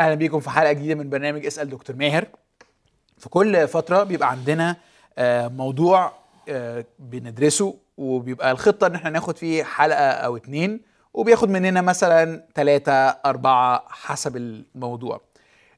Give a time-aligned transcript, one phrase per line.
[0.00, 2.26] أهلا بيكم في حلقة جديدة من برنامج اسأل دكتور ماهر.
[3.18, 4.76] في كل فترة بيبقى عندنا
[5.18, 6.12] آه، موضوع
[6.48, 10.80] آه، بندرسه وبيبقى الخطة إن إحنا ناخد فيه حلقة أو اتنين
[11.14, 15.20] وبياخد مننا مثلا ثلاثة أربعة حسب الموضوع.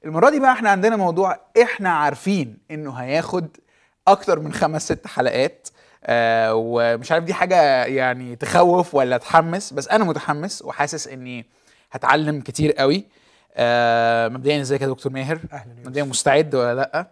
[0.05, 3.57] المرة دي بقى إحنا عندنا موضوع إحنا عارفين إنه هياخد
[4.09, 5.69] أكتر من خمس ست حلقات
[6.05, 11.47] آه ومش عارف دي حاجة يعني تخوف ولا تحمس بس أنا متحمس وحاسس إني
[11.93, 13.05] هتعلم كتير قوي.
[13.55, 17.07] آه مبدئيا ازيك يا دكتور ماهر؟ أهلا يا مبدئيا مستعد ولا لأ؟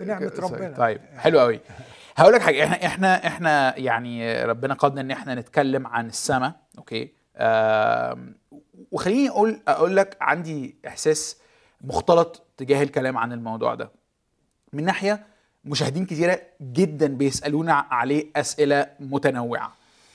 [0.00, 0.76] بنعمة ربنا.
[0.76, 1.60] طيب حلو قوي.
[2.16, 7.12] هقول لك حاجة إحنا إحنا إحنا يعني ربنا قادنا إن إحنا نتكلم عن السماء أوكي؟
[7.36, 8.34] آم،
[8.92, 11.36] وخليني أقول أقول لك عندي إحساس
[11.80, 13.90] مختلط تجاه الكلام عن الموضوع ده.
[14.72, 15.26] من ناحية
[15.64, 19.66] مشاهدين كتيرة جدا بيسألونا عليه أسئلة متنوعة.
[19.66, 19.72] آه،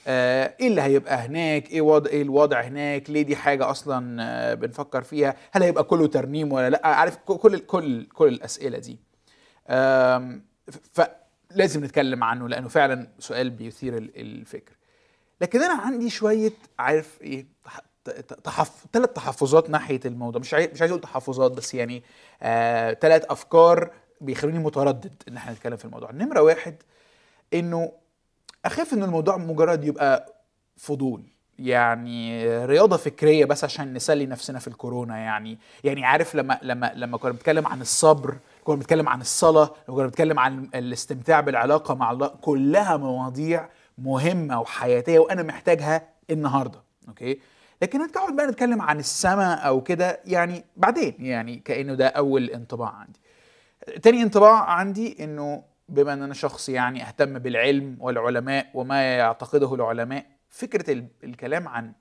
[0.07, 5.01] إيه اللي هيبقى هناك؟ إيه وضع إيه الوضع هناك؟ ليه دي حاجة أصلا آه، بنفكر
[5.03, 8.99] فيها؟ هل هيبقى كله ترنيم ولا لأ؟ عارف كل كل كل الأسئلة دي.
[10.93, 14.73] فلازم نتكلم عنه لأنه فعلا سؤال بيثير ال- الفكر.
[15.41, 17.45] لكن أنا عندي شوية عارف إيه
[18.43, 18.85] تحف...
[18.93, 20.41] ثلاث تحفظات ناحية الموضوع.
[20.41, 22.03] مش عايز مش عايز أقول تحفظات بس يعني
[22.41, 22.97] آه...
[23.03, 26.11] أفكار بيخلوني متردد إن إحنا نتكلم في الموضوع.
[26.11, 26.75] نمرة واحد
[27.53, 27.91] إنه
[28.65, 30.33] أخاف إن الموضوع مجرد يبقى
[30.77, 31.23] فضول
[31.59, 37.17] يعني رياضة فكرية بس عشان نسلي نفسنا في الكورونا يعني يعني عارف لما لما لما
[37.17, 42.27] كنا بنتكلم عن الصبر كنا بنتكلم عن الصلاة كنا بنتكلم عن الاستمتاع بالعلاقة مع الله
[42.27, 47.39] كلها مواضيع مهمة وحياتية وأنا محتاجها النهارده أوكي؟
[47.81, 52.89] لكن نقعد بقى نتكلم عن السماء أو كده يعني بعدين يعني كأنه ده أول انطباع
[52.89, 53.19] عندي.
[54.01, 60.25] تاني انطباع عندي إنه بما إن أنا شخص يعني أهتم بالعلم والعلماء وما يعتقده العلماء
[60.49, 61.91] فكرة ال- الكلام عن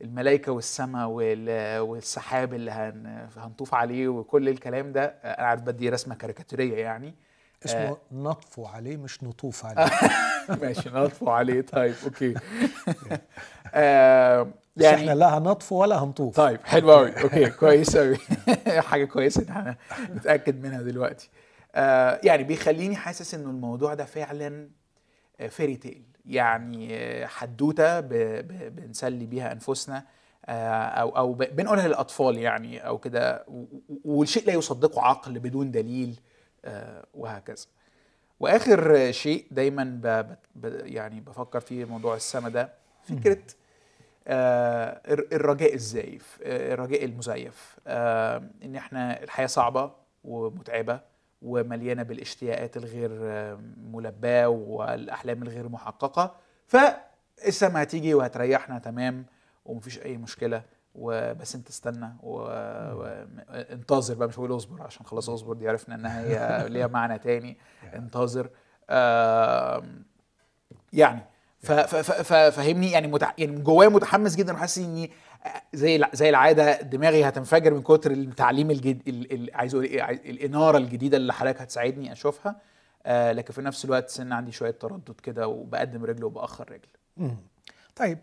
[0.00, 6.14] الملائكة والسماء وال- والسحاب اللي هن هنطوف عليه وكل الكلام ده أنا عارف دي رسمة
[6.14, 7.14] كاريكاتورية يعني.
[7.64, 9.90] اسمه نطفو عليه مش نطوف عليه.
[10.62, 12.34] ماشي نطفو عليه طيب okay.
[13.74, 16.36] آه يعني إحنا لا هنطفو ولا هنطوف.
[16.36, 18.16] طيب حلو قوي okay كويس قوي
[18.66, 19.76] حاجة كويسة إن إحنا
[20.14, 21.30] نتأكد منها دلوقتي.
[21.34, 21.39] آه
[22.24, 24.70] يعني بيخليني حاسس إنه الموضوع ده فعلا
[25.48, 30.04] فيري تيل يعني آه، حدوتة بنسلي بيها أنفسنا
[30.46, 30.52] آه،
[30.84, 33.46] أو أو بنقولها للأطفال يعني أو كده
[34.04, 36.20] والشيء لا يصدقه عقل بدون دليل
[36.64, 37.66] آه، وهكذا.
[38.40, 39.84] وآخر شيء دايما
[40.54, 42.72] ب يعني بفكر فيه موضوع السما ده
[43.02, 43.42] فكرة
[44.28, 49.92] آه، الر- الرجاء الزايف آه، الرجاء المزيف آه، إن إحنا الحياة صعبة
[50.24, 51.00] ومتعبة
[51.42, 53.58] ومليانة بالاشتياقات الغير آه،
[53.92, 56.36] ملباة والأحلام الغير محققة.
[56.66, 59.26] فالسما هتيجي وهتريحنا تمام؟
[59.64, 60.62] ومفيش أي مشكلة.
[60.94, 64.28] وبس أنت استنى وانتظر بقى.
[64.28, 67.58] مش هقول اصبر عشان خلاص اصبر دي عرفنا إنها هي ليها معنى تاني.
[67.94, 68.50] انتظر.
[70.92, 71.29] يعني ف- ف-
[71.60, 73.32] فاهمني يعني متع...
[73.38, 75.10] يعني جوايا متحمس جدا وحاسس اني
[75.72, 79.08] زي زي العادة دماغي هتنفجر من كتر التعليم الجد...
[79.08, 79.32] ال...
[79.32, 79.50] ال...
[79.54, 82.56] عايز أقول إيه الإنارة الجديدة اللي حضرتك هتساعدني أشوفها
[83.06, 87.36] آه لكن في نفس الوقت سن عندي شوية تردد كده وبقدم رجل وبأخر رجل مم.
[87.96, 88.18] طيب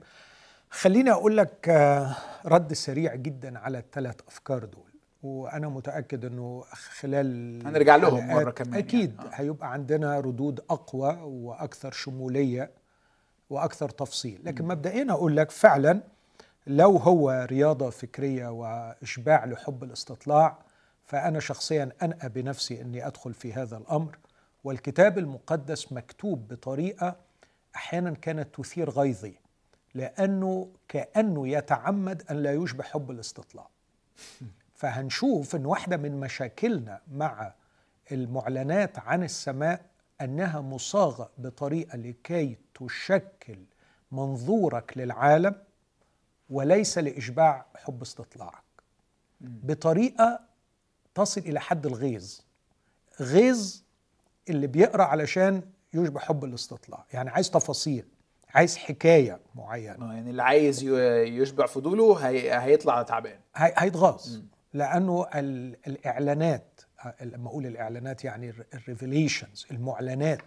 [0.69, 2.15] خليني أقول لك آه،
[2.45, 4.87] رد سريع جدا على الثلاث أفكار دول
[5.23, 6.63] وأنا متأكد إنه
[6.99, 9.29] خلال هنرجع لهم مرة كمان أكيد يعني.
[9.33, 12.71] هيبقى عندنا ردود أقوى وأكثر شمولية
[13.49, 14.41] وأكثر تفصيل.
[14.43, 16.01] لكن مبدئيا أقول لك فعلا
[16.67, 20.59] لو هو رياضة فكرية وإشباع لحب الاستطلاع
[21.05, 24.17] فأنا شخصيا أنأى بنفسي إني أدخل في هذا الأمر.
[24.63, 27.15] والكتاب المقدس مكتوب بطريقة
[27.75, 29.39] أحيانا كانت تثير غيظي
[29.93, 33.67] لأنه كأنه يتعمد أن لا يشبه حب الاستطلاع.
[34.79, 37.53] فهنشوف إن واحدة من مشاكلنا مع
[38.11, 39.85] المعلنات عن السماء
[40.21, 43.57] أنها مصاغة بطريقة لكي تشكل
[44.11, 45.55] منظورك للعالم
[46.49, 48.63] وليس لإشباع حب استطلاعك.
[49.41, 50.39] بطريقة
[51.15, 52.39] تصل إلى حد الغيظ.
[53.21, 53.81] غيظ
[54.49, 55.61] اللي بيقرأ علشان
[55.93, 57.05] يشبه حب الاستطلاع.
[57.13, 58.05] يعني عايز تفاصيل
[58.49, 60.09] عايز حكاية معينة.
[60.09, 60.83] آه، يعني اللي عايز
[61.27, 62.59] يشبع فضوله هي...
[62.61, 63.39] هيطلع تعبان.
[63.55, 64.37] هي- هيتغاظ.
[64.73, 66.76] لأنه ال- الإعلانات
[67.21, 70.41] لما أقول الإعلانات يعني ال revelations المعلنات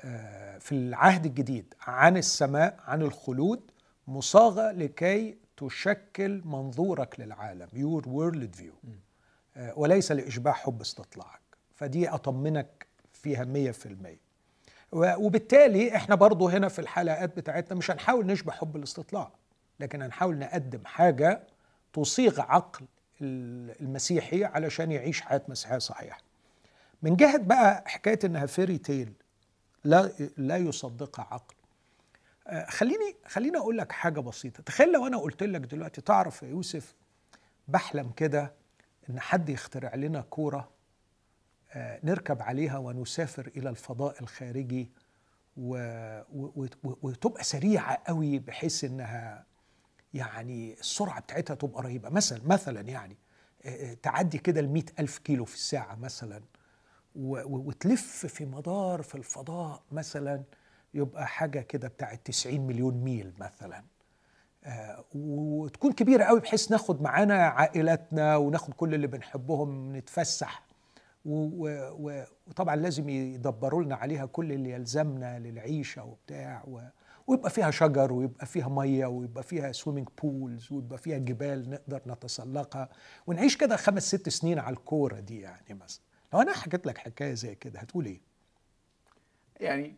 [0.00, 3.70] آه، في العهد الجديد عن السماء عن الخلود
[4.08, 7.68] مصاغة لكي تشكل منظورك للعالم.
[7.72, 8.72] your world view
[9.76, 11.40] وليس لإشباع حب استطلاعك.
[11.74, 14.18] فدي أطمنك فيها 100%
[14.92, 19.30] و- وبالتالي إحنا برضو هنا في الحلقات بتاعتنا مش هنحاول نشبع حب الاستطلاع
[19.80, 21.42] لكن هنحاول نقدم حاجة
[21.92, 22.86] تصيغ عقل
[23.20, 26.18] المسيحي علشان يعيش حياة مسيحية صحيحة.
[27.02, 29.12] من جهة بقى حكاية إنها فيري تيل
[29.84, 31.54] لا لا يصدقها عقل.
[32.46, 34.62] آه، خليني خليني أقول لك حاجة بسيطة.
[34.62, 36.94] تخيل لو أنا قلت لك دلوقتي تعرف يا يوسف
[37.68, 38.52] بحلم كده
[39.10, 40.68] إن حد يخترع لنا كورة
[41.72, 44.90] آه، نركب عليها ونسافر إلى الفضاء الخارجي
[47.02, 49.46] وتبقى سريعة قوي بحيث إنها
[50.14, 52.08] يعني السرعة بتاعتها تبقى رهيبة.
[52.08, 53.16] مثلا مثلا يعني
[54.02, 56.42] تعدي كده ال ألف كيلو في الساعة مثلا
[57.16, 60.42] وتلف في مدار في الفضاء مثلا
[60.94, 63.84] يبقى حاجة كده بتاعت 90 مليون ميل مثلا.
[65.14, 70.64] وتكون كبيرة قوي بحيث ناخد معانا عائلاتنا وناخد كل اللي بنحبهم نتفسح.
[71.24, 76.64] وطبعا لازم يدبروا لنا عليها كل اللي يلزمنا للعيشة وبتاع
[77.26, 82.88] ويبقى فيها شجر ويبقى فيها مية ويبقى فيها swimming pools ويبقى فيها جبال نقدر نتسلقها.
[83.26, 86.02] ونعيش كده خمس ست سنين على الكورة دي يعني مثلا.
[86.34, 88.20] لو أنا حكيت لك حكاية زي كده هتقول إيه؟
[89.60, 89.94] يعني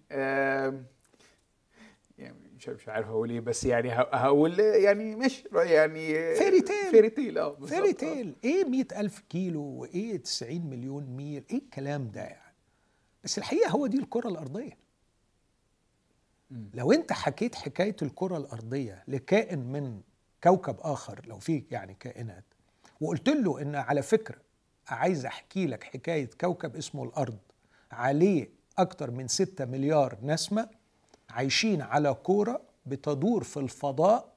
[2.19, 7.11] يعني مش مش عارف أقول إيه بس يعني هقول يعني مش يعني fairy tale fairy
[7.11, 12.21] tale آه fairy tale إيه مئة ألف كيلو وإيه 90 مليون ميل؟ إيه الكلام ده
[12.21, 12.55] يعني؟
[13.25, 14.77] بس الحقيقة هو دي الكرة الأرضية.
[16.51, 20.01] لو انت حكيت حكاية الكرة الأرضية لكائن من
[20.45, 22.45] كوكب آخر لو في يعني كائنات
[23.01, 24.37] وقلت له إن على فكرة
[24.89, 27.39] عايز أحكي لك حكاية كوكب اسمه الأرض
[27.93, 28.49] عليه
[28.79, 30.69] أكتر من 6 مليار نسمة
[31.31, 34.33] عايشين على كورة بتدور في الفضاء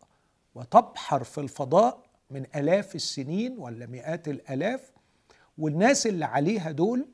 [0.55, 4.91] وتبحر في الفضاء من آلاف السنين ولا مئات الآلاف
[5.57, 7.07] والناس اللي عليها دول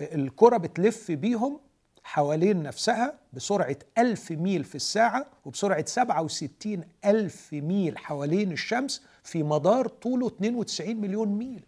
[0.00, 1.60] الكرة بتلف بيهم
[2.04, 9.88] حوالين نفسها بسرعة ألف ميل في الساعة وبسرعة 67 ألف ميل حوالين الشمس في مدار
[9.88, 11.64] طوله 92 مليون ميل.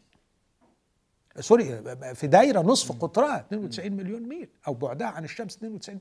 [1.41, 1.83] sorry
[2.15, 6.01] في دايرة نصف قطرها 92 مليون ميل أو بعدها عن الشمس 92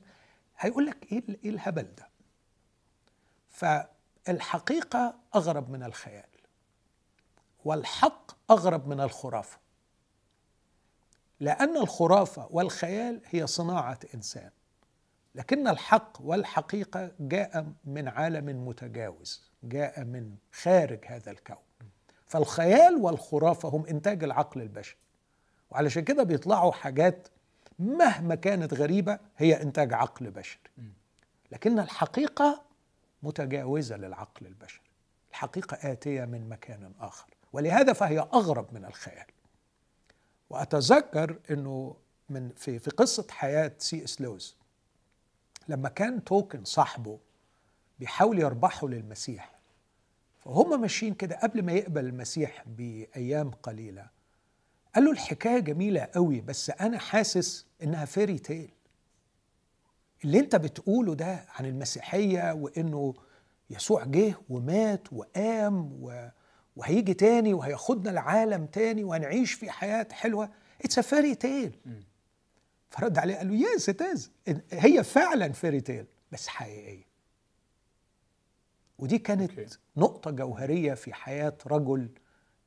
[0.58, 2.08] هيقول لك إيه, إيه الهبل ده؟
[3.50, 6.24] فالحقيقة أغرب من الخيال
[7.64, 9.58] والحق أغرب من الخرافة.
[11.40, 14.50] لأن الخرافة والخيال هي صناعة إنسان.
[15.34, 21.56] لكن الحق والحقيقة جاء من عالم متجاوز جاء من خارج هذا الكون.
[22.26, 24.96] فالخيال والخرافة هم إنتاج العقل البشري.
[25.70, 27.28] وعلشان كده بيطلعوا حاجات
[27.78, 30.60] مهما كانت غريبة هي إنتاج عقل بشري.
[31.52, 32.62] لكن الحقيقة
[33.22, 34.84] متجاوزة للعقل البشري.
[35.30, 37.26] الحقيقة آتية من مكان آخر.
[37.52, 39.26] ولهذا فهي أغرب من الخيال.
[40.50, 41.96] وأتذكر إنه
[42.28, 44.56] من في في قصة حياة سي إس لويس
[45.68, 47.18] لما كان تولكين صاحبه
[47.98, 49.54] بيحاول يربحه للمسيح
[50.44, 54.06] فهم ماشيين كده قبل ما يقبل المسيح بأيام قليلة
[54.94, 58.70] قال له الحكاية جميلة قوي بس أنا حاسس إنها fairy tale
[60.24, 63.14] اللي أنت بتقوله ده عن المسيحية وإنه
[63.70, 66.28] يسوع جه ومات وقام و
[66.76, 70.50] وهيجي تاني وهياخدنا العالم تاني وهنعيش في حياة حلوة.
[70.84, 71.78] it's fairy tale
[72.90, 74.02] فرد عليه قال له yes it
[74.72, 77.04] هي فعلا fairy tale بس حقيقية.
[78.98, 79.76] ودي كانت okay.
[79.96, 82.08] نقطة جوهرية في حياة رجل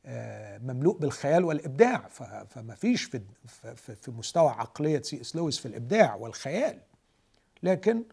[0.06, 2.08] آه، مملوء بالخيال والإبداع.
[2.50, 3.22] فما فيش في,
[3.76, 6.80] في مستوى عقلية سي إس لويس في الإبداع والخيال.
[7.64, 8.04] لكن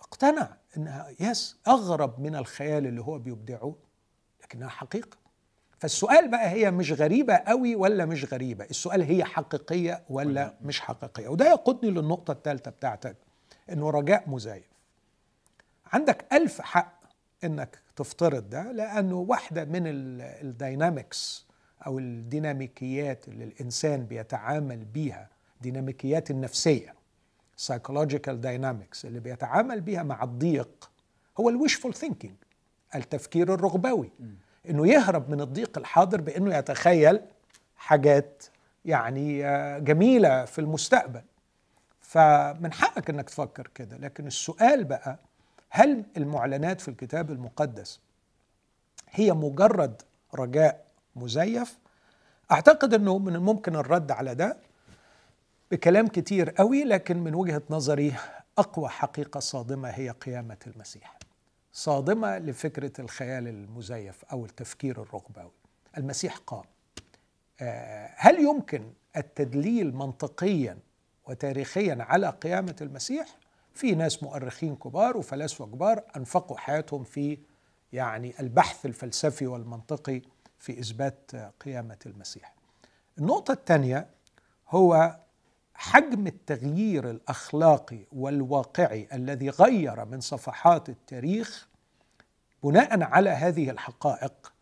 [0.00, 3.74] اقتنع إنها yes أغرب من الخيال اللي هو بيبدعه
[4.42, 5.25] لكنها حقيقة.
[5.78, 8.64] فالسؤال بقى هي مش غريبة قوي ولا مش غريبة.
[8.64, 11.28] السؤال هي حقيقية ولا مش حقيقية.
[11.28, 13.16] وده يقودني للنقطة الثالثة بتاعتك
[13.72, 14.64] انه رجاء مزيف
[15.92, 17.00] عندك ألف حق
[17.44, 21.46] إنك تفترض ده لأنه واحدة من ال dynamics
[21.86, 25.28] أو الديناميكيات اللي الإنسان بيتعامل بيها
[25.60, 26.94] ديناميكيات النفسية
[27.66, 30.90] psychological dynamics اللي بيتعامل بيها مع الضيق
[31.40, 32.34] هو ال wishful thinking
[32.94, 34.10] التفكير الرغبوي.
[34.70, 37.20] إنه يهرب من الضيق الحاضر بإنه يتخيل
[37.76, 38.44] حاجات
[38.84, 41.22] يعني آه، جميلة في المستقبل.
[42.00, 43.96] فمن حقك إنك تفكر كده.
[43.96, 45.18] لكن السؤال بقى
[45.70, 48.00] هل المعلنات في الكتاب المقدس
[49.10, 50.02] هي مجرد
[50.34, 50.84] رجاء
[51.16, 51.78] مزيف؟
[52.52, 54.56] أعتقد إنه من الممكن الرد على ده
[55.70, 58.14] بكلام كتير قوي لكن من وجهة نظري
[58.58, 61.15] أقوى حقيقة صادمة هي قيامة المسيح.
[61.76, 65.50] صادمة لفكرة الخيال المزيف أو التفكير الرغبوي
[65.98, 66.64] المسيح قام
[67.60, 70.78] آه، هل يمكن التدليل منطقيا
[71.28, 73.26] وتاريخيا على قيامة المسيح؟
[73.74, 77.38] في ناس مؤرخين كبار وفلاسفة كبار أنفقوا حياتهم في
[77.92, 80.22] يعني البحث الفلسفي والمنطقي
[80.58, 81.30] في إثبات
[81.60, 82.54] قيامة المسيح.
[83.18, 84.06] النقطة الثانية
[84.68, 85.16] هو
[85.78, 91.68] حجم التغيير الأخلاقي والواقعي الذي غير من صفحات التاريخ
[92.62, 94.52] بناء على هذه الحقائق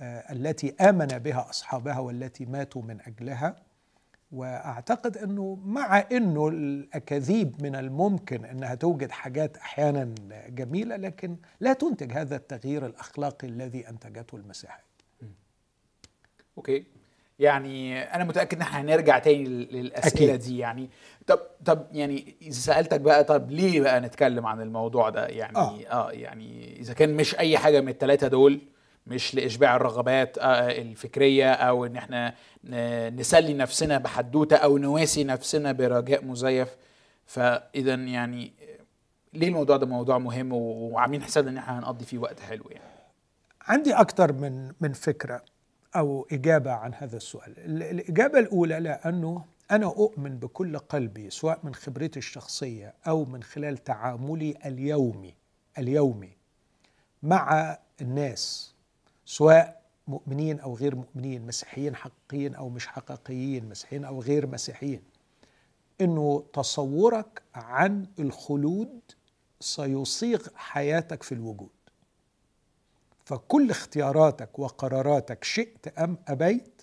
[0.00, 3.56] آه، التي آمن بها أصحابها والتي ماتوا من أجلها.
[4.32, 10.14] وأعتقد أنه مع إنه الأكاذيب من الممكن أنها توجد حاجات أحيانا
[10.48, 14.84] جميلة لكن لا تنتج هذا التغيير الأخلاقي الذي أنتجته المسيحية.
[16.58, 16.84] أوكي.
[17.40, 20.46] يعني أنا متأكد إن إحنا هنرجع تاني للأسئلة أكيد.
[20.46, 20.90] دي يعني.
[21.26, 25.80] طب طب يعني إذا سألتك بقى طب ليه بقى نتكلم عن الموضوع ده؟ يعني آه,
[25.90, 28.60] آه يعني إذا كان مش أي حاجة من الثلاثه دول
[29.06, 32.34] مش لإشباع الرغبات آه، الفكرية أو إن إحنا
[33.10, 36.68] نسلي نفسنا بحدوتة أو نواسي نفسنا برجاء مزيف.
[37.26, 38.52] فاذا يعني
[39.32, 42.84] ليه الموضوع ده موضوع مهم وعاملين حساب إن إحنا هنقضي فيه وقت حلو يعني؟
[43.62, 45.42] عندي أكتر من من فكرة.
[45.96, 47.54] أو إجابة عن هذا السؤال.
[47.80, 54.54] الإجابة الأولى لأنه أنا أؤمن بكل قلبي سواء من خبرتي الشخصية أو من خلال تعاملي
[54.64, 55.34] اليومي
[55.78, 56.36] اليومي
[57.22, 58.74] مع الناس
[59.24, 65.02] سواء مؤمنين أو غير مؤمنين مسيحيين حقيقيين أو مش حقيقيين مسيحيين أو غير مسيحيين.
[66.00, 69.00] إنه تصورك عن الخلود
[69.60, 71.70] سيصيغ حياتك في الوجود.
[73.30, 76.82] فكل اختياراتك وقراراتك شئت أم أبيت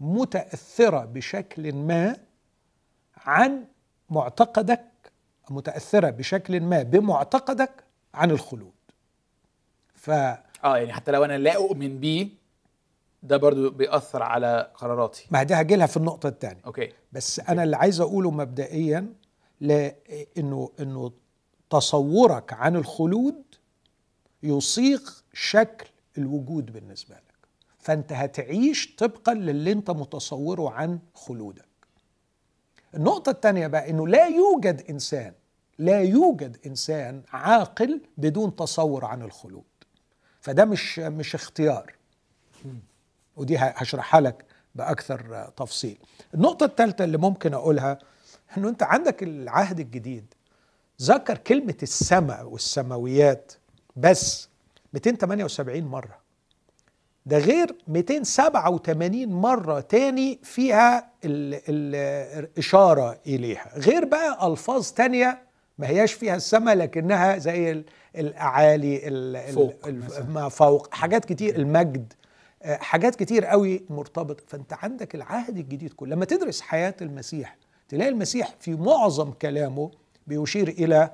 [0.00, 2.16] متأثرة بشكل ما
[3.16, 3.64] عن
[4.10, 4.84] معتقدك
[5.50, 7.84] متأثرة بشكل ما بمعتقدك
[8.14, 8.72] عن الخلود.
[9.94, 12.28] ف آه يعني حتى لو أنا لا أؤمن بيه
[13.22, 15.26] ده برضو بيأثر على قراراتي.
[15.30, 16.92] ما دي هجي لها في النقطة الثانية okay.
[17.12, 17.52] بس okay.
[17.52, 19.14] أنا اللي عايز أقوله مبدئيا
[20.38, 21.12] إنه إنه
[21.70, 23.42] تصورك عن الخلود
[24.42, 25.00] يصيغ
[25.32, 25.86] شكل
[26.18, 27.22] الوجود بالنسبة لك.
[27.78, 31.64] فأنت هتعيش طبقا للي أنت متصوره عن خلودك.
[32.94, 35.32] النقطة الثانية بقى إنه لا يوجد إنسان
[35.78, 39.64] لا يوجد إنسان عاقل بدون تصور عن الخلود.
[40.40, 41.94] فده مش مش اختيار.
[43.36, 44.44] ودي هشرحها لك
[44.74, 45.98] بأكثر تفصيل.
[46.34, 47.98] النقطة الثالثه اللي ممكن أقولها
[48.58, 50.34] إنه أنت عندك العهد الجديد.
[51.02, 53.52] ذكر كلمة السماء والسماويات.
[53.96, 54.48] بس
[54.94, 56.22] 278 مرة.
[57.26, 63.78] ده غير 287 مرة تاني فيها الإشارة إليها.
[63.78, 65.42] غير بقى ألفاظ تانية
[65.78, 67.84] ما هياش فيها السماء لكنها زي
[68.16, 68.98] الأعالي
[69.52, 69.88] فوق
[70.28, 70.94] ما فوق.
[70.94, 72.12] حاجات كتير المجد
[72.62, 76.10] آه، حاجات كتير قوي مرتبطه فأنت عندك العهد الجديد كله.
[76.16, 77.56] لما تدرس حياة المسيح
[77.88, 79.90] تلاقي المسيح في معظم كلامه
[80.26, 81.10] بيشير إلى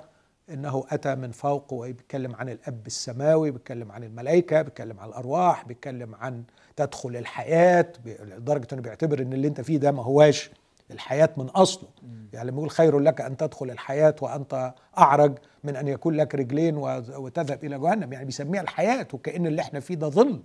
[0.50, 6.14] إنه أتى من فوق وبيتكلم عن الأب السماوي بيتكلم عن الملائكة بيتكلم عن الأرواح بيتكلم
[6.14, 6.42] عن
[6.76, 10.50] تدخل الحياة لدرجة إنه بيعتبر إن اللي أنت فيه ده ما هواش.
[10.90, 11.88] الحياة من أصله.
[12.32, 16.76] يعني لما يقول خير لك أن تدخل الحياة وأنت أعرج من أن يكون لك رجلين
[16.76, 18.12] وتذهب إلى جهنم.
[18.12, 20.42] يعني بيسميها الحياة وكأن اللي إحنا فيه ده ظل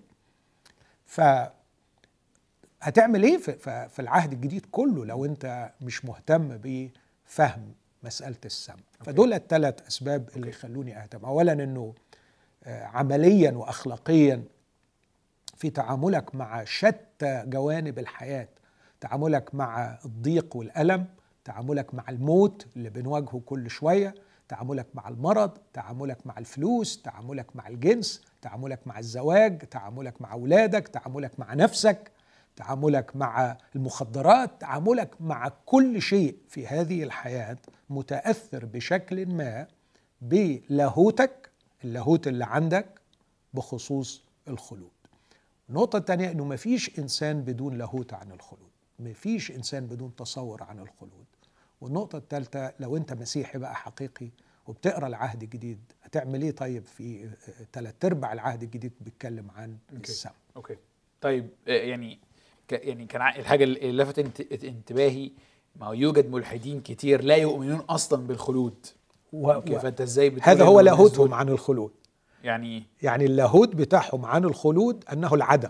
[1.05, 1.21] ف
[2.81, 3.37] هتعمل إيه
[3.87, 8.75] في العهد الجديد كله لو أنت مش مهتم بفهم مسألة السمع.
[8.99, 11.25] فدول الثلاث أسباب اللي يخلوني أهتم.
[11.25, 11.93] اولا إنه
[12.63, 14.43] آه، عمليا واخلاقيا
[15.57, 18.47] في تعاملك مع شتى جوانب الحياة.
[19.01, 21.05] تعاملك مع الضيق والألم
[21.45, 24.15] تعاملك مع الموت اللي بنواجهه كل شوية
[24.47, 30.87] تعاملك مع المرض تعاملك مع الفلوس تعاملك مع الجنس تعاملك مع الزواج تعاملك مع أولادك
[30.87, 32.11] تعاملك مع نفسك.
[32.55, 37.57] تعاملك مع المخدرات تعاملك مع كل شيء في هذه الحياة
[37.89, 39.67] متأثر بشكل ما
[40.21, 41.49] بلاهوتك
[41.83, 42.99] اللاهوت اللي عندك
[43.53, 44.91] بخصوص الخلود.
[45.69, 48.69] النقطة الثانية أنه مفيش إنسان بدون لاهوت عن الخلود
[48.99, 51.25] ما فيش إنسان بدون تصور عن الخلود.
[51.81, 54.29] والنقطة الثالثه لو أنت مسيحي بقى حقيقي
[54.67, 57.29] وبتقرأ العهد الجديد هتعمل إيه طيب في
[57.73, 59.77] ثلاث أرباع العهد الجديد بيتكلم عن.
[59.93, 60.77] السماء؟ أوكي.
[61.21, 62.19] طيب آه، يعني
[62.71, 65.31] يعني كان الحاجة اللي لفتت انتباهي
[65.75, 68.85] ما يوجد ملحدين كتير لا يؤمنون أصلا بالخلود.
[69.33, 69.61] و...
[69.61, 71.91] فأنت إزاي هذا هو لاهوتهم عن الخلود.
[72.43, 75.69] يعني يعني اللاهوت بتاعهم عن الخلود أنه العدم.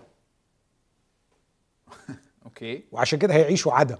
[2.44, 2.84] أوكي.
[2.92, 3.98] وعشان كده هيعيشوا عدم.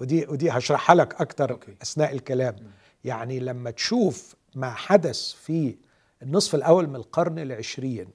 [0.00, 1.76] ودي ودي هشرحها لك أكتر okay.
[1.82, 2.54] أثناء الكلام.
[2.54, 2.70] م.
[3.04, 5.76] يعني لما تشوف ما حدث في
[6.22, 8.08] النصف الأول من القرن العشرين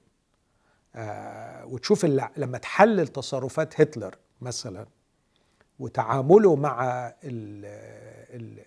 [1.64, 2.04] وتشوف
[2.36, 4.86] لما تحلل تصرفات هتلر مثلا
[5.78, 7.12] وتعامله مع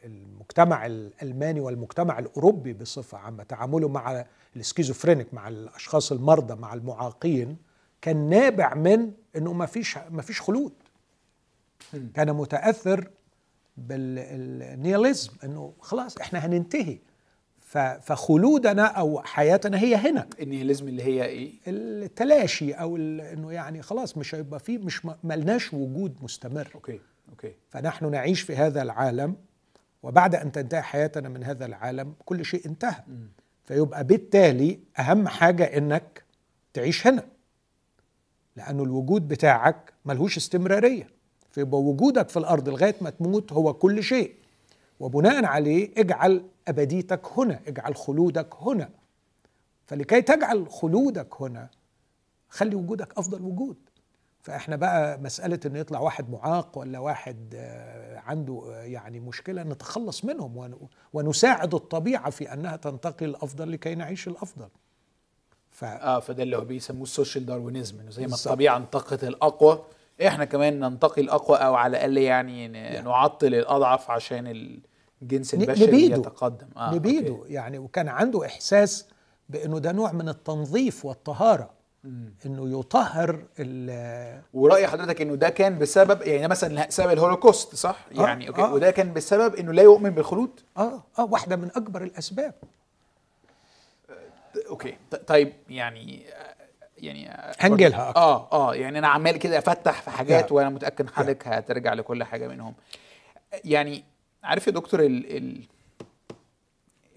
[0.03, 7.57] المجتمع الألماني والمجتمع الأوروبي بصفة عامة تعامله مع ال schizophrenic مع الأشخاص المرضى مع المعاقين
[8.01, 10.73] كان نابع من إنه ما فيش ما فيش خلود.
[12.13, 13.09] كان متأثر
[13.77, 16.99] بال nihilism إنه خلاص إحنا هننتهي.
[18.01, 20.27] فخلودنا أو حياتنا هي هنا.
[20.41, 25.73] ال nihilism اللي هي إيه؟ التلاشي أو إنه يعني خلاص مش هيبقى فيه مش ملناش
[25.73, 26.67] وجود مستمر.
[26.75, 27.53] okay أوكي.
[27.69, 29.35] فنحن نعيش في هذا العالم
[30.03, 33.03] وبعد أن تنتهي حياتنا من هذا العالم كل شيء انتهى.
[33.07, 33.13] م.
[33.65, 36.23] فيبقى بالتالي أهم حاجة إنك
[36.73, 37.23] تعيش هنا.
[38.55, 41.07] لأنه الوجود بتاعك ملهوش استمرارية.
[41.51, 44.35] فيبقى وجودك في الأرض لغاية ما تموت هو كل شيء.
[45.01, 48.89] وبناء عليه اجعل أبديتك هنا اجعل خلودك هنا.
[49.85, 51.69] فلكي تجعل خلودك هنا
[52.49, 53.77] خلي وجودك أفضل وجود.
[54.41, 60.25] فإحنا بقى مسألة انه يطلع واحد معاق ولا واحد آه، عنده آه، يعني مشكلة نتخلص
[60.25, 60.77] منهم
[61.13, 64.67] ونساعد الطبيعة في أنها تنتقل الأفضل لكي نعيش الأفضل.
[65.71, 65.83] ف...
[65.83, 69.83] آه فده اللي هو بيسموه ال social Darwinism إنه زي ما الطبيعة انتقت الأقوى
[70.27, 73.01] إحنا كمان ننتقي الأقوى أو على الأقل يعني, يعني.
[73.09, 74.47] نعطل الأضعف عشان
[75.21, 76.15] الجنس البشري نبيده.
[76.15, 77.53] يتقدم آه نبيده okay.
[77.53, 79.05] يعني وكان عنده إحساس
[79.49, 81.69] بأنه ده نوع من التنظيف والطهارة
[82.45, 88.21] إنه يطهر ال ورأي حضرتك إنه ده كان بسبب يعني مثلا سبب الهولوكوست صح؟ آه
[88.21, 88.61] يعني okay.
[88.61, 88.73] آه.
[88.73, 92.53] وده كان بسبب إنه لا يؤمن بالخلود؟ آه آه واحدة من أكبر الأسباب
[94.69, 96.25] okay طيب يعني
[96.97, 98.21] يعني هنجلها أكتر.
[98.21, 102.47] آه آه يعني أنا عمال كده أفتح في حاجات وأنا متأكد حضرتك هترجع لكل حاجة
[102.47, 102.73] منهم
[103.65, 104.03] يعني
[104.43, 105.37] عارف يا دكتور ال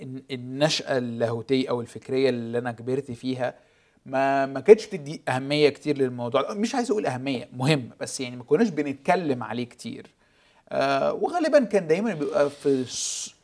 [0.00, 3.54] ال النشأة اللاهوتية أو الفكرية اللي أنا كبرت فيها
[4.06, 6.54] ما ما كانتش بتدي أهمية كتير للموضوع.
[6.54, 10.06] مش عايز أقول أهمية مهم بس يعني ما كناش بنتكلم عليه كتير.
[10.68, 12.84] آه وغالبا كان دايما بيبقى في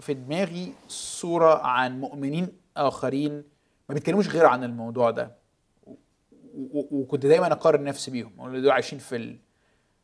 [0.01, 3.33] في دماغي صورة عن مؤمنين آخرين
[3.89, 5.37] ما بيتكلموش غير عن الموضوع ده.
[6.73, 8.33] وكنت دايما أقارن نفسي بيهم.
[8.39, 9.37] دول عايشين في ال...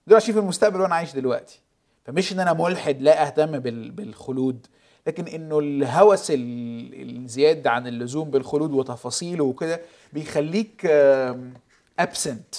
[0.07, 1.61] دول عايشين في المستقبل وأنا عايش دلوقتي.
[2.07, 3.59] فمش إن أنا ملحد لا أهتم
[3.91, 4.67] بالخلود
[5.07, 9.81] لكن إنه الهوس الزياد عن اللزوم بالخلود وتفاصيله وكده
[10.13, 10.87] بيخليك
[11.99, 12.55] ابسنت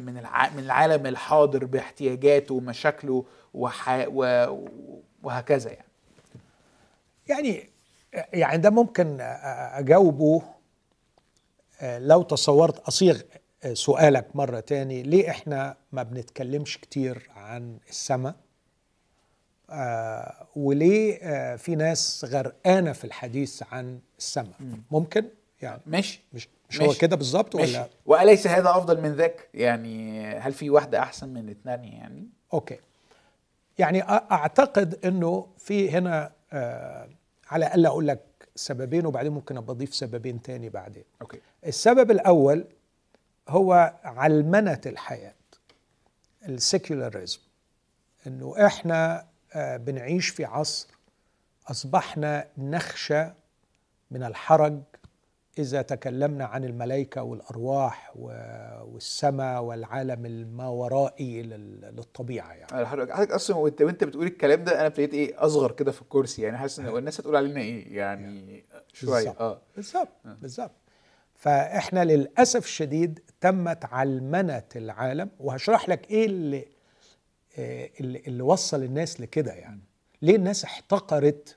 [0.00, 0.14] من
[0.54, 3.24] من العالم الحاضر باحتياجاته ومشاكله
[5.22, 5.86] وهكذا يعني.
[7.28, 7.68] يعني
[8.32, 10.42] يعني ده ممكن أجاوبه
[11.82, 13.20] لو تصورت أصيغ
[13.72, 18.34] سؤالك مرة تاني ليه إحنا ما بنتكلمش كتير عن السماء
[19.72, 24.54] آه وليه آه في ناس غرقانة في الحديث عن السماء
[24.90, 25.24] ممكن؟
[25.62, 26.20] يعني ماشي.
[26.32, 30.98] مش مش هو كده بالظبط ولا؟ وأليس هذا أفضل من ذاك؟ يعني هل في واحدة
[30.98, 32.78] أحسن من الثانية يعني؟ okay.
[33.78, 37.08] يعني أعتقد إنه في هنا آه
[37.50, 38.20] على الأقل أقول لك
[38.56, 41.04] سببين وبعدين ممكن أبقى أضيف سببين تاني بعدين.
[41.22, 41.38] okay.
[41.66, 42.64] السبب الأول
[43.48, 45.34] هو علمنة الحياة
[46.48, 47.38] السيكولاريزم
[48.26, 50.88] إنه إحنا بنعيش في عصر
[51.70, 53.24] أصبحنا نخشى
[54.10, 54.80] من الحرج
[55.58, 62.86] إذا تكلمنا عن الملائكة والأرواح والسماء والعالم الماورائي للطبيعة يعني.
[62.86, 66.58] حضرتك أصلا وانت وأنت بتقول الكلام ده أنا ابتديت إيه؟ أصغر كده في الكرسي يعني.
[66.58, 69.34] حاسس إن الناس هتقول علينا إيه؟ يعني شوية.
[69.40, 69.60] آه.
[69.76, 70.08] بالظبط.
[70.26, 70.36] آه.
[70.42, 70.72] بالظبط.
[71.34, 75.30] فإحنا للأسف الشديد تمت علمنة العالم.
[75.40, 76.66] وهشرح لك إيه اللي آه،
[77.58, 79.80] اللي, اللي وصل الناس لكده يعني.
[80.22, 81.56] ليه الناس احتقرت؟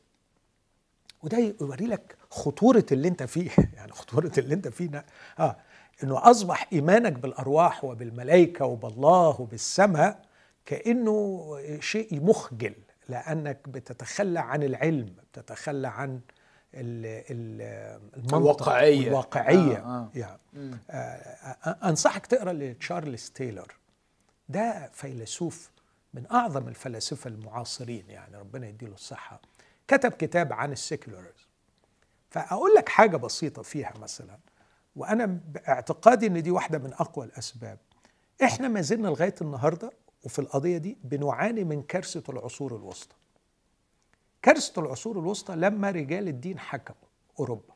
[1.24, 3.50] وده يوري لك خطورة اللي انت فيه.
[3.78, 5.06] يعني خطورة اللي انت فيه
[5.40, 5.58] آه
[6.04, 10.26] إنه أصبح إيمانك بالأرواح وبالملائكة وبالله وبالسماء
[10.66, 12.76] كأنه شيء مخجل
[13.10, 16.20] لأنك بتتخلى عن العلم بتتخلى عن
[16.76, 19.08] المنطق الواقعية.
[19.08, 19.78] الواقعية.
[19.78, 20.10] آه آه.
[20.16, 20.40] يعني
[20.90, 23.76] آه, آه، أنصحك تقرأ لتشارلز تايلور.
[24.50, 25.70] ده فيلسوف
[26.16, 29.42] من أعظم الفلاسفة المعاصرين يعني ربنا يديله الصحة
[29.88, 31.46] كتب كتاب عن ال secularism.
[32.30, 34.38] فأقول لك حاجة بسيطة فيها مثلا
[34.96, 37.78] وأنا باعتقادي إن دي واحدة من أقوى الأسباب.
[38.44, 39.92] إحنا ما زلنا لغاية النهارده
[40.24, 43.16] وفي القضية دي بنعاني من كارثة العصور الوسطى.
[44.42, 47.74] كارثة العصور الوسطى لما رجال الدين حكموا أوروبا.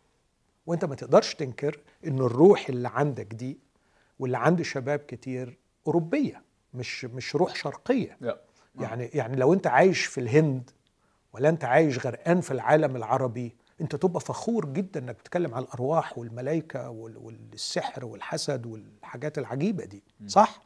[0.66, 3.60] وأنت ما تقدرش تنكر إن الروح اللي عندك دي
[4.20, 6.49] واللي عند شباب كتير أوروبية.
[6.74, 8.18] مش مش روح شرقية.
[8.80, 10.70] يعني يعني لو انت عايش في الهند
[11.34, 16.18] ولا انت عايش غرقان في العالم العربي انت تبقى فخور جدا انك بتتكلم عن الأرواح
[16.18, 20.04] والملائكه والسحر والحسد والحاجات العجيبة دي.
[20.28, 20.62] صح؟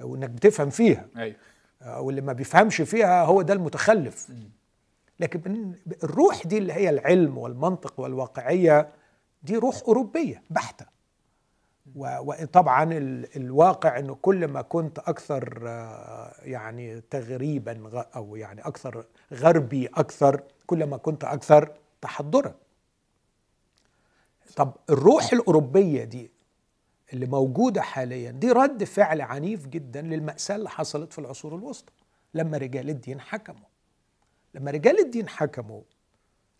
[0.00, 1.08] وانك بتفهم فيها.
[1.16, 1.36] أيوه.
[1.86, 4.32] واللي ما بيفهمش فيها هو ده المتخلف.
[5.20, 5.72] لكن
[6.04, 8.88] الروح دي اللي هي العلم والمنطق والواقعية
[9.42, 10.86] دي روح أوروبية بحتة.
[11.96, 12.88] وطبعا
[13.36, 20.84] الواقع إنه كل ما كنت أكثر آه، يعني تغريبا أو يعني أكثر غربي أكثر كل
[20.84, 22.54] ما كنت أكثر تحضرا.
[24.56, 26.30] طب الروح الأوروبية دي
[27.12, 31.92] اللي موجودة حاليا دي رد فعل عنيف جدا للمأساة اللي حصلت في العصور الوسطى
[32.34, 33.68] لما رجال الدين حكموا.
[34.54, 35.82] لما رجال الدين حكموا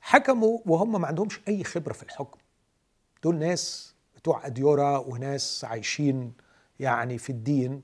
[0.00, 2.38] حكموا وهم ما عندهمش أي خبرة في الحكم.
[3.22, 6.32] دول ناس بتوع اديوره وناس عايشين
[6.80, 7.82] يعني في الدين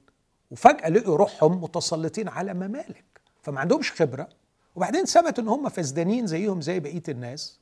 [0.50, 3.04] وفجأة لقوا روحهم متسلطين على ممالك
[3.42, 4.28] فما عندهمش خبرة.
[4.74, 7.60] وبعدين ثبت إن هم فسدانين زيهم زي بقية الناس.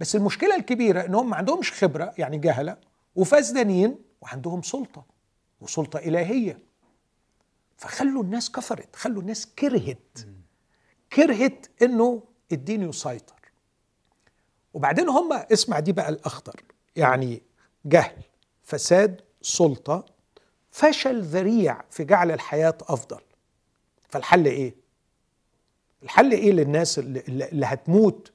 [0.00, 2.76] بس المشكلة الكبيرة إن هم ما عندهمش خبرة يعني جهلة
[3.16, 5.04] وفسدانين وعندهم سلطة
[5.60, 6.58] وسلطة إلهية.
[7.76, 10.18] فخلوا الناس كفرت خلوا الناس كرهت.
[11.12, 12.22] كرهت إنه
[12.52, 13.40] الدين يسيطر.
[14.74, 16.62] وبعدين هم اسمع دي بقى الأخطر
[16.96, 17.42] يعني
[17.84, 18.22] جهل
[18.62, 20.04] فساد سلطة
[20.70, 23.20] فشل ذريع في جعل الحياة أفضل.
[24.08, 24.74] فالحل إيه؟
[26.02, 28.32] الحل إيه للناس اللي, اللي هتموت؟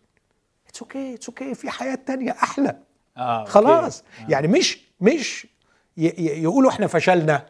[0.67, 2.78] it's okay it's okay في حياة تانية أحلى.
[3.18, 4.02] آه، خلاص.
[4.02, 4.30] آه.
[4.30, 5.48] يعني مش مش
[5.98, 7.46] يقولوا إحنا فشلنا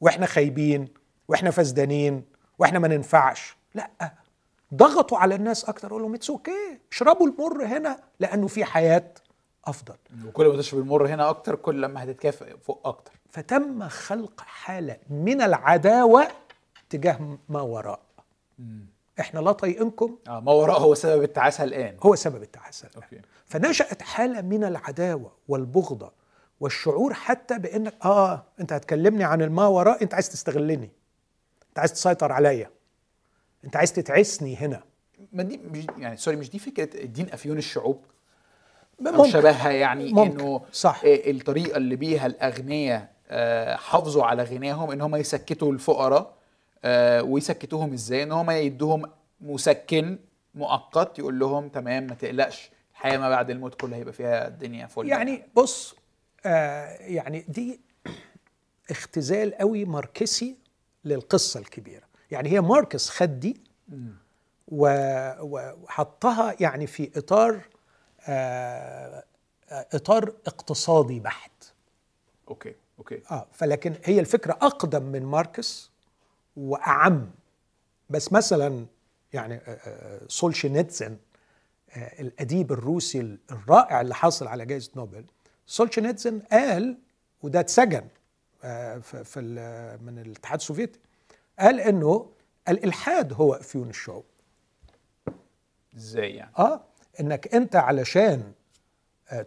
[0.00, 0.88] وإحنا خايبين
[1.28, 2.24] وإحنا فسدانين
[2.58, 3.56] وإحنا ما ننفعش.
[3.74, 3.90] لأ.
[4.74, 9.14] ضغطوا على الناس أكتر قالوا لهم it's okay اشربوا المر هنا لأنه في حياة
[9.64, 9.94] أفضل.
[10.26, 13.12] وكل ما تشرب المر هنا أكتر كل ما هتتكافئ فوق أكتر.
[13.30, 16.28] فتم خلق حالة من العداوة
[16.90, 18.00] تجاه ما وراء.
[18.58, 18.86] مم.
[19.20, 21.96] إحنا لا طايقينكم آه ما وراء هو سبب التعاسة الآن.
[22.02, 23.02] هو سبب التعاسة الآن.
[23.02, 23.20] okay.
[23.46, 26.12] فنشأت حالة من العداوة والبغضة
[26.60, 30.90] والشعور حتى بإنك آه أنت هتكلمني عن الما وراء أنت عايز تستغلني.
[31.68, 32.70] أنت عايز تسيطر عليا.
[33.64, 34.82] أنت عايز تتعسني هنا.
[35.32, 38.04] ما دي مش يعني sorry مش دي فكرة الدين أفيون الشعوب؟
[39.06, 40.40] أو شبهها يعني ممكن.
[40.40, 41.00] إنه صح.
[41.04, 46.34] الطريقة اللي بيها الأغنياء آه، حافظوا على غناهم إن هم يسكتوا الفقراء
[46.84, 49.02] آه، ويسكتوهم إزاي؟ إن هم يدوهم
[49.40, 50.18] مسكن
[50.54, 55.08] مؤقت يقول لهم تمام ما تقلقش الحياة ما بعد الموت كلها هيبقى فيها الدنيا فل.
[55.08, 55.94] يعني بص
[56.46, 57.80] آه يعني دي
[58.90, 60.56] اختزال قوي ماركسي
[61.04, 62.04] للقصة الكبيرة.
[62.30, 63.60] يعني هي ماركس خد دي
[65.42, 67.60] وحطها يعني في إطار
[69.94, 71.50] إطار اقتصادي بحت.
[72.48, 73.22] okay okay.
[73.30, 75.90] آه فلكن هي الفكرة أقدم من ماركس
[76.56, 77.30] وأعم.
[78.10, 78.86] بس مثلا
[79.32, 81.16] يعني آه، آه، سولشينيتسن
[81.90, 85.24] آه، الأديب الروسي الرائع اللي حصل على جائزة نوبل
[85.66, 86.98] سولشينيتسن قال
[87.42, 88.08] وده اتسجن
[89.12, 90.98] في من الاتحاد السوفيتي
[91.58, 92.30] قال إنه
[92.68, 94.24] الإلحاد هو أفيون الشعوب.
[95.96, 96.84] إزاي يعني؟ آه
[97.20, 98.52] إنك أنت علشان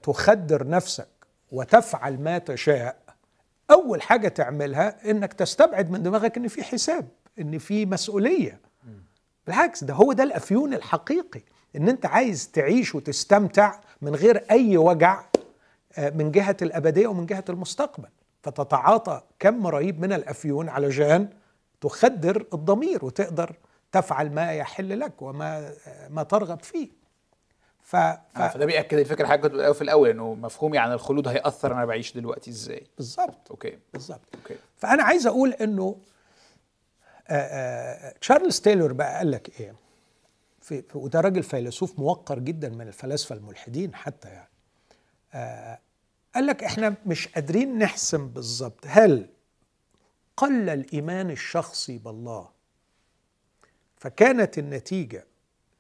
[0.04, 1.08] تخدر نفسك
[1.52, 2.98] وتفعل ما تشاء
[3.72, 7.08] أول حاجة تعملها إنك تستبعد من دماغك إن في حساب
[7.40, 8.60] إن في مسؤولية.
[9.48, 11.42] بالعكس ده هو ده الأفيون الحقيقي
[11.76, 15.26] إن أنت عايز تعيش وتستمتع من غير أي وجع
[15.98, 18.10] آه، من جهة الأبدية ومن جهة المستقبل.
[18.44, 21.30] فتتعاطى كم رهيب من الأفيون علشان
[21.82, 23.56] تخدر الضمير وتقدر
[23.92, 25.72] تفعل ما يحل لك وما
[26.10, 26.90] ما ترغب فيه.
[27.86, 27.96] ف...
[27.96, 27.96] ف...
[28.38, 32.14] آه فده بيأكد الفكرة حاجة كنت في الأول إنه مفهومي عن الخلود هيأثر أنا بعيش
[32.14, 32.88] دلوقتي إزاي.
[32.98, 33.52] بالظبط.
[33.52, 33.80] okay.
[33.94, 34.22] بالظبط.
[34.36, 34.56] okay.
[34.78, 35.98] فأنا عايز أقول إنه
[37.28, 39.76] آآ آآ تشارلز تايلور بقى قال لك إيه؟
[40.62, 44.50] في وده راجل فيلسوف موقر جدا من الفلاسفة الملحدين حتى يعني.
[46.36, 48.80] قال لك إحنا مش قادرين نحسم بالظبط.
[48.88, 49.30] هل
[50.38, 52.50] قل الإيمان الشخصي بالله؟
[53.98, 55.26] فكانت النتيجة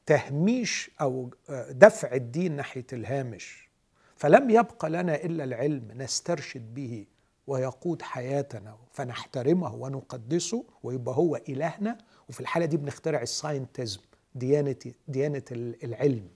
[0.05, 1.29] تهميش أو
[1.69, 3.69] دفع الدين ناحية الهامش.
[4.15, 7.05] فلم يبق لنا إلا العلم نسترشد به
[7.47, 11.97] ويقود حياتنا فنحترمه ونقدسه ويبقى هو إلهنا.
[12.29, 14.01] وفي الحالة دي بنخترع الساينتزم
[14.35, 14.75] ديانة
[15.07, 15.43] ديانه
[15.83, 16.27] العلم.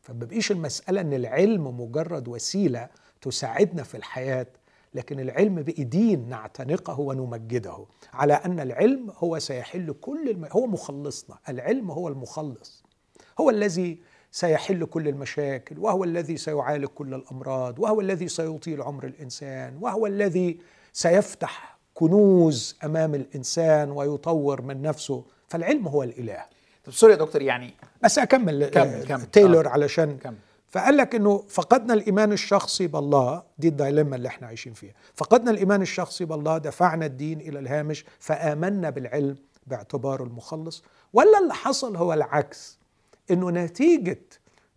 [0.00, 2.88] فما بقيش المسألة إن العلم مجرد وسيلة
[3.20, 4.46] تساعدنا في الحياة
[4.94, 7.86] لكن العلم بقي دين نعتنقه ونمجده.
[8.12, 10.44] على أن العلم هو سيحل كل الم...
[10.44, 11.38] هو مخلصنا.
[11.48, 12.85] العلم هو المخلص.
[13.40, 14.00] هو الذي
[14.32, 20.58] سيحل كل المشاكل وهو الذي سيعالج كل الأمراض وهو الذي سيطيل عمر الإنسان وهو الذي
[20.92, 25.24] سيفتح كنوز أمام الإنسان ويطور من نفسه.
[25.48, 26.44] فالعلم هو الإله.
[26.84, 29.70] طب sorry يا دكتور يعني بس أكمل كمل كمل تايلور آه.
[29.70, 30.36] علشان كمل.
[30.68, 33.42] فقال لك إنه فقدنا الإيمان الشخصي بالله.
[33.58, 34.94] دي ال dilemma اللي إحنا عايشين فيها.
[35.14, 40.82] فقدنا الإيمان الشخصي بالله دفعنا الدين إلى الهامش فآمنا بالعلم باعتباره المخلص.
[41.12, 42.78] ولا اللي حصل هو العكس.
[43.30, 44.18] إنه نتيجة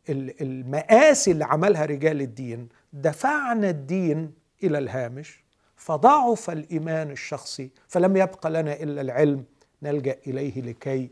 [0.10, 4.32] المآسي اللي عملها رجال الدين دفعنا الدين
[4.64, 5.44] إلى الهامش
[5.76, 9.44] فضعف الإيمان الشخصي فلم يبق لنا إلا العلم
[9.84, 11.10] نلجأ إليه لكي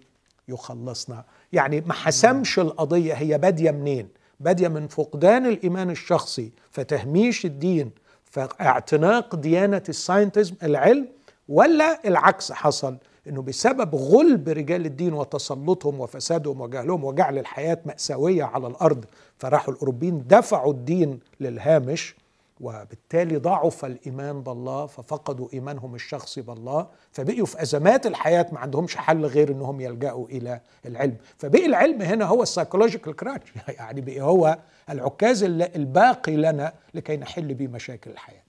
[0.47, 1.23] يخلصنا.
[1.54, 7.91] يعني ما حسمش القضية هي بادية منين؟ بادية من فقدان الإيمان الشخصي فتهميش الدين
[8.23, 11.08] فاعتناق ديانة الساينتزم العلم
[11.50, 18.67] ولا العكس حصل؟ إنه بسبب غلب رجال الدين وتسلطهم وفسادهم وجهلهم وجعل الحياة مأساوية على
[18.67, 19.05] الأرض
[19.37, 22.15] فراحوا الأوروبيين دفعوا الدين للهامش
[22.61, 29.25] وبالتالي ضعف الإيمان بالله ففقدوا إيمانهم الشخصي بالله فبقيوا في أزمات الحياة ما عندهمش حل
[29.25, 31.15] غير إنهم يلجأوا إلى العلم.
[31.37, 34.57] فبقي العلم هنا هو السايكولوجيكال كراتش يعني بقي هو
[34.89, 38.43] العكاز الباقي لنا لكي نحل به مشاكل الحياة.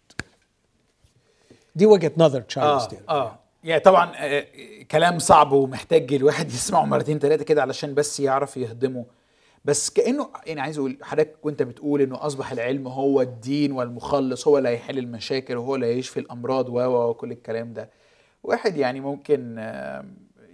[1.75, 3.39] دي وجهة نظر تشارلز آه آه.
[3.65, 4.47] يعني طبعا آه
[4.91, 9.07] كلام صعب ومحتاج الواحد يسمعه مرتين ثلاثة كده علشان بس يعرف يهضمه.
[9.65, 14.59] بس كأنه يعني عايز أقول حضرتك وأنت بتقول إنه أصبح العلم هو الدين والمخلص هو
[14.59, 17.91] اللي هيحل المشاكل وهو اللي هيشفي الأمراض و وكل الكلام ده.
[18.43, 19.57] واحد يعني ممكن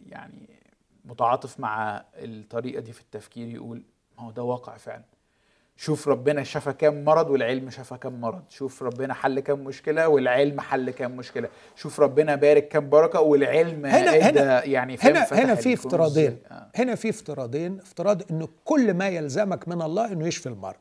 [0.06, 0.48] يعني
[1.04, 3.82] متعاطف مع الطريقة دي في التفكير يقول
[4.18, 5.04] ما هو ده واقع فعلا.
[5.76, 8.42] شوف ربنا شفى كام مرض والعلم شفى كام مرض.
[8.48, 11.48] شوف ربنا حل كام مشكلة والعلم حل كام مشكلة.
[11.76, 16.38] شوف ربنا بارك كام بركة والعلم هنا هنا يعني هنا هنا في افتراضين.
[16.50, 16.66] آه.
[16.76, 17.80] هنا في افتراضين.
[17.80, 20.76] افتراض انه كل ما يلزمك من الله إنه يشفي المرض.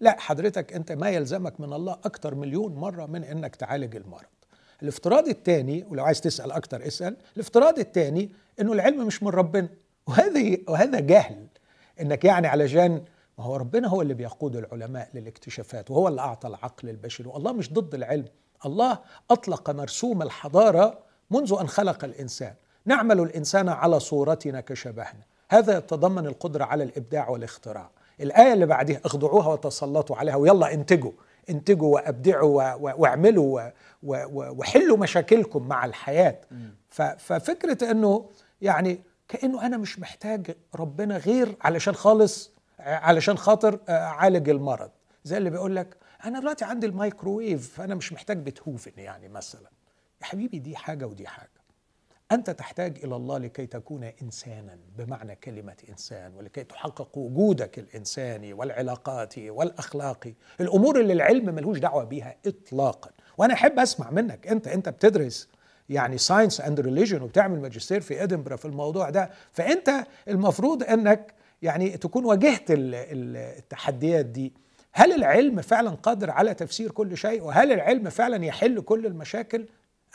[0.00, 4.34] لا حضرتك أنت ما يلزمك من الله أكتر مليون مرة من إنك تعالج المرض.
[4.82, 7.16] الافتراض الثاني ولو عايز تسأل أكتر اسأل.
[7.36, 9.68] الافتراض الثاني إنه العلم مش من ربنا.
[10.06, 11.46] وهذا وهذا جهل.
[12.00, 13.02] إنك يعني علشان
[13.38, 17.28] ما هو ربنا هو اللي بيقود العلماء للاكتشافات وهو اللي أعطى العقل البشري.
[17.28, 18.24] والله مش ضد العلم.
[18.66, 18.98] الله
[19.30, 20.98] أطلق مرسوم الحضارة
[21.30, 22.54] منذ أن خلق الإنسان.
[22.86, 25.22] نعمل الإنسان على صورتنا كشبهنا.
[25.50, 27.90] هذا يتضمن القدرة على الإبداع والاختراع.
[28.20, 31.12] الآية اللي بعدها اخضعوها وتسلطوا عليها ويلا انتجوا.
[31.50, 33.70] انتجوا وأبدعوا واعملوا
[34.02, 36.40] وحلوا مشاكلكم مع الحياة.
[37.18, 38.28] ففكرة أنه
[38.60, 42.53] يعني كأنه أنا مش محتاج ربنا غير علشان خالص
[42.84, 44.90] علشان خاطر آه، أعالج المرض.
[45.24, 49.70] زي اللي بيقول لك أنا دلوقتي عندي الميكروويف فأنا مش محتاج بتهوفن يعني مثلا.
[50.22, 51.48] يا حبيبي دي حاجة ودي حاجة.
[52.32, 59.50] أنت تحتاج إلى الله لكي تكون انسانا بمعنى كلمة إنسان ولكي تحقق وجودك الإنساني والعلاقاتي
[59.50, 60.34] والأخلاقي.
[60.60, 63.10] الأمور اللي العلم ملهوش دعوة بيها اطلاقا.
[63.38, 65.48] وأنا أحب أسمع منك أنت أنت بتدرس
[65.88, 69.90] يعني science and religion وبتعمل ماجستير في ادنبرا في الموضوع ده فأنت
[70.28, 74.52] المفروض إنك يعني تكون واجهت التحديات دي.
[74.92, 79.66] هل العلم فعلا قادر على تفسير كل شيء؟ وهل العلم فعلا يحل كل المشاكل؟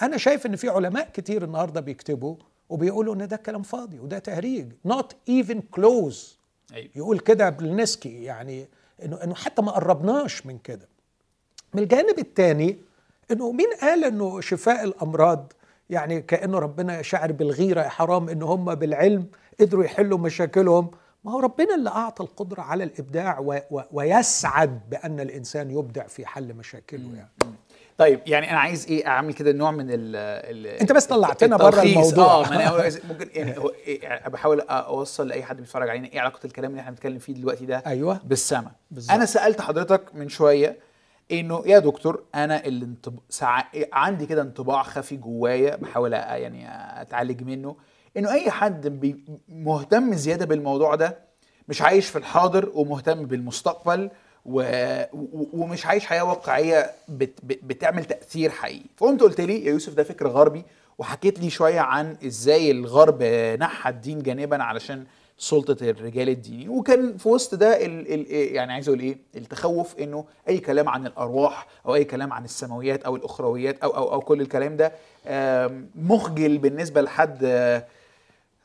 [0.01, 2.35] أنا شايف إن في علماء كتير النهارده بيكتبوا
[2.69, 4.71] وبيقولوا إن ده كلام فاضي وده تهريج.
[4.87, 6.17] Not even close.
[6.73, 6.89] أيوة.
[6.95, 8.67] يقول كده بلنسكي يعني
[9.05, 10.87] انه إنه حتى ما قربناش من كده.
[11.73, 12.77] من الجانب الثاني
[13.31, 15.53] إنه مين قال إنه شفاء الأمراض؟
[15.89, 19.25] يعني كأنه ربنا شعر بالغيرة يا حرام إن هم بالعلم
[19.59, 20.91] قدروا يحلوا مشاكلهم.
[21.23, 26.25] ما هو ربنا اللي أعطى القدرة على الإبداع و و ويسعد بأن الإنسان يبدع في
[26.25, 27.55] حل مشاكله يعني.
[27.97, 31.81] طيب يعني أنا عايز إيه أعمل كده نوع من ال ال أنت بس طلعتنا بره
[31.81, 32.25] الموضوع.
[32.25, 33.55] آه ما أنا ممكن يعني,
[33.87, 37.65] يعني بحاول أوصل لأي حد بيتفرج علينا إيه علاقة الكلام اللي إحنا بنتكلم فيه دلوقتي
[37.65, 38.19] ده أيوه.
[38.23, 38.71] بالسما.
[38.91, 39.11] بالزبط.
[39.15, 40.79] أنا سألت حضرتك من شوية
[41.31, 43.19] إنه يا دكتور أنا اللي انطب...
[43.29, 43.63] سع...
[43.93, 46.67] عندي كده انطباع خفي جوايا بحاول يعني
[47.01, 47.75] أتعالج منه.
[48.17, 49.13] إنه أي حد
[49.49, 51.17] مهتم زيادة بالموضوع ده
[51.67, 54.09] مش عايش في الحاضر ومهتم بالمستقبل
[54.45, 54.63] و...
[55.53, 57.39] ومش عايش حياة واقعية بت...
[57.43, 58.85] بتعمل تأثير حقيقي.
[58.97, 60.63] فقمت قلت لي يا يوسف ده فكر غربي
[60.97, 63.23] وحكيت لي شوية عن إزاي الغرب
[63.59, 65.03] نحى الدين جانبا علشان
[65.37, 66.69] سلطة الرجال الديني.
[66.69, 71.07] وكان في وسط ده ال ال يعني عايز أقول إيه التخوف إنه أي كلام عن
[71.07, 74.91] الأرواح أو أي كلام عن السماويات أو الأخرويات أو أو أو كل الكلام ده
[75.95, 77.43] مخجل بالنسبة لحد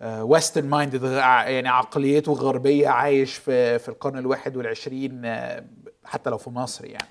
[0.01, 5.65] western آه، mind يعني عقليته غربية عايش في في القرن الواحد والعشرين آه،
[6.05, 7.09] حتى لو في مصر يعني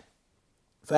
[0.84, 0.94] ف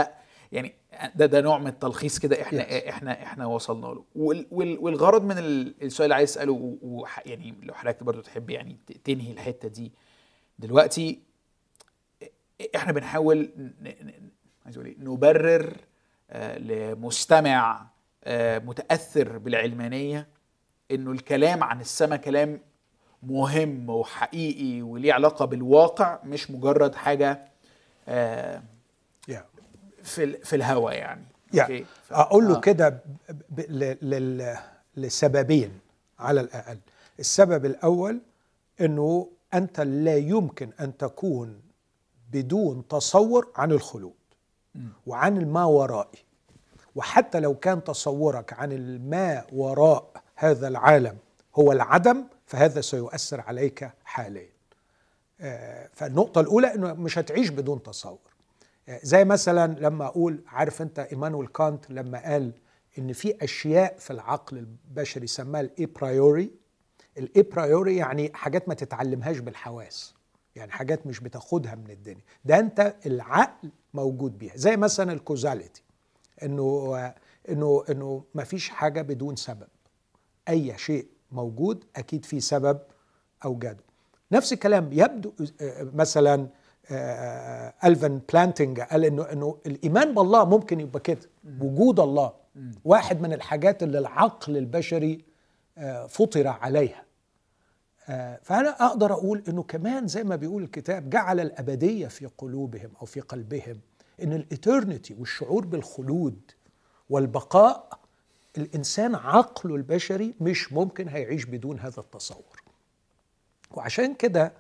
[0.52, 0.76] يعني
[1.16, 2.88] ده ده نوع من التلخيص كده إحنا yes.
[2.88, 4.04] إحنا إحنا وصلنا له
[4.52, 6.78] والغرض من السؤال اللي عايز أسأله
[7.26, 9.92] يعني لو حضرتك برضو تحب يعني تنهي الحتة دي
[10.60, 11.20] دلوقتي
[12.76, 13.50] إحنا بنحاول
[14.66, 15.78] عايز أقول إيه، نبرر
[16.30, 17.88] آه، لمستمع
[18.58, 20.35] متأثر بالعلمانية
[20.92, 22.60] إنه الكلام عن السماء كلام
[23.24, 27.46] مهم وحقيقي وليه علاقة بالواقع مش مجرد حاجة
[28.08, 28.62] آه
[29.32, 29.34] yeah.
[30.04, 31.60] في في الهوا يعني yeah.
[31.60, 31.84] okay.
[32.04, 32.14] ف...
[32.14, 32.60] أقول له آه.
[32.60, 33.00] كده
[34.98, 35.80] لسببين
[36.20, 36.78] على الأقل
[37.20, 38.22] السبب الأول
[38.82, 41.62] إنه أنت لا يمكن أن تكون
[42.32, 44.14] بدون تصور عن الخلود
[45.08, 46.20] وعن الما ورائي
[46.96, 51.18] وحتى لو كان تصورك عن الما وراء هذا العالم
[51.56, 54.50] هو العدم فهذا سيؤثر عليك حاليا.
[55.42, 58.20] آه، فالنقطة الأولى أنه مش هتعيش بدون تصور.
[58.90, 62.52] آه، زي مثلا لما أقول عارف أنت إيمانويل كانت لما قال
[63.00, 66.52] إن في أشياء في العقل البشري سماها ال a priori
[67.18, 70.16] ال a priori يعني حاجات ما تتعلمهاش بالحواس
[70.56, 72.22] يعني حاجات مش بتاخدها من الدنيا.
[72.46, 74.54] ده أنت العقل موجود بيها.
[74.56, 75.84] زي مثلا ال causality
[76.44, 76.96] إنه
[77.50, 79.68] إنه إنه ما فيش حاجة بدون سبب.
[80.50, 82.80] أي شيء موجود أكيد في سبب
[83.46, 83.84] اوجده
[84.32, 85.32] نفس الكلام يبدو
[85.94, 86.48] مثلا
[87.84, 91.30] ألفن بلانتينجا قال إنه إنه الإيمان بالله ممكن يبقى كده.
[91.62, 92.34] وجود الله
[92.86, 95.26] واحد من الحاجات اللي العقل البشري
[95.78, 97.04] آه، فطر عليها.
[98.10, 103.06] آه، فأنا أقدر أقول إنه كمان زي ما بيقول الكتاب جعل الأبدية في قلوبهم أو
[103.06, 103.80] في قلبهم
[104.24, 106.52] إن الإترنتي والشعور بالخلود
[107.10, 108.00] والبقاء
[108.58, 112.64] الإنسان عقله البشري مش ممكن هيعيش بدون هذا التصور.
[113.72, 114.54] وعشان كده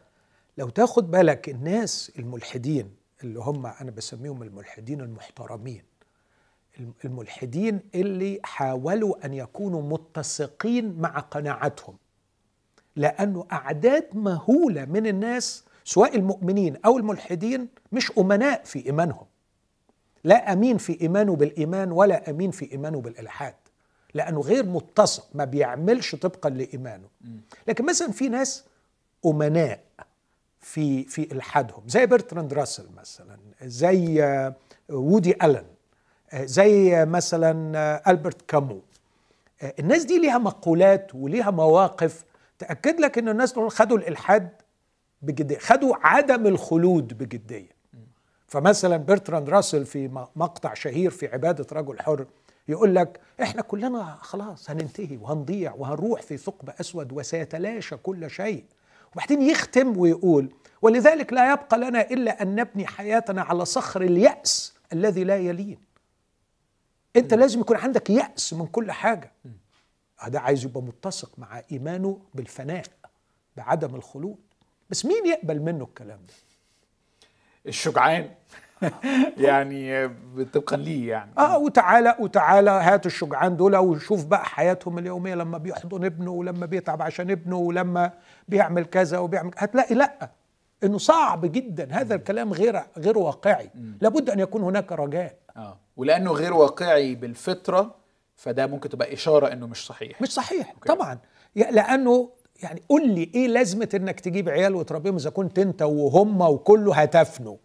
[0.58, 5.84] لو تاخد بالك الناس الملحدين اللي هم أنا بسميهم الملحدين المحترمين
[7.06, 11.98] الملحدين اللي حاولوا أن يكونوا متسقين مع قناعتهم
[12.96, 19.26] لأنه أعداد مهولة من الناس سواء المؤمنين أو الملحدين مش أمناء في إيمانهم
[20.24, 23.56] لا أمين في إيمانه بالإيمان ولا أمين في إيمانه بالإلحاد.
[24.16, 27.08] لأنه غير متسق ما بيعملش طبقا لإيمانه.
[27.68, 28.64] لكن مثلا في ناس
[29.26, 29.80] أمناء
[30.60, 34.24] في في إلحادهم زي برتراند راسل مثلا زي
[34.90, 35.66] وودي ألن
[36.36, 38.82] زي مثلا ألبرت كامو.
[39.80, 42.24] الناس دي ليها مقولات وليها مواقف
[42.60, 44.50] تأكد لك إن الناس دول خدوا الإلحاد
[45.22, 47.76] بجديه خدوا عدم الخلود بجدية.
[48.48, 52.26] فمثلا برتراند راسل في مقطع شهير في عبادة رجل حر
[52.68, 58.66] يقول لك إحنا كلنا خلاص هننتهي وهنضيع وهنروح في ثقب أسود وسيتلاشى كل شيء.
[59.14, 60.50] وبعدين يختم ويقول
[60.82, 65.78] ولذلك لا يبقى لنا إلا أن نبني حياتنا على صخر اليأس الذي لا يلين.
[67.16, 69.32] أنت لازم يكون عندك يأس من كل حاجة.
[70.18, 72.86] هذا عايز يبقى متسق مع إيمانه بالفناء
[73.58, 74.38] بعدم الخلود.
[74.90, 76.34] بس مين يقبل منه الكلام ده؟
[77.66, 78.32] الشجعان.
[79.38, 80.10] يعني
[80.54, 81.32] طبقا ليه يعني.
[81.38, 87.02] آه وتعالى وتعالى هات الشجعان دول وشوف بقى حياتهم اليومية لما بيحضن ابنه ولما بيتعب
[87.02, 88.12] عشان ابنه ولما
[88.48, 90.30] بيعمل كذا وبيعمل هتلاقي لأ
[90.84, 91.88] إنه صعب جدا.
[91.92, 93.70] هذا الكلام غير غير واقعي.
[94.02, 95.36] لابد أن يكون هناك رجاء.
[95.58, 95.78] آه.
[95.98, 97.96] ولأنه غير واقعي بالفطرة
[98.36, 100.22] فده ممكن تبقى إشارة إنه مش صحيح.
[100.22, 100.90] مش صحيح أوكي.
[100.90, 101.18] طبعا.
[101.56, 102.30] لأنه
[102.64, 107.58] يعني قول لي إيه لازمة إنك تجيب عيال وتربيهم إذا كنت أنت وهم وكله هتفنوا.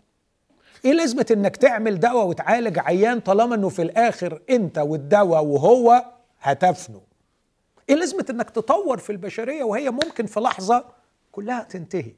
[0.84, 6.04] إيه لازمة إنك تعمل دواء وتعالج عيان طالما إنه في الآخر أنت والدواء وهو
[6.40, 7.00] هتفنوا
[7.88, 10.84] إيه لازمة إنك تطور في البشرية وهي ممكن في لحظة
[11.32, 12.12] كلها تنتهي؟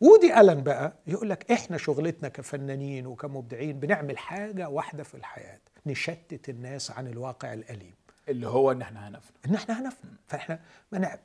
[0.00, 6.48] ودي ألن بقى يقول لك إحنا شغلتنا كفنانين وكمبدعين بنعمل حاجة واحدة في الحياة نشتت
[6.48, 7.94] الناس عن الواقع الأليم.
[8.28, 10.58] اللي هو إن إحنا هنفنى إن إحنا هنفنى فإحنا
[10.92, 11.18] ما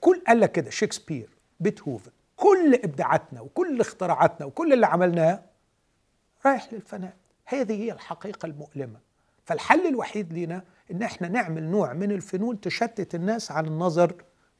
[0.00, 1.28] كل قال لك كده شكسبير
[1.60, 5.42] بيتهوفن كل إبداعاتنا وكل اختراعاتنا وكل اللي عملناه
[6.46, 7.16] رايح للفناء.
[7.44, 8.98] هذه هي الحقيقة المؤلمة.
[9.44, 14.14] فالحل الوحيد لنا إن إحنا نعمل نوع من الفنون تشتت الناس عن النظر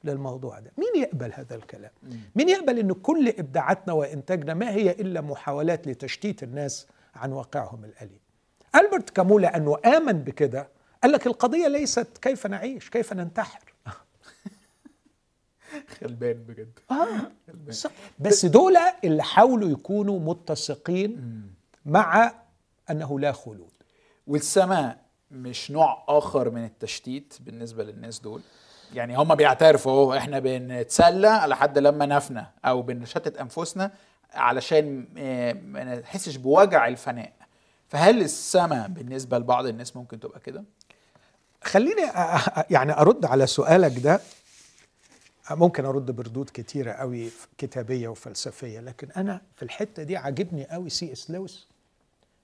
[0.04, 0.72] للموضوع ده.
[0.78, 1.90] مين يقبل هذا الكلام؟
[2.36, 8.20] مين يقبل إن كل إبداعاتنا وإنتاجنا ما هي إلا محاولات لتشتيت الناس عن واقعهم الأليم؟
[8.74, 10.68] ألبرت كامو لأنه آمن بكده
[11.02, 13.74] قال لك القضية ليست كيف نعيش كيف ننتحر.
[16.02, 16.78] غلبان بجد.
[16.90, 17.32] آه.
[18.18, 21.42] بس دول اللي حاولوا يكونوا متسقين
[21.88, 22.32] مع
[22.90, 23.70] أنه لا خلود.
[24.26, 24.98] والسماء
[25.30, 28.40] مش نوع آخر من التشتيت بالنسبة للناس دول؟
[28.94, 33.90] يعني هم بيعترفوا إحنا بنتسلى لحد لما نفنى أو بنشتت أنفسنا
[34.34, 37.32] علشان آه، ما نحسش بوجع الفناء.
[37.88, 40.64] فهل السماء بالنسبة لبعض الناس ممكن تبقى كده؟
[41.64, 42.02] خليني
[42.70, 44.20] يعني أرد على سؤالك ده.
[45.50, 51.12] ممكن أرد بردود كتيرة قوي كتابية وفلسفية لكن أنا في الحتة دي عاجبني قوي سي
[51.12, 51.68] إس لويس.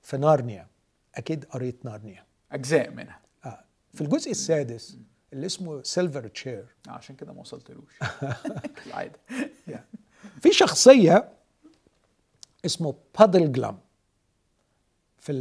[0.05, 0.66] في نارنيا.
[1.14, 2.24] أكيد قريت نارنيا.
[2.52, 3.20] أجزاء منها.
[3.44, 4.96] آه في الجزء السادس
[5.32, 7.98] اللي اسمه Silver Chair آه عشان كده ما وصلتلوش.
[8.86, 9.18] للعادة.
[10.40, 11.28] في شخصية
[12.64, 13.78] اسمه بادلجلم
[15.18, 15.32] في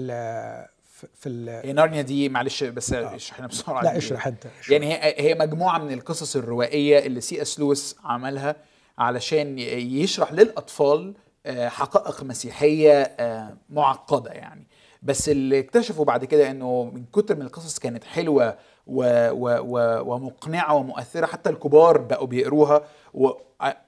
[1.13, 3.15] في ال هي نارنيا دي معلش بس آه.
[3.15, 3.83] اشرح بسرعة.
[3.83, 8.55] لا اشرح أنت يعني هي هي مجموعة من القصص الروائية اللي سي إس لويس عملها
[8.97, 14.67] علشان يشرح للأطفال آه، حقائق مسيحية آه، معقدة يعني.
[15.03, 18.55] بس اللي اكتشفوا بعد كده إنه من كتر من القصص كانت حلوة
[18.87, 22.81] و و و ومقنعة ومؤثرة حتى الكبار بقوا بيقروها.
[23.13, 23.29] و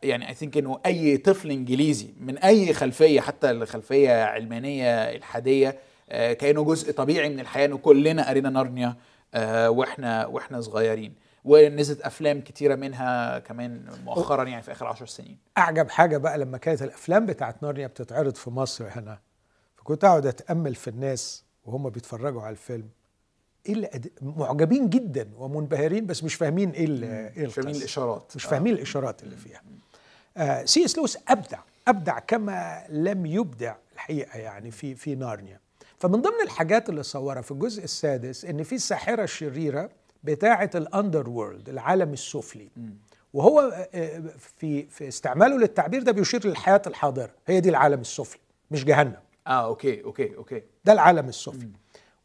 [0.03, 5.79] يعني اي ثينك إنه أي طفل إنجليزي من أي خلفية حتى الخلفية علمانية الحادية
[6.09, 7.65] آه، كأنه جزء طبيعي من الحياة.
[7.65, 8.95] إنه كلنا قرينا نارنيا
[9.33, 11.13] آه، وإحنا وإحنا صغيرين.
[11.45, 15.37] ونزلت أفلام كتيرة منها كمان مؤخرا يعني في آخر عشر سنين.
[15.57, 19.19] أعجب حاجة بقى لما كانت الأفلام بتاعت نارنيا بتتعرض في مصر هنا.
[19.77, 22.89] فكنت أقعد أتأمل في الناس وهم بيتفرجوا على الفيلم.
[23.65, 24.09] إيه اللي أد...
[24.21, 27.03] معجبين جدا ومنبهرين بس مش فاهمين إيه ال-
[27.37, 27.75] إيه مش فاهمين.
[27.75, 28.31] الإشارات.
[28.35, 28.49] مش آه.
[28.49, 29.61] فاهمين الإشارات اللي فيها.
[30.37, 35.59] آه سي إس لويس أبدع أبدع كما لم يبدع الحقيقة يعني في في نارنيا.
[35.99, 39.89] فمن ضمن الحاجات اللي صورها في الجزء السادس إن في الساحره الشريره
[40.25, 42.69] بتاعة ال underworld العالم السفلي.
[43.33, 47.31] وهو آه، في في استعماله للتعبير ده بيشير للحياة الحاضرة.
[47.47, 49.17] هي دي العالم السفلي مش جهنم.
[49.47, 50.63] آه okay okay okay.
[50.85, 51.69] ده العالم السفلي.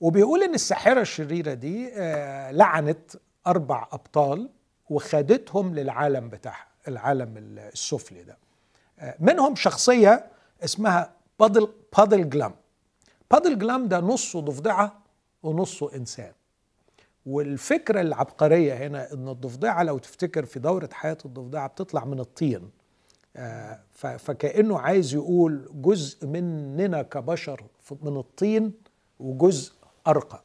[0.01, 3.11] وبيقول إن الساحرة الشريرة دي آه، لعنت
[3.47, 4.51] أربع أبطال
[4.91, 8.39] وخدتهم للعالم بتاعها العالم السفلي ده.
[8.99, 10.27] آه، منهم شخصية
[10.65, 12.55] اسمها بادل بادل جلام.
[13.31, 15.01] بادل جلام ده نصه ضفدعة
[15.43, 16.33] ونصه إنسان.
[17.27, 22.71] والفكرة العبقرية هنا إن الضفدعة لو تفتكر في دورة حياة الضفدعة بتطلع من الطين.
[23.37, 27.65] آه، ف- فكأنه عايز يقول جزء مننا كبشر
[28.03, 28.73] من الطين
[29.21, 29.73] وجزء
[30.07, 30.43] أرقى.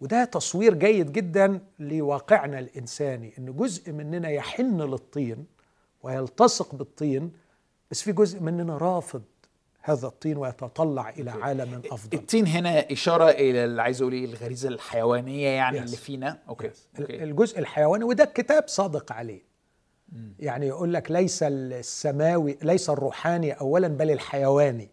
[0.00, 5.46] وده تصوير جيد جدا لواقعنا الإنساني إن جزء مننا يحن للطين
[6.02, 7.32] ويلتصق بالطين
[7.90, 9.22] بس في جزء مننا رافض
[9.86, 12.18] هذا الطين ويتطلع إلى عالم أفضل.
[12.18, 15.82] الطين هنا إشارة إلى اللي عايز أقول الغريزة الحيوانية يعني Yes.
[15.82, 16.38] اللي فينا.
[16.48, 16.70] أوكي
[17.00, 17.24] أوكي.
[17.24, 19.42] الجزء الحيواني وده الكتاب صادق عليه.
[20.38, 24.90] يعني يقول لك ليس السماوي ليس الروحاني اولا بل الحيواني.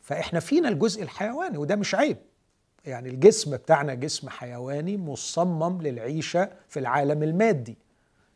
[0.00, 2.16] فإحنا فينا الجزء الحيواني وده مش عيب.
[2.84, 7.78] يعني الجسم بتاعنا جسم حيواني مصمم للعيشة في العالم المادي.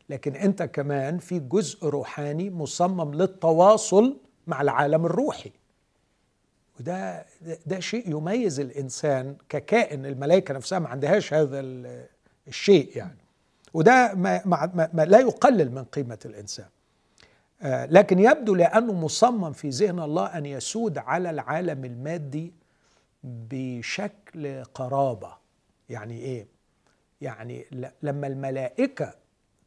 [0.08, 4.16] لكن أنت كمان في جزء روحاني مصمم للتواصل
[4.46, 5.52] مع العالم الروحي.
[6.80, 7.26] وده
[7.66, 12.06] ده, شيء يميز الإنسان ككائن الملائكة نفسها ما عندهاش هذا ال-
[12.48, 13.18] الشيء يعني.
[13.74, 16.66] وده ما ما ما لا يقلل من قيمة الإنسان.
[17.62, 22.52] آه، لكن يبدو لأنه مصمم في ذهن الله أن يسود على العالم المادي
[23.24, 25.32] بشكل قرابة.
[25.88, 26.46] يعني إيه؟
[27.20, 27.66] يعني
[28.02, 29.14] لما الملائكة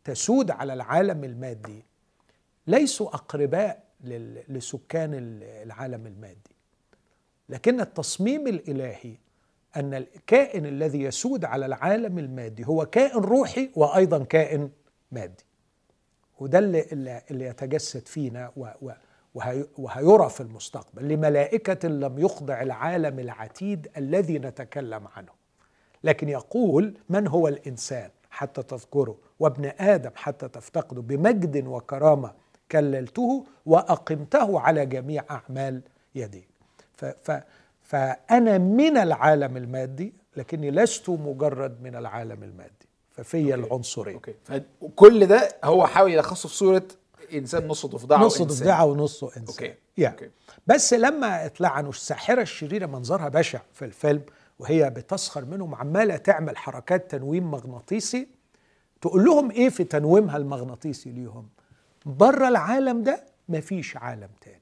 [0.03, 1.85] تسود على العالم المادي
[2.67, 3.83] ليسوا أقرباء
[4.49, 6.52] لسكان ال- العالم المادي.
[7.49, 9.17] لكن التصميم الإلهي
[9.75, 14.69] أن الكائن الذي يسود على العالم المادي هو كائن روحي وأيضا كائن
[15.11, 15.45] مادي.
[16.39, 18.91] وده اللي, اللي يتجسد فينا و و
[19.35, 21.07] وهي وهيرى في المستقبل.
[21.07, 25.31] لملائكة لم يخضع العالم العتيد الذي نتكلم عنه.
[26.03, 32.33] لكن يقول من هو الإنسان حتى تذكره؟ وابن آدم حتى تفتقده بمجد وكرامة
[32.71, 35.81] كللته وأقمته على جميع أعمال
[36.15, 36.52] يديك
[36.93, 37.31] ف ف
[37.81, 45.55] فأنا من العالم المادي لكني لست مجرد من العالم المادي ففي العنصرين okay فكل ده
[45.63, 46.83] هو حاول يلخصه في صورة
[47.33, 48.57] إنسان نص ضفدعة نص وإنسان.
[48.57, 49.73] ضفدعة ونصه إنسان okay.
[49.97, 50.09] yeah.
[50.09, 50.29] okay.
[50.67, 54.21] بس لما اتلعنوا الساحرة الشريرة منظرها بشع في الفيلم
[54.59, 58.27] وهي بتسخر منهم عمالة تعمل حركات تنويم مغناطيسي
[59.01, 61.49] تقول لهم إيه في تنويمها المغناطيسي ليهم
[62.05, 64.61] بره العالم ده مفيش عالم تاني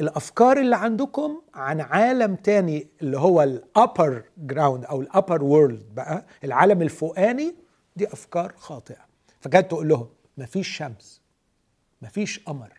[0.00, 5.94] الأفكار اللي عندكم عن عالم تاني اللي هو ال upper ground أو ال upper world
[5.94, 7.54] بقى العالم الفوقاني
[7.96, 9.04] دي أفكار خاطئة.
[9.40, 11.20] فكانت تقول لهم مفيش شمس
[12.02, 12.72] مفيش قمر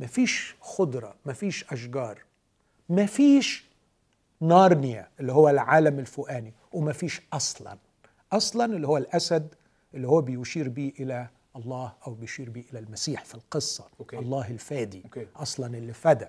[0.00, 2.18] مفيش خضرة مفيش أشجار
[2.88, 3.70] مفيش
[4.40, 7.78] نارنيا اللي هو العالم الفوقاني ومفيش أصلان
[8.32, 9.54] أصلان اللي هو الأسد
[9.94, 14.18] اللي هو بيشير بيه إلى الله أو بيشير بيه إلى المسيح في القصة okay.
[14.18, 15.26] الله الفادي okay.
[15.36, 16.26] أصلان اللي فدى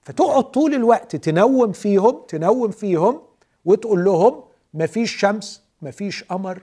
[0.00, 3.22] فتقعد طول الوقت تنوم فيهم تنوم فيهم
[3.64, 4.44] وتقول لهم
[4.74, 6.62] مفيش شمس مفيش قمر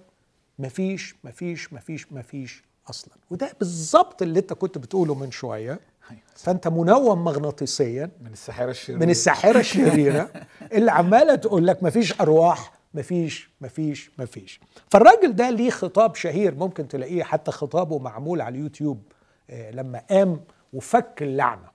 [0.59, 5.79] مفيش مفيش مفيش مفيش أصلان وده بالظبط اللي أنت كنت بتقوله من شوية
[6.11, 6.21] أيوة.
[6.35, 10.29] فأنت منوم مغناطيسيا من الساحرة الشريرة من الساحرة الشريرة
[10.73, 14.59] اللي عمالة تقول لك مفيش أرواح مفيش مفيش مفيش.
[14.91, 19.03] فالراجل ده ليه خطاب شهير ممكن تلاقيه حتى خطابه معمول على اليوتيوب
[19.49, 21.69] آه، لما قام وفك اللعنة.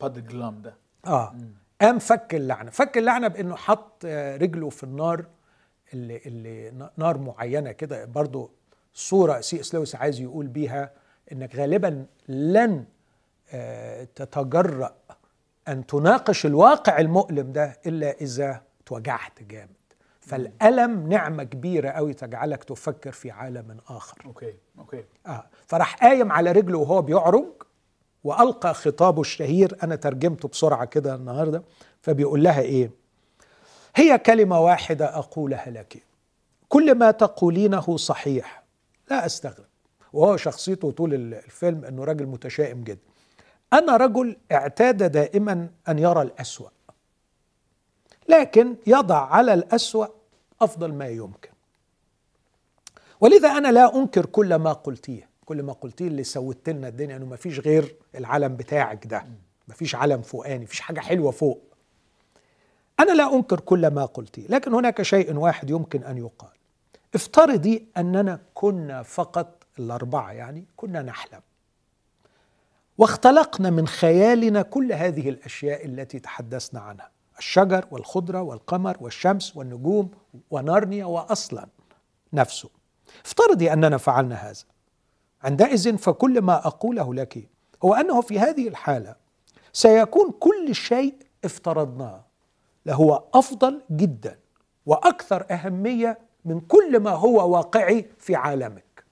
[0.00, 0.74] باد جلام ده.
[1.06, 1.34] آه.
[1.80, 2.70] قام فك اللعنة.
[2.70, 5.24] فك اللعنة بإنه حط آه، رجله في النار
[5.94, 8.04] اللي اللي نار معينة كده.
[8.04, 8.50] برضو
[8.94, 10.90] صورة سي إس لويس عايز يقول بيها
[11.32, 12.84] إنك غالبا لن
[13.52, 14.94] آه، تتجرأ
[15.68, 19.79] أن تناقش الواقع المؤلم ده إلا إذا اتوجعت جامد.
[20.30, 24.22] فالألم نعمة كبيرة قوي تجعلك تفكر في عالم آخر.
[24.26, 25.04] okay okay.
[25.26, 25.46] آه.
[25.66, 27.46] فراح قايم على رجله وهو بيعرج
[28.24, 31.62] وألقى خطابه الشهير أنا ترجمته بسرعة كده النهارده
[32.02, 32.90] فبيقول لها إيه؟
[33.96, 36.02] هي كلمة واحدة أقولها لك.
[36.68, 38.62] كل ما تقولينه صحيح
[39.10, 39.66] لا أستغرب.
[40.12, 43.00] وهو شخصيته طول الفيلم إنه راجل متشائم جدا.
[43.72, 46.68] أنا رجل اعتاد دائما أن يرى الأسوأ
[48.28, 50.19] لكن يضع على الأسوأ
[50.62, 51.50] أفضل ما يمكن.
[53.20, 57.26] ولذا أنا لا أنكر كل ما قلتيه كل ما قلتيه اللي سوت لنا الدنيا إنه
[57.26, 59.26] ما فيش غير العلم بتاعك ده.
[59.68, 61.62] ما فيش علم فوقاني فيش حاجة حلوة فوق.
[63.00, 66.50] أنا لا أنكر كل ما قلتيه لكن هناك شيء واحد يمكن أن يقال.
[67.14, 71.40] افترضي أننا كنا فقط الأربعة يعني كنا نحلم.
[72.98, 77.10] واختلقنا من خيالنا كل هذه الأشياء التي تحدثنا عنها.
[77.40, 80.10] الشجر والخضرة والقمر والشمس والنجوم
[80.50, 81.66] ونارنيا وأصلا
[82.32, 82.70] نفسه.
[83.24, 84.64] افترضي أننا فعلنا هذا.
[85.42, 87.48] عندئذ فكل ما أقوله لك
[87.84, 89.16] هو أنه في هذه الحالة
[89.72, 91.14] سيكون كل شيء
[91.44, 92.24] افترضناه.
[92.86, 94.38] لهو أفضل جدا
[94.86, 99.04] وأكثر أهمية من كل ما هو واقعي في عالمك.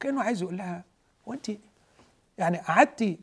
[0.00, 0.84] كأنه عايز يقول لها
[1.28, 1.50] هو أنت
[2.38, 3.18] يعني قعدتي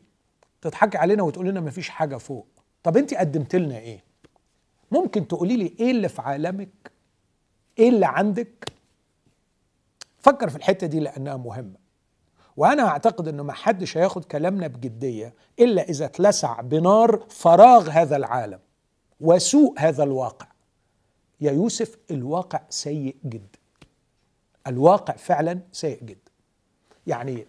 [0.60, 2.46] تضحكي علينا وتقول لنا مفيش حاجة فوق.
[2.82, 4.04] طب انت قدمت لنا إيه؟
[4.90, 6.92] ممكن تقولي لي إيه اللي في عالمك؟
[7.78, 8.72] إيه اللي عندك؟
[10.18, 11.76] فكر في الحتة دي لأنها مهمة.
[12.56, 18.58] وأنا أعتقد إنه ما حدش هياخد كلامنا بجدية إلا إذا اتلسع بنار فراغ هذا العالم
[19.20, 20.46] وسوء هذا الواقع.
[21.40, 23.58] يا يوسف الواقع سيء جدا.
[24.66, 26.30] الواقع فعلا سيء جدا.
[27.06, 27.46] يعني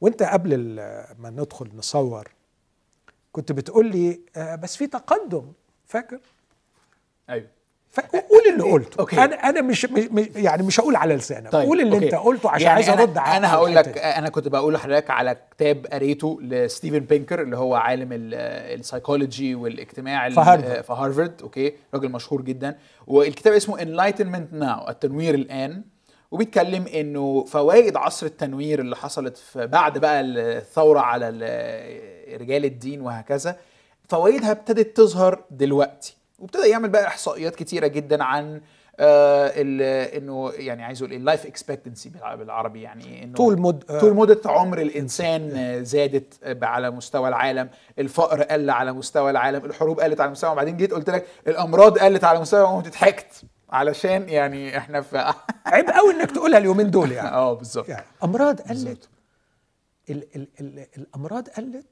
[0.00, 0.74] وأنت قبل
[1.18, 2.28] ما ندخل نصور
[3.38, 5.52] كنت بتقول لي آه، بس في تقدم.
[5.86, 6.18] فاكر؟
[7.30, 7.46] أيوه.
[8.12, 9.00] قول اللي قلته.
[9.00, 9.24] okay.
[9.24, 11.52] أنا أنا مش, مش يعني مش هقول على لسانك.
[11.52, 11.66] طيب.
[11.68, 12.04] قول اللي okay.
[12.04, 15.36] أنت قلته عشان يعني عايز أرد على أنا هقول لك أنا كنت بقول لحضرتك على
[15.50, 20.82] كتاب قريته لستيفن بينكر اللي هو عالم السايكولوجي والاجتماع في هارفارد.
[20.82, 21.42] في هارفارد.
[21.42, 21.72] okay.
[21.94, 22.78] راجل مشهور جدا.
[23.06, 25.82] والكتاب اسمه Enlightenment Now التنوير الآن.
[26.30, 31.28] وبيتكلم إنه فوائد عصر التنوير اللي حصلت في بعد بقى الثورة على
[32.40, 33.56] رجال الدين وهكذا
[34.08, 36.16] فوائدها ابتدت تظهر دلوقتي.
[36.38, 38.60] وابتدى يعمل بقى إحصائيات كتيرة جدا عن
[39.00, 39.52] آه
[40.16, 44.00] إنه يعني عايز أقول ال life expectancy بالعربي يعني إنه طول مد آه.
[44.00, 45.50] طول مدة عمر الإنسان
[45.84, 47.68] زادت على مستوى العالم
[47.98, 52.24] الفقر قل على مستوى العالم الحروب قلت على مستوى وبعدين جيت قلت لك الأمراض قلت
[52.24, 55.34] على مستوى وانت ضحكت علشان يعني إحنا في
[55.66, 57.28] عيب قوي إنك تقولها اليومين دول يعني.
[57.28, 57.88] آه بالظبط.
[57.88, 59.08] يعني أمراض قلت
[60.10, 61.86] ال ال ال الأمراض قلت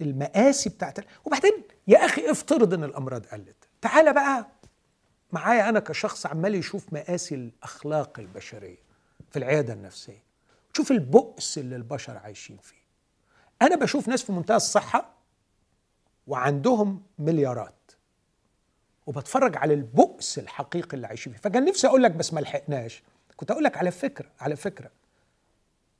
[0.00, 3.56] المقاسي بتاعت وبعدين يا أخي افترض إن الأمراض قلت.
[3.80, 4.46] تعالى بقى
[5.32, 8.78] معايا أنا كشخص عمال يشوف مقاسي الأخلاق البشرية
[9.30, 10.22] في العيادة النفسية.
[10.76, 12.84] شوف البؤس اللي البشر عايشين فيه.
[13.62, 15.10] أنا بشوف ناس في منتهى الصحة
[16.26, 17.83] وعندهم مليارات.
[19.06, 21.40] وبتفرج على البؤس الحقيقي اللي عايشين فيه.
[21.40, 23.02] فكان نفسي أقول لك بس ما لحقناش.
[23.36, 24.90] كنت أقول لك على فكرة على فكرة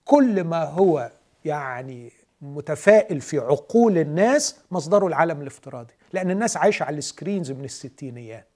[0.04, 1.10] كل ما هو
[1.44, 5.94] يعني متفائل في عقول الناس مصدره العالم الافتراضي.
[6.12, 8.48] لأن الناس عايشة على ال screens من الستينيات.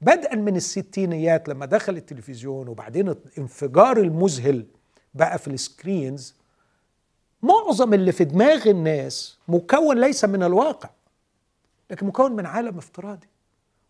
[0.00, 4.66] بدءا من الستينيات لما دخل التلفزيون وبعدين الانفجار المذهل
[5.14, 6.34] بقى في ال screens
[7.42, 10.90] معظم اللي في دماغ الناس مكون ليس من الواقع
[11.90, 13.26] لكن مكون من عالم افتراضي.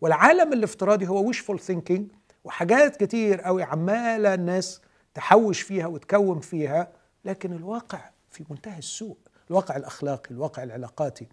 [0.05, 2.11] والعالم الافتراضي هو wishful thinking
[2.45, 4.81] وحاجات كتير قوي عمالة الناس
[5.15, 6.93] تحوش فيها وتكون فيها
[7.25, 9.17] لكن الواقع في منتهى السوء
[9.51, 11.27] الواقع الأخلاقي الواقع العلاقاتي.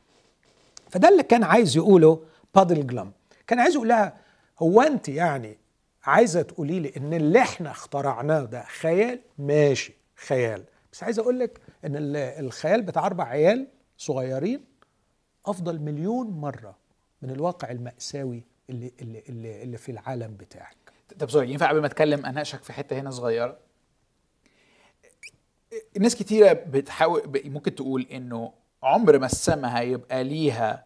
[0.89, 2.23] فده اللي كان عايز يقوله
[2.55, 3.11] بادل جلام.
[3.47, 4.17] كان عايز يقول لها
[4.59, 5.57] هو أنت يعني
[6.03, 10.63] عايزة تقولي لي إن اللي إحنا اخترعناه ده خيال؟ ماشي خيال.
[10.93, 13.67] بس عايز أقول لك إن الخيال بتاع أربع عيال
[13.97, 14.65] صغيرين
[15.45, 16.77] أفضل مليون مرة
[17.21, 20.77] من الواقع المأساوي اللي اللي اللي, اللي في العالم بتاعك.
[21.19, 23.57] طب سوري ينفع قبل ما اتكلم اناقشك في حتة هنا صغيرة؟
[25.99, 28.53] ناس كتيرة بتحاول ممكن تقول إنه
[28.83, 30.85] عمر ما السماء هيبقى ليها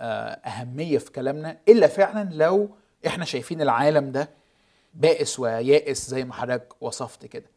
[0.00, 2.70] آه، أهمية في كلامنا إلا فعلا لو
[3.06, 4.30] إحنا شايفين العالم ده
[4.94, 7.50] بائس ويائس زي ما حضرتك وصفت كده.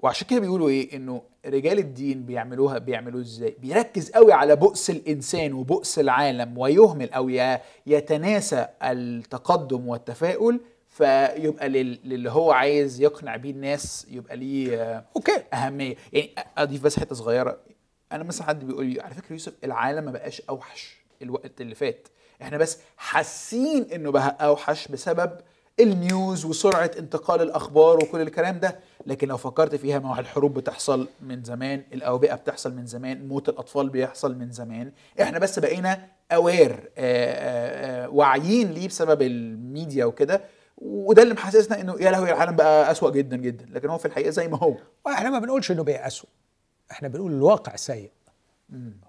[0.00, 5.52] وعشان كده بيقولوا إيه؟ إنه رجال الدين بيعملوها بيعملوه إزاي؟ بيركز قوي على بؤس الإنسان
[5.52, 7.28] وبؤس العالم ويهمل أو
[7.86, 15.42] يتناسى التقدم والتفاؤل فيبقى للي هو عايز يقنع بيه الناس يبقى ليه آه، أوكي.
[15.54, 15.94] أهمية.
[16.12, 17.58] يعني اضيف بس حتة صغيرة.
[18.12, 22.08] أنا مثلا حد بيقول لي على فكرة يوسف العالم ما بقاش أوحش الوقت اللي فات.
[22.42, 25.30] إحنا بس حاسين إنه بقى أوحش بسبب
[25.80, 28.76] ال news وسرعة انتقال الأخبار وكل الكلام ده
[29.06, 33.48] لكن لو فكرت فيها ما هو الحروب بتحصل من زمان الأوبئة بتحصل من زمان موت
[33.48, 34.92] الأطفال بيحصل من زمان.
[35.20, 36.90] إحنا بس بقينا aware
[38.12, 40.40] واعيين ليه بسبب الميديا وكده
[40.78, 43.66] وده اللي محسسنا إنه يا لهوي العالم بقى أسوأ جدا جدا.
[43.72, 44.74] لكن هو في الحقيقة زي ما هو.
[45.06, 46.30] وإحنا ما بنقولش إنه بقى اسوء
[46.90, 48.10] إحنا بنقول الواقع سيء.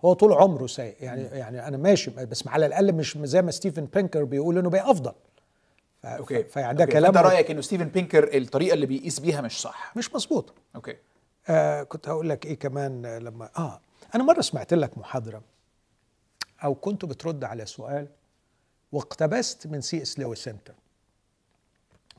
[0.05, 0.95] هو طول عمره سيء.
[0.99, 4.91] يعني يعني أنا ماشي بس على الأقل مش زي ما ستيفن بينكر بيقول إنه بقى
[4.91, 5.13] أفضل.
[6.03, 6.43] ف- okay.
[6.43, 6.93] فيعني ده okay.
[6.93, 10.53] كلام فأنت رأيك إنه ستيفن بينكر الطريقة اللي بيقيس بيها مش صح؟ مش مظبوط.
[10.75, 10.95] okay.
[11.49, 13.81] آه كنت هقول لك إيه كمان لما آه
[14.15, 15.41] أنا مرة سمعت لك محاضرة
[16.63, 18.07] أو كنت بترد على سؤال
[18.91, 20.71] واقتبست من سي اس لويس انت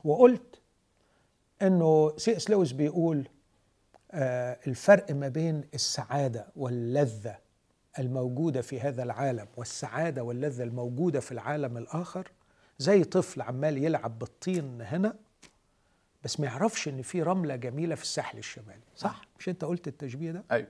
[0.04, 0.60] وقلت
[1.62, 3.28] إنه سي اس لويس بيقول
[4.12, 7.38] آه الفرق ما بين السعادة واللذة
[7.98, 12.30] الموجودة في هذا العالم والسعادة واللذة الموجودة في العالم الآخر
[12.80, 15.16] زي طفل عمال يلعب بالطين هنا
[16.24, 20.30] بس ما يعرفش إن في رملة جميلة في الساحل الشمالي صح؟ مش أنت قلت التشبيه
[20.32, 20.68] ده؟ أيوه.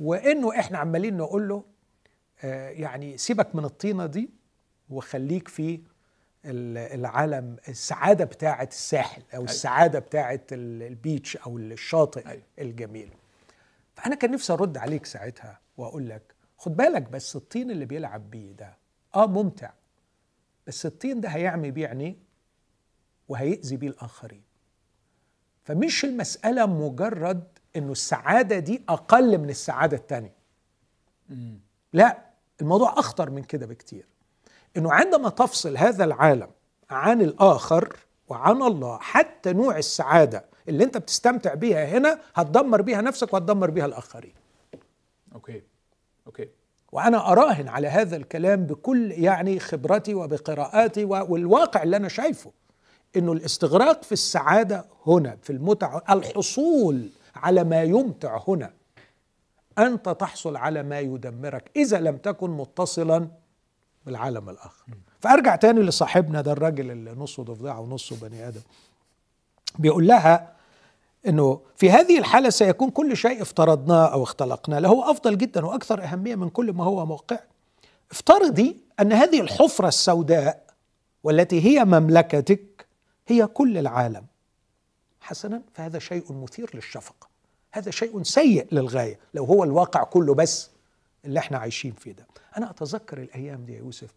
[0.00, 1.64] وإنه إحنا عمالين نقول له
[2.44, 4.30] آه، يعني سيبك من الطينة دي
[4.90, 5.80] وخليك في
[6.44, 12.42] ال- العالم السعادة بتاعه الساحل أو السعادة بتاعه ال- البيتش أو الشاطئ أيوة.
[12.58, 13.08] الجميل.
[13.94, 16.22] فأنا كان نفسي أرد عليك ساعتها وأقول لك
[16.58, 18.76] خد بالك بس الطين اللي بيلعب بيه ده
[19.14, 19.70] آه ممتع.
[20.68, 22.16] بس الطين ده هيعمي بيه عينيه
[23.28, 24.42] وهيأذي بيه الآخرين.
[25.64, 27.44] فمش المسألة مجرد
[27.76, 30.34] إنه السعادة دي أقل من السعادة التانية.
[31.92, 32.18] لا
[32.60, 34.06] الموضوع أخطر من كده بكتير.
[34.76, 36.50] إنه عندما تفصل هذا العالم
[36.90, 37.96] عن الآخر
[38.28, 43.86] وعن الله حتى نوع السعادة اللي أنت بتستمتع بيها هنا هتدمر بيها نفسك وهتدمر بيها
[43.86, 44.34] الآخرين.
[45.34, 45.62] Okay.
[46.26, 46.48] Okay.
[46.92, 52.52] وأنا أراهن على هذا الكلام بكل يعني خبرتي وبقراءاتي والواقع اللي أنا شايفه
[53.16, 58.70] إنه الاستغراق في السعادة هنا في المتعة الحصول على ما يمتع هنا.
[59.78, 63.28] أنت تحصل على ما يدمرك إذا لم تكن متصلا
[64.06, 64.84] بالعالم الآخر.
[65.20, 68.60] فأرجع تاني لصاحبنا ده الراجل اللي نصه ضفدعة ونصه بني آدم.
[69.78, 70.52] بيقول لها
[71.26, 74.78] إنه في هذه الحالة سيكون كل شيء افترضناه أو اختلقناه.
[74.78, 77.38] له أفضل جدا وأكثر أهمية من كل ما هو موقع.
[78.10, 80.66] افترضي أن هذه الحفرة السوداء
[81.24, 82.86] والتي هي مملكتك
[83.26, 84.26] هي كل العالم.
[85.20, 87.28] حسنا فهذا شيء مثير للشفقة.
[87.72, 89.18] هذا شيء سيء للغاية.
[89.34, 90.70] لو هو الواقع كله بس
[91.24, 92.26] اللي إحنا عايشين فيه ده.
[92.56, 94.10] أنا أتذكر الأيام دي يا يوسف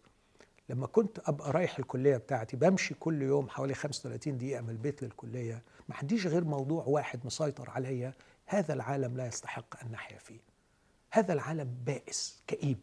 [0.72, 5.62] لما كنت أبقى رايح الكلية بتاعتي بمشي كل يوم حوالي 35 دقيقة من البيت للكلية
[5.88, 8.12] ما عنديش غير موضوع واحد مسيطر عليا
[8.46, 10.40] هذا العالم لا يستحق ان نحيا فيه.
[11.10, 12.78] هذا العالم بائس كئيب.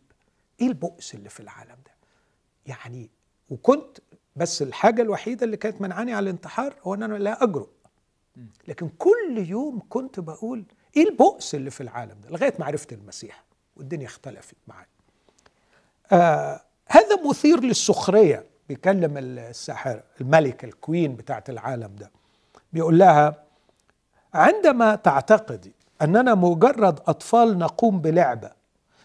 [0.61, 1.91] إيه البؤس اللي في العالم ده؟
[2.65, 3.09] يعني
[3.49, 3.97] وكنت
[4.35, 7.69] بس الحاجة الوحيدة اللي كانت منعاني على الانتحار هو إن أنا لا أجرؤ.
[8.67, 10.65] لكن كل يوم كنت بقول
[10.97, 13.43] إيه البؤس اللي في العالم ده؟ لغاية ما عرفت المسيح
[13.75, 14.87] والدنيا اختلفت معايا.
[16.11, 18.45] آه هذا مثير للسخرية.
[18.69, 22.11] بيكلم الساحره الملكه الكوين بتاعت العالم ده.
[22.73, 23.43] بيقول لها
[24.33, 28.51] عندما تعتقدي أننا مجرد أطفال نقوم بلعبة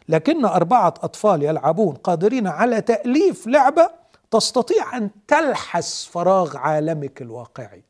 [0.09, 3.91] لكن أربعة أطفال يلعبون قادرين على تأليف لعبة
[4.31, 7.83] تستطيع أن تلحس فراغ عالمك الواقعي.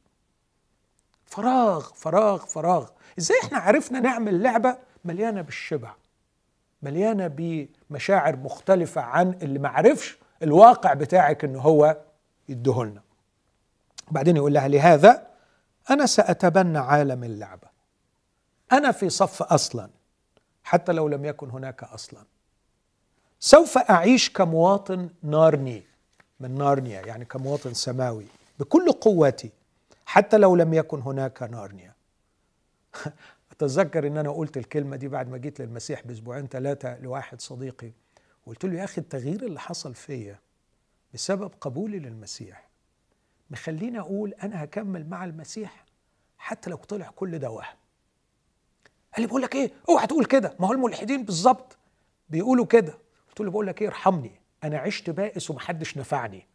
[1.26, 2.88] فراغ فراغ فراغ.
[3.18, 5.95] إزاي إحنا عرفنا نعمل لعبة مليانة بالشبع؟
[6.85, 11.97] مليانة بمشاعر مختلفة عن اللي ما عرفش الواقع بتاعك ان هو
[12.49, 13.03] يديهولنا
[14.11, 15.26] بعدين يقول لها لهذا
[15.91, 17.68] أنا سأتبنى عالم اللعبة.
[18.72, 19.91] أنا في صف أصلا
[20.64, 22.24] حتى لو لم يكن هناك أصلا.
[23.41, 25.82] سوف أعيش كمواطن نارني
[26.41, 28.26] من نارنيا يعني كمواطن سماوي
[28.59, 29.51] بكل قوتي
[30.07, 31.95] حتى لو لم يكن هناك نارنيا.
[33.57, 37.93] اتذكر إن أنا قلت الكلمة دي بعد ما جيت للمسيح بأسبوعين ثلاثة لواحد صديقي
[38.47, 40.39] قلت له يا أخي التغيير اللي حصل فيا
[41.15, 42.69] بسبب قبولي للمسيح
[43.51, 45.85] مخليني أقول أنا هكمل مع المسيح
[46.39, 47.77] حتى لو طلع كل ده وهم.
[49.15, 50.57] قال لي بقول لك إيه؟ أوعى تقول كده.
[50.61, 51.77] ما هو الملحدين بالظبط
[52.29, 52.99] بيقولوا كده.
[53.29, 54.33] قلت له بقول لك إيه؟ ارحمني.
[54.65, 56.47] أنا عشت بائس ومحدش نفعني.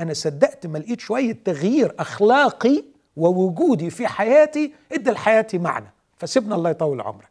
[0.00, 2.84] أنا صدقت ما لقيت شوية تغيير أخلاقي
[3.16, 5.92] ووجودي في حياتي ادى لحياتي معنى.
[6.16, 7.30] فسيبنا الله يطول عمرك.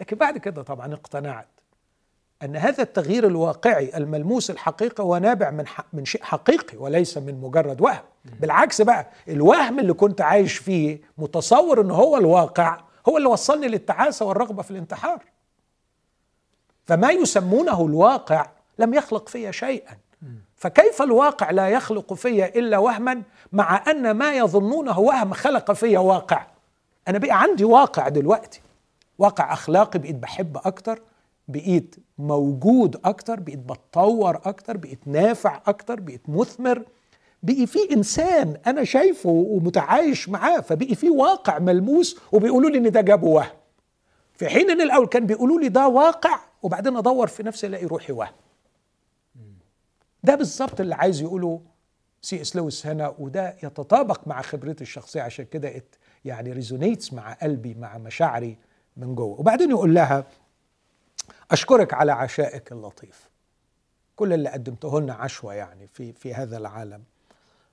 [0.00, 1.48] لكن بعد كده طبعا اقتنعت
[2.42, 7.80] أن هذا التغيير الواقعي الملموس الحقيقي هو نابع من من شيء حقيقي وليس من مجرد
[7.80, 8.02] وهم.
[8.24, 14.26] بالعكس بقى الوهم اللي كنت عايش فيه متصور إن هو الواقع هو اللي وصلني للتعاسة
[14.26, 15.24] والرغبة في الانتحار.
[16.86, 18.46] فما يسمونه الواقع
[18.78, 19.96] لم يخلق فيا شيئا.
[20.56, 23.22] فكيف الواقع لا يخلق في إلا وهما
[23.52, 26.46] مع أن ما يظنونه وهم خلق في واقع؟
[27.08, 28.60] أنا بقى عندي واقع دلوقتي.
[29.18, 31.02] واقع أخلاقي بقيت بحب أكتر
[31.48, 36.82] بقيت موجود أكتر بقيت بتطور أكتر بقيت نافع أكتر بقيت مثمر.
[37.42, 43.00] بقي في إنسان أنا شايفه ومتعايش معاه فبقي في واقع ملموس وبيقولوا لي إن ده
[43.00, 43.48] جابه وهم.
[44.34, 48.12] في حين إن الأول كان بيقولوا لي ده واقع وبعدين أدور في نفسي ألاقي روحي
[48.12, 48.32] وهم.
[50.24, 51.60] ده بالظبط اللي عايز يقوله
[52.22, 55.68] سي إس لويس هنا وده يتطابق مع خبرتي الشخصية عشان كده
[56.24, 58.58] يعني resonates مع قلبي مع مشاعري
[58.96, 59.40] من جوه.
[59.40, 60.26] وبعدين يقول لها
[61.50, 63.28] أشكرك على عشائك اللطيف.
[64.16, 67.02] كل اللي قدمته لنا عشوة يعني في في هذا العالم.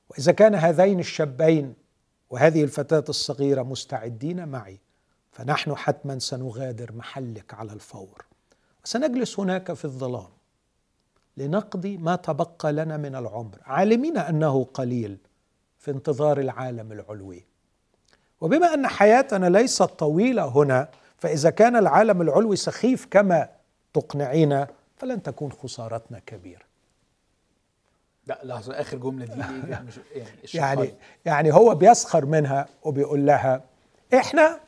[0.10, 1.74] وإذا كان هذين الشابين
[2.30, 4.80] وهذه الفتاة الصغيرة مستعدين معي
[5.32, 8.26] فنحن حتما سنغادر محلك على الفور.
[8.84, 10.30] وسنجلس هناك في الظلام
[11.38, 15.18] لنقضي ما تبقى لنا من العمر عالمين أنه قليل
[15.78, 17.46] في انتظار العالم العلوي.
[18.42, 23.50] وبما أن حياتنا ليست طويلة هنا فإذا كان العالم العلوي سخيف كما
[23.94, 24.68] تقنعينا
[24.98, 26.62] فلن تكون خسارتنا كبيرة.
[28.28, 29.40] لا لحظة آخر جملة دي
[29.74, 29.90] يعني
[30.54, 30.94] يعني
[31.26, 33.64] يعني هو بيسخر منها وبيقول لها
[34.14, 34.60] إحنا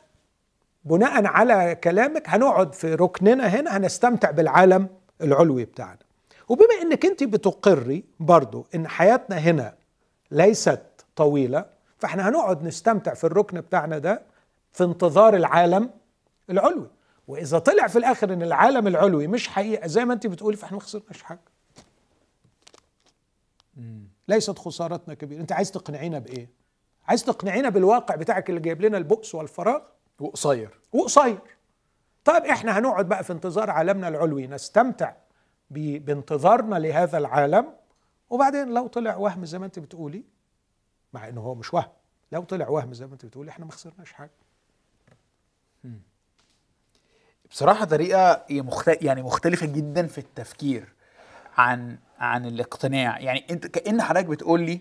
[0.84, 4.88] بناء على كلامك هنقعد في ركننا هنا هنستمتع بالعالم
[5.22, 5.98] العلوي بتاعنا.
[6.48, 9.74] وبما إنك أنت بتقري برضو إن حياتنا هنا
[10.30, 10.82] ليست
[11.16, 11.64] طويلة
[11.98, 14.22] فاحنا هنقعد نستمتع في الركن بتاعنا ده
[14.72, 15.90] في انتظار العالم
[16.50, 16.90] العلوي.
[17.28, 20.82] وإذا طلع في الآخر إن العالم العلوي مش حقيقة زي ما أنت بتقولي فاحنا ما
[20.82, 21.40] خسرناش حاجة.
[24.28, 25.40] ليست خسارتنا كبيرة.
[25.40, 26.48] أنت عايز تقنعينا بإيه؟
[27.08, 29.80] عايز تقنعينا بالواقع بتاعك اللي جايب لنا البؤس والفراغ؟
[30.20, 30.80] وقصير.
[30.92, 31.38] وقصير.
[32.24, 35.12] طيب إحنا هنقعد بقى في انتظار عالمنا العلوي نستمتع
[35.70, 37.72] بانتظارنا لهذا العالم.
[38.30, 40.24] وبعدين لو طلع وهم زي ما أنت بتقولي
[41.12, 41.92] مع إنه هو مش وهم.
[42.32, 44.30] لو طلع وهم زي ما أنت بتقولي إحنا ما خسرناش حاجة.
[47.50, 48.44] بصراحة طريقة
[49.02, 50.92] يعني مختلفة جدا في التفكير
[51.56, 53.20] عن عن الاقتناع.
[53.20, 54.80] يعني أنت كأن حضرتك بتقول لي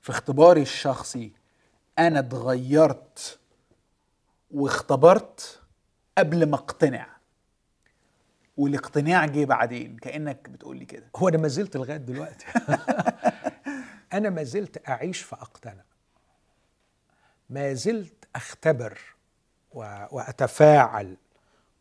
[0.00, 1.32] في اختباري الشخصي
[1.98, 3.38] أنا اتغيرت
[4.50, 5.60] واختبرت
[6.18, 7.06] قبل ما اقتنع.
[8.56, 11.10] والاقتناع جه بعدين كأنك بتقول لي كده.
[11.16, 12.46] هو أنا ما زلت لغاية دلوقتي.
[14.14, 15.84] أنا ما زلت أعيش فاقتنع
[17.50, 19.00] ما زلت أختبر
[20.10, 21.16] وأتفاعل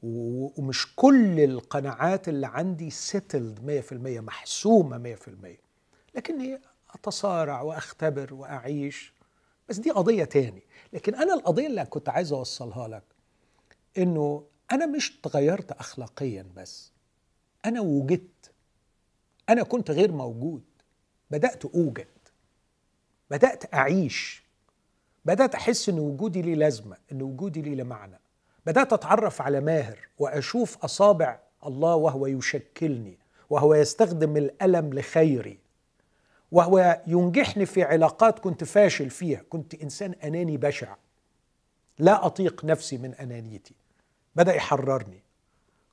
[0.04, 5.58] ومش كل القناعات اللي عندي سيتلد 100% محسومة 100%
[6.16, 6.62] لكني
[6.94, 9.14] أتصارع وأختبر وأعيش.
[9.70, 10.64] بس دي قضية تاني.
[10.94, 13.04] لكن أنا القضية اللي كنت عايز أوصلها لك
[13.98, 16.92] إنه أنا مش تغيرت اخلاقيا بس.
[17.66, 18.52] أنا وجدت.
[19.50, 20.64] أنا كنت غير موجود.
[21.32, 22.08] بدأت أوجد.
[23.34, 24.44] بدأت أعيش.
[25.26, 28.20] بدأت أحس إن وجودي لي لازمة إن وجودي لي له معنى
[28.66, 33.18] بدأت أتعرف على ماهر وأشوف أصابع الله وهو يشكلني
[33.50, 35.60] وهو يستخدم الألم لخيري
[36.52, 39.42] وهو ينجحني في علاقات كنت فاشل فيها.
[39.50, 40.96] كنت إنسان أناني بشع.
[42.00, 43.76] لا أطيق نفسي من أنانيتي.
[44.36, 45.24] بدأ يحررني.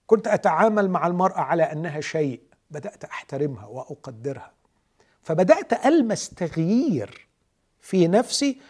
[0.06, 2.40] كنت أتعامل مع المرأة على أنها شيء.
[2.70, 4.52] بدأت أحترمها وأقدرها.
[5.22, 7.29] فبدأت ألمس تغيير
[7.80, 8.60] في نفسي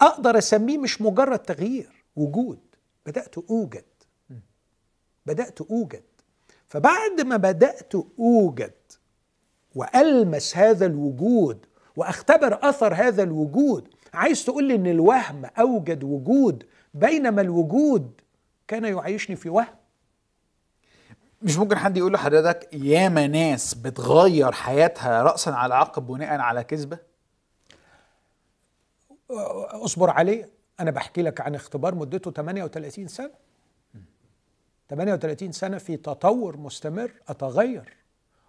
[0.00, 2.58] أقدر أسميه مش مجرد تغيير وجود.
[3.06, 3.84] بدأت أوجد.
[5.26, 6.02] بدأت أوجد.
[6.68, 8.72] فبعد ما بدأت أوجد
[9.74, 11.66] وألمس هذا الوجود
[11.96, 16.64] وأختبر أثر هذا الوجود عايز تقول لي إن الوهم أوجد وجود
[16.94, 18.20] بينما الوجود
[18.68, 19.74] كان يعيشني في وهم؟
[21.42, 26.98] مش ممكن حد يقول لحضرتك ياما ناس بتغير حياتها راسا على عقب بناء على كذبة؟
[29.84, 30.50] اصبر عليه.
[30.80, 33.30] أنا بحكي لك عن اختبار مدته 38 سنة.
[34.88, 37.12] 38 سنة في تطور مستمر.
[37.28, 37.96] أتغير.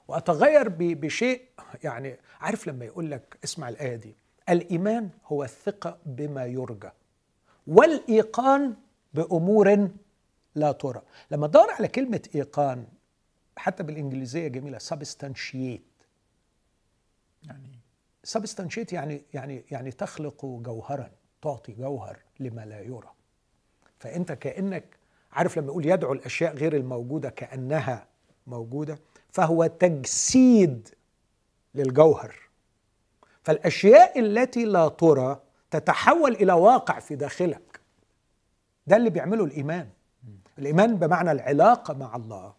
[0.08, 1.42] وأتغير بشيء
[1.84, 4.16] يعني عارف لما يقول لك اسمع الآية دي.
[4.50, 6.90] الإيمان هو الثقة بما يرجى
[7.68, 8.76] والإيقان
[9.14, 9.90] بأمور
[10.56, 11.02] لا ترى.
[11.32, 12.86] لما تدور على كلمة إيقان
[13.58, 15.82] حتى بالإنجليزية جميلة يعني
[18.24, 21.12] سبستانشيت يعني يعني يعني تخلق جوهرا
[21.42, 23.12] تعطي جوهر لما لا يرى.
[24.00, 24.84] فأنت كأنك
[25.32, 28.08] عارف لما يقول يدعو الأشياء غير الموجودة كأنها
[28.48, 29.00] موجودة
[29.32, 30.90] فهو تجسيد
[31.76, 32.36] للجوهر.
[33.44, 37.80] فالأشياء التي لا ترى تتحول إلى واقع في داخلك.
[38.88, 39.90] ده اللي بيعمله الإيمان.
[40.60, 42.54] الإيمان بمعنى العلاقة مع الله.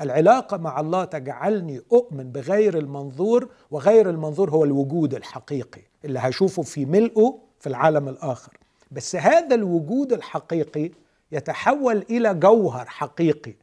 [0.00, 6.84] العلاقة مع الله تجعلني أؤمن بغير المنظور وغير المنظور هو الوجود الحقيقي اللي هشوفه في
[6.84, 8.56] ملئه في العالم الآخر.
[8.90, 10.90] بس هذا الوجود الحقيقي
[11.32, 13.54] يتحول إلى جوهر حقيقي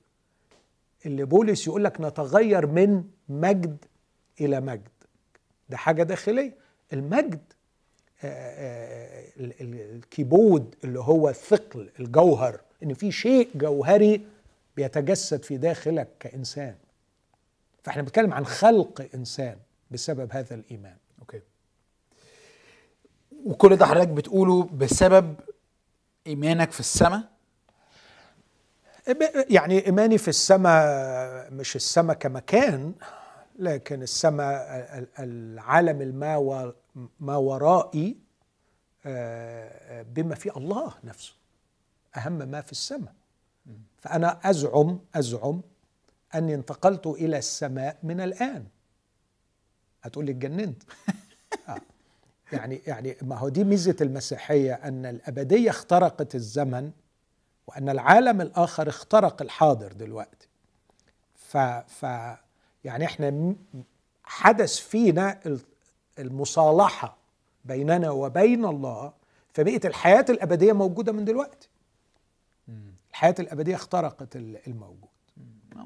[1.05, 3.85] اللي بولس يقول لك نتغير من مجد
[4.41, 4.87] إلى مجد.
[5.69, 6.55] ده حاجة داخلية.
[6.93, 7.41] المجد
[8.23, 9.23] آه، آه،
[9.61, 14.21] الكيبود اللي هو الثقل الجوهر إن في شيء جوهري
[14.77, 16.75] بيتجسد في داخلك كإنسان.
[17.83, 19.57] فإحنا بنتكلم عن خلق إنسان
[19.91, 20.97] بسبب هذا الإيمان.
[21.19, 21.41] Okay.
[23.45, 25.35] وكل ده حضرتك بتقوله بسبب
[26.27, 27.21] إيمانك في السماء؟
[29.49, 32.93] يعني إيماني في السماء مش السماء كمكان
[33.59, 36.73] لكن السماء العالم الما
[37.19, 38.17] ما ورائي
[39.05, 41.33] آه، بما في الله نفسه.
[42.17, 43.13] أهم ما في السماء.
[43.97, 45.61] فأنا أزعم أزعم
[46.35, 48.65] أني انتقلت إلى السماء من الآن.
[50.03, 50.83] هتقول لي اتجننت.
[51.69, 51.77] آه.
[52.51, 56.91] يعني يعني ما هو دي ميزة المسيحية أن الأبدية اخترقت الزمن
[57.67, 60.47] وأن العالم الآخر اخترق الحاضر دلوقتي.
[61.35, 62.03] ف ف
[62.83, 63.55] يعني إحنا
[64.23, 65.39] حدث فينا
[66.19, 67.17] المصالحة
[67.65, 69.13] بيننا وبين الله
[69.53, 71.69] فبقت الحياة الأبدية موجودة من دلوقتي.
[73.17, 74.35] الحياة الأبدية اخترقت
[74.67, 75.09] الموجود.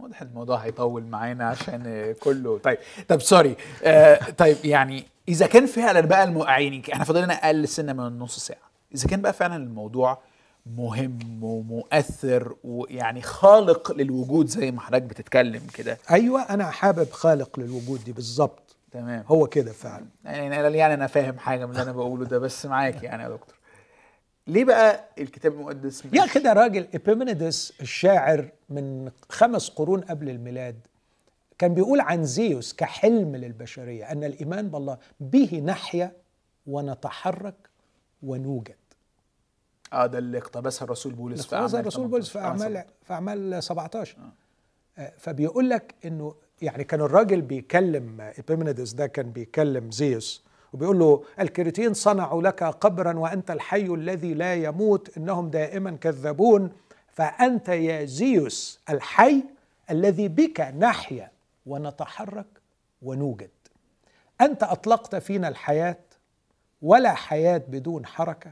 [0.02, 2.58] واضح الموضوع هيطول معانا عشان كله.
[2.58, 2.78] طيب
[3.08, 3.56] طب سوري.
[3.84, 6.38] آه طيب يعني إذا كان فعلا بقى الم...
[6.38, 8.72] يعني إحنا فاضلنا أقل سنة من نص ساعة.
[8.96, 10.22] إذا كان بقى فعلا الموضوع
[10.66, 15.98] مهم ومؤثر ويعني خالق للوجود زي ما حضرتك بتتكلم كده.
[16.12, 18.76] أيوه أنا حابب خالق للوجود دي بالظبط.
[18.92, 19.24] تمام.
[19.28, 20.06] هو كده فعلا.
[20.26, 23.56] يعني يعني أنا فاهم حاجة من اللي أنا بقوله ده بس معاك يعني يا دكتور.
[24.48, 30.80] ليه بقى الكتاب المقدس يا أخي ده راجل إبيمينيدس الشاعر من خمس قرون قبل الميلاد.
[31.58, 36.12] كان بيقول عن زيوس كحلم للبشرية أن الإيمان بالله به نحيا
[36.68, 37.56] ونتحرك
[38.24, 38.76] ونوجد.
[39.94, 43.64] آه ده اللي اقتبسها الرسول بولس في أعمال الرسول بولس في أعمال آه في أعمال
[43.64, 44.32] 17 آه.
[45.02, 51.24] آه فبيقول لك إنه يعني كان الراجل بيكلم إبيمينيدس ده كان بيكلم زيوس وبيقول له
[51.40, 56.72] الكريتين صنعوا لك قبرا وأنت الحي الذي لا يموت إنهم دائما كذبون
[57.08, 59.44] فأنت يا زيوس الحي
[59.90, 61.32] الذي بك نحيا
[61.66, 62.48] ونتحرك
[63.02, 63.50] ونوجد.
[64.42, 65.98] أنت أطلقت فينا الحياة
[66.82, 68.52] ولا حياة بدون حركة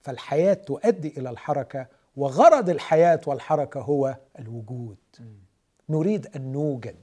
[0.00, 1.86] فالحياة تؤدي إلى الحركة
[2.16, 4.96] وغرض الحياة والحركة هو الوجود.
[5.88, 6.96] نريد أن نوجد.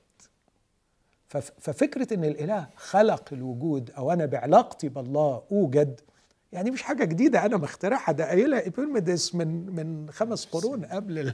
[1.40, 6.02] ففكرة إن الإله خلق الوجود أو أنا بعلاقتي بالله أوجد
[6.52, 8.12] يعني مش حاجة جديدة أنا مخترعها.
[8.12, 11.34] ده قايلها إبيمينيدس من من خمس قرون قبل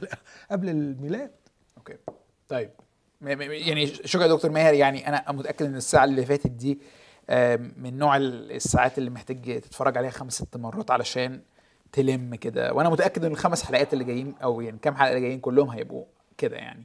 [0.50, 1.30] قبل الميلاد.
[1.78, 1.96] Okay.
[2.48, 2.70] طيب.
[3.22, 4.74] يعني شكرا دكتور ماهر.
[4.74, 6.78] يعني أنا متأكد إن الساعة اللي فاتت دي
[7.76, 11.40] من نوع الساعات اللي محتاج تتفرج عليها خمس ست مرات علشان
[11.92, 12.72] تلم كده.
[12.72, 16.04] وأنا متأكد إن الخمس حلقات اللي جايين أو يعني كام حلقة اللي جايين كلهم هيبقوا
[16.38, 16.84] كده يعني.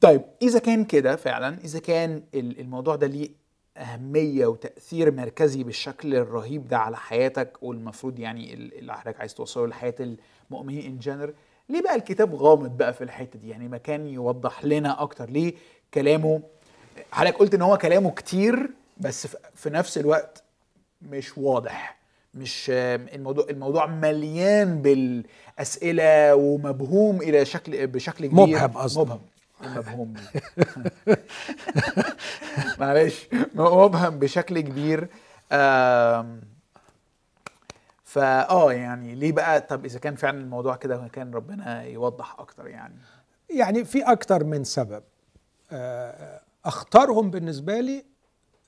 [0.00, 3.28] طيب إذا كان كده فعلا إذا كان الموضوع ده ليه
[3.76, 9.94] أهمية وتأثير مركزي بالشكل الرهيب ده على حياتك والمفروض يعني اللي حضرتك عايز توصله لحياة
[10.50, 11.34] المؤمنين ان جنرال
[11.68, 15.30] ليه بقى الكتاب غامض بقى في الحتة دي؟ يعني مكان يوضح لنا أكتر.
[15.30, 15.54] ليه
[15.94, 16.40] كلامه
[17.12, 20.42] حضرتك قلت إن هو كلامه كتير بس في نفس الوقت
[21.02, 21.96] مش واضح
[22.34, 28.46] مش الموضوع الموضوع مليان بالأسئلة ومبهوم إلى شكل بشكل كبير.
[28.46, 29.20] مبهم قصدي مبهم.
[29.60, 30.14] مبهوم
[32.80, 35.08] معلش مبهم بشكل كبير.
[38.04, 42.66] فا آه يعني ليه بقى؟ طب إذا كان فعلا الموضوع كده كان ربنا يوضح أكتر
[42.66, 42.94] يعني.
[43.50, 45.02] يعني في أكتر من سبب.
[45.72, 48.04] آه، اختارهم بالنسبة لي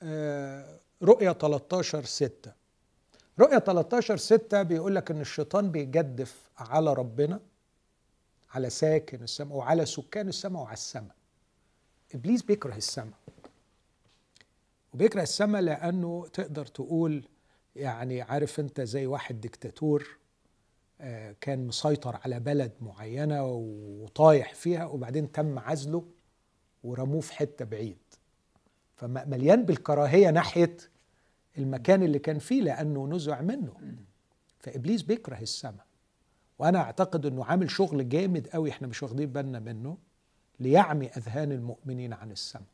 [0.03, 2.51] آه، رؤية 13 6
[3.39, 7.39] رؤية 13 6 بيقول لك إن الشيطان بيجدف على ربنا.
[8.51, 11.15] على ساكن السماء وعلى سكان السماء وعلى السماء.
[12.15, 13.19] إبليس بيكره السماء.
[14.93, 17.23] وبيكره السماء لأنه تقدر تقول
[17.75, 20.17] يعني عارف أنت زي واحد ديكتاتور
[21.01, 26.05] آه، كان مسيطر على بلد معينة وطايح فيها وبعدين تم عزله
[26.83, 27.97] ورموه في حتة بعيد.
[28.95, 30.77] فمليان بالكراهية ناحية
[31.57, 33.73] المكان اللي كان فيه لأنه نزع منه.
[34.59, 35.85] فإبليس بيكره السماء.
[36.59, 39.97] وأنا اعتقد انه عامل شغل جامد قوي إحنا مش واخدين بالنا منه
[40.59, 42.67] ليعمي اذهان المؤمنين عن السماء.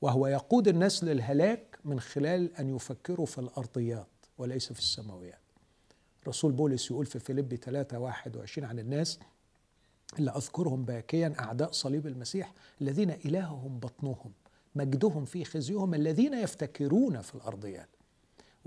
[0.00, 4.06] وهو يقود الناس للهلاك من خلال أن يفكروا في الأرضيات
[4.38, 5.38] وليس في السماويات.
[6.28, 9.18] رسول بولس يقول في فيليب 3 21 عن الناس
[10.18, 14.32] اللي أذكرهم باكيا أعداء صليب المسيح الذين إلههم بطنهم
[14.74, 17.88] مجدهم في خزيهم الذين يفتكرون في الأرضيات.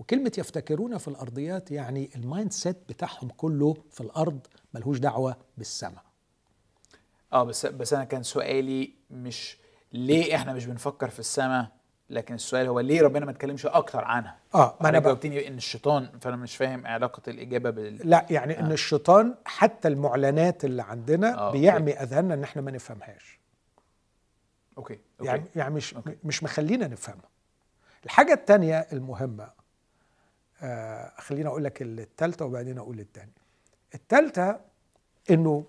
[0.01, 4.39] وكلمة يفتكرون في الأرضيات يعني ال mindset بتاعهم كله في الأرض
[4.73, 6.03] ملهوش دعوة بالسماء
[7.33, 9.57] آه بس بس أنا كان سؤالي مش
[9.93, 11.67] ليه إحنا مش بنفكر في السماء
[12.09, 16.09] لكن السؤال هو ليه ربنا ما اتكلمش أكتر عنها آه ما أنا جاوبتني إن الشيطان
[16.21, 18.59] فأنا مش فاهم علاقة الإجابة بال لا يعني آه.
[18.59, 23.39] ان الشيطان حتى المعلنات اللي عندنا آه بيعمي أذهاننا إن إحنا ما نفهمهاش
[24.77, 24.99] Okay.
[25.19, 26.17] Okay يعني يعني مش okay.
[26.23, 27.29] مش مخلينا نفهمها
[28.05, 29.60] الحاجة الثانية المهمة
[30.61, 33.33] آه خلينا أقول لك الثالثه وبعدين أقول الثانية
[33.95, 34.59] الثالثه
[35.29, 35.65] إنه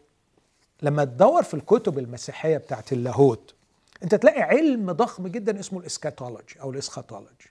[0.83, 3.55] لما تدور في الكتب المسيحية بتاعت اللاهوت
[4.03, 7.51] أنت تلاقي علم ضخم جدا اسمه الإسكاتولوجي أو الإسخاتولوجي.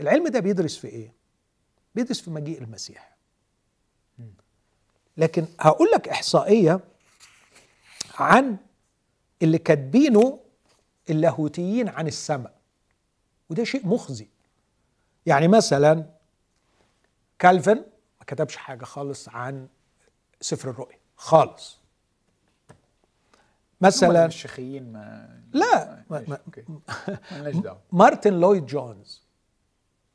[0.00, 1.12] العلم ده بيدرس في إيه؟
[1.94, 3.16] بيدرس في مجيء المسيح.
[5.16, 6.80] لكن هقول لك إحصائية
[8.14, 8.56] عن
[9.42, 10.40] اللي كاتبينه
[11.10, 12.54] اللاهوتيين عن السماء
[13.50, 14.28] وده شيء مخزي.
[15.26, 16.06] يعني مثلا
[17.38, 17.76] كالفن
[18.18, 19.68] ما كتبش حاجة خالص عن
[20.40, 21.78] سفر الرؤيا خالص.
[23.80, 29.22] مثلا الشيخيين ما لا ما ما مارتن لويد جونز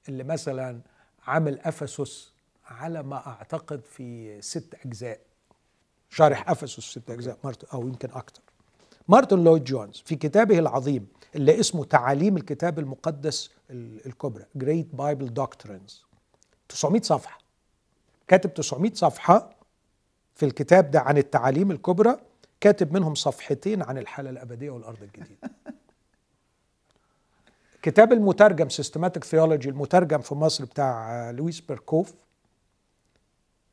[0.10, 0.82] اللي مثلا
[1.28, 2.32] عامل أفسس
[2.66, 5.20] على ما أعتقد في ست أجزاء.
[6.10, 8.42] شارح أفسس ست أجزاء مارتن أو يمكن أكثر
[9.08, 13.50] مارتن لويد جونز في كتابه العظيم اللي اسمه تعاليم الكتاب المقدس
[14.06, 16.11] الكبرى Great Bible Doctrines.
[16.72, 17.40] 900 صفحة.
[18.28, 19.50] كاتب 900 صفحة
[20.36, 22.18] في الكتاب ده عن التعاليم الكبرى
[22.60, 25.52] كاتب منهم صفحتين عن الحالة الأبدية والأرض الجديدة.
[27.82, 32.14] كتاب المترجم Systematic Theology المترجم في مصر بتاع لويس بيركوف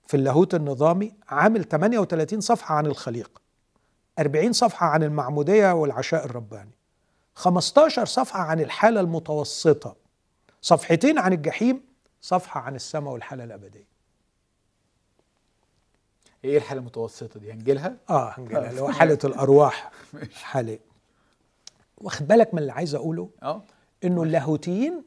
[0.07, 3.41] في اللاهوت النظامي عامل 38 صفحة عن الخليقة
[4.19, 6.71] 40 صفحة عن المعمودية والعشاء الرباني
[7.35, 9.97] 15 صفحة عن الحالة المتوسطة
[10.63, 11.81] صفحتين عن الجحيم
[12.21, 13.85] صفحة عن السماء والحالة الأبدية.
[16.45, 19.91] إيه الحالة المتوسطة دي؟ هنجيلها؟ آه هنجيلها اللي هو حالة الأرواح
[20.33, 20.79] حالة
[21.99, 23.63] واخد بالك من اللي عايز أقوله؟ آه.
[24.05, 25.05] إنه اللاهوتيين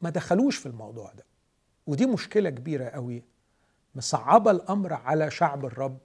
[0.00, 1.24] ما دخلوش في الموضوع ده.
[1.86, 3.22] ودي مشكلة كبيرة قوي.
[3.94, 5.98] مصعبة الأمر على شعب الرب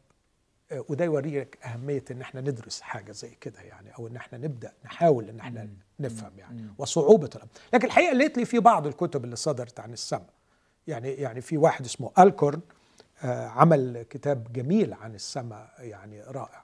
[0.72, 4.74] آه، وده يوريك أهمية إن إحنا ندرس حاجة زي كده يعني أو إن إحنا نبدأ
[4.86, 7.50] نحاول إن إحنا نفهم يعني وصعوبة الأمر.
[7.74, 10.30] لكن الحقيقة لقيت لي في بعض الكتب اللي صدرت عن السماء.
[10.88, 12.62] يعني يعني في واحد اسمه ألكورن
[13.24, 16.64] آه، عمل كتاب جميل عن السماء يعني رائع.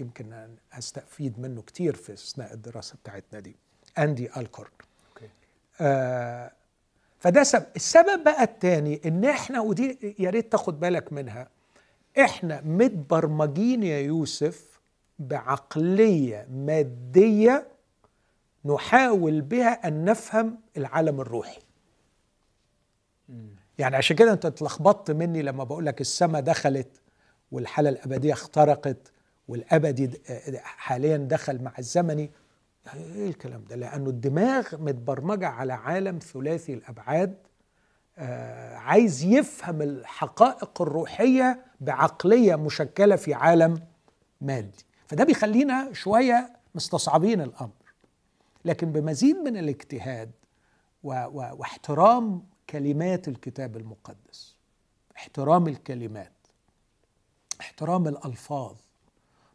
[0.00, 3.56] يمكن أن أستفيد منه كتير في أثناء الدراسة بتاعتنا دي.
[3.98, 4.70] أندي ألكورن.
[5.80, 6.52] آه
[7.18, 11.48] فده سبب السبب بقى الثاني إن إحنا ودي يا ريت تاخد بالك منها
[12.20, 14.80] إحنا متبرمجين يا يوسف
[15.18, 17.68] بعقلية مادية
[18.64, 21.60] نحاول بها أن نفهم العالم الروحي.
[23.82, 27.00] يعني عشان كده انت اتلخبطت مني لما بقول لك السماء دخلت
[27.52, 29.12] والحالة الأبدية اخترقت
[29.48, 30.10] والأبدي
[30.62, 32.30] حاليا دخل مع الزمني.
[32.94, 37.34] إيه الكلام ده؟ لأنه الدماغ متبرمجة على عالم ثلاثي الأبعاد
[38.18, 43.80] آه عايز يفهم الحقائق الروحية بعقلية مشكلة في عالم
[44.40, 44.84] مادي.
[45.06, 47.70] فده بيخلينا شوية مستصعبين الأمر.
[48.64, 50.30] لكن بمزيد من الاجتهاد
[51.02, 54.56] واحترام كلمات الكتاب المقدس.
[55.16, 56.32] احترام الكلمات
[57.60, 58.76] احترام الألفاظ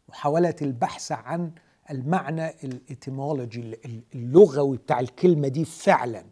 [0.08, 1.52] محاولة البحث عن
[1.90, 3.78] المعنى الإتيمولوجي
[4.14, 6.24] اللغوي بتاع الكلمة دي فعلا.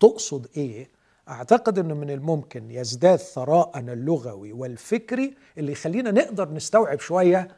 [0.00, 0.88] تقصد إيه؟
[1.28, 7.48] أعتقد إنه من الممكن يزداد ثراءنا اللغوي والفكري اللي يخلينا نقدر نستوعب شوية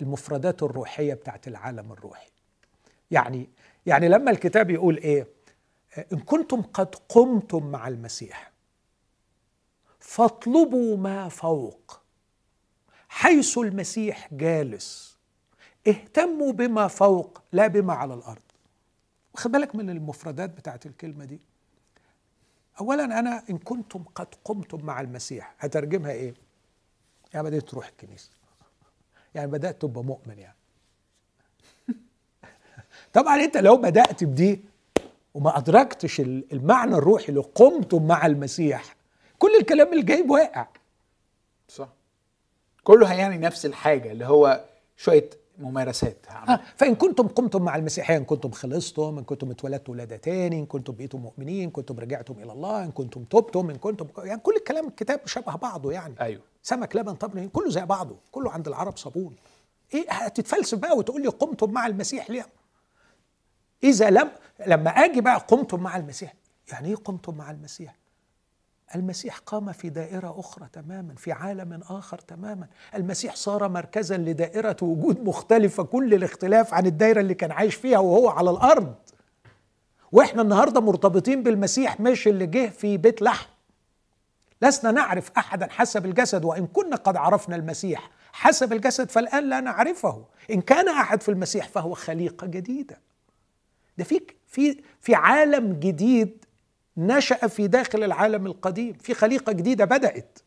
[0.00, 2.30] المفردات الروحية بتاعت العالم الروحي.
[3.10, 3.48] يعني
[3.86, 5.26] يعني لما الكتاب يقول إيه؟
[6.12, 8.52] إن كنتم قد قمتم مع المسيح
[10.00, 12.00] فاطلبوا ما فوق.
[13.08, 15.16] حيث المسيح جالس
[15.88, 18.42] اهتموا بما فوق لا بما على الأرض.
[19.34, 21.40] واخد بالك من المفردات بتاعت الكلمة دي؟
[22.80, 26.34] اولا أنا إن كنتم قد قمتم مع المسيح هترجمها إيه؟
[27.34, 28.30] يعني بدأت تروح الكنيسة.
[29.34, 30.56] يعني بدأت تبقى مؤمن يعني.
[33.12, 34.64] طبعا أنت لو بدأت بدي
[35.34, 38.96] وما أدركتش المعنى الروحي اللي قمتم مع المسيح.
[39.38, 40.66] كل الكلام اللي جاي واقع.
[41.68, 41.88] صح.
[42.84, 44.64] كله هيعني نفس الحاجة اللي هو
[44.96, 46.26] شوية ممارسات.
[46.48, 50.66] آه فإن كنتم قمتم مع المسيحية إن كنتم خلصتم إن كنتم اتولدتوا ولادة تاني إن
[50.66, 54.56] كنتم بقيتم مؤمنين إن كنتم رجعتم إلى الله إن كنتم تبتم إن كنتم يعني كل
[54.56, 56.14] الكلام الكتاب شبه بعضه يعني.
[56.20, 56.42] أيوه.
[56.62, 58.16] سمك لبن طبعا كله زي بعضه.
[58.32, 59.36] كله عند العرب صابون.
[59.94, 62.46] إيه هتتفلسف بقى وتقول لي قمتم مع المسيح ليه؟
[63.84, 64.30] إذا لم
[64.66, 66.34] لما آجي بقى قمتم مع المسيح.
[66.72, 67.94] يعني إيه قمتم مع المسيح؟
[68.94, 72.66] المسيح قام في دائرة أخرى تماما في عالم آخر تماما.
[72.94, 78.28] المسيح صار مركزا لدائرة وجود مختلفة كل الاختلاف عن الدائرة اللي كان عايش فيها وهو
[78.28, 78.94] على الأرض.
[80.12, 83.46] وإحنا النهارده مرتبطين بالمسيح مش اللي جه في بيت لحم.
[84.62, 90.24] لسنا نعرف احدا حسب الجسد وإن كنا قد عرفنا المسيح حسب الجسد فالآن لا نعرفه.
[90.50, 92.98] إن كان أحد في المسيح فهو خليقة جديدة.
[93.98, 96.44] ده في في في عالم جديد
[96.96, 98.92] نشأ في داخل العالم القديم.
[98.92, 100.38] في خليقة جديدة بدأت.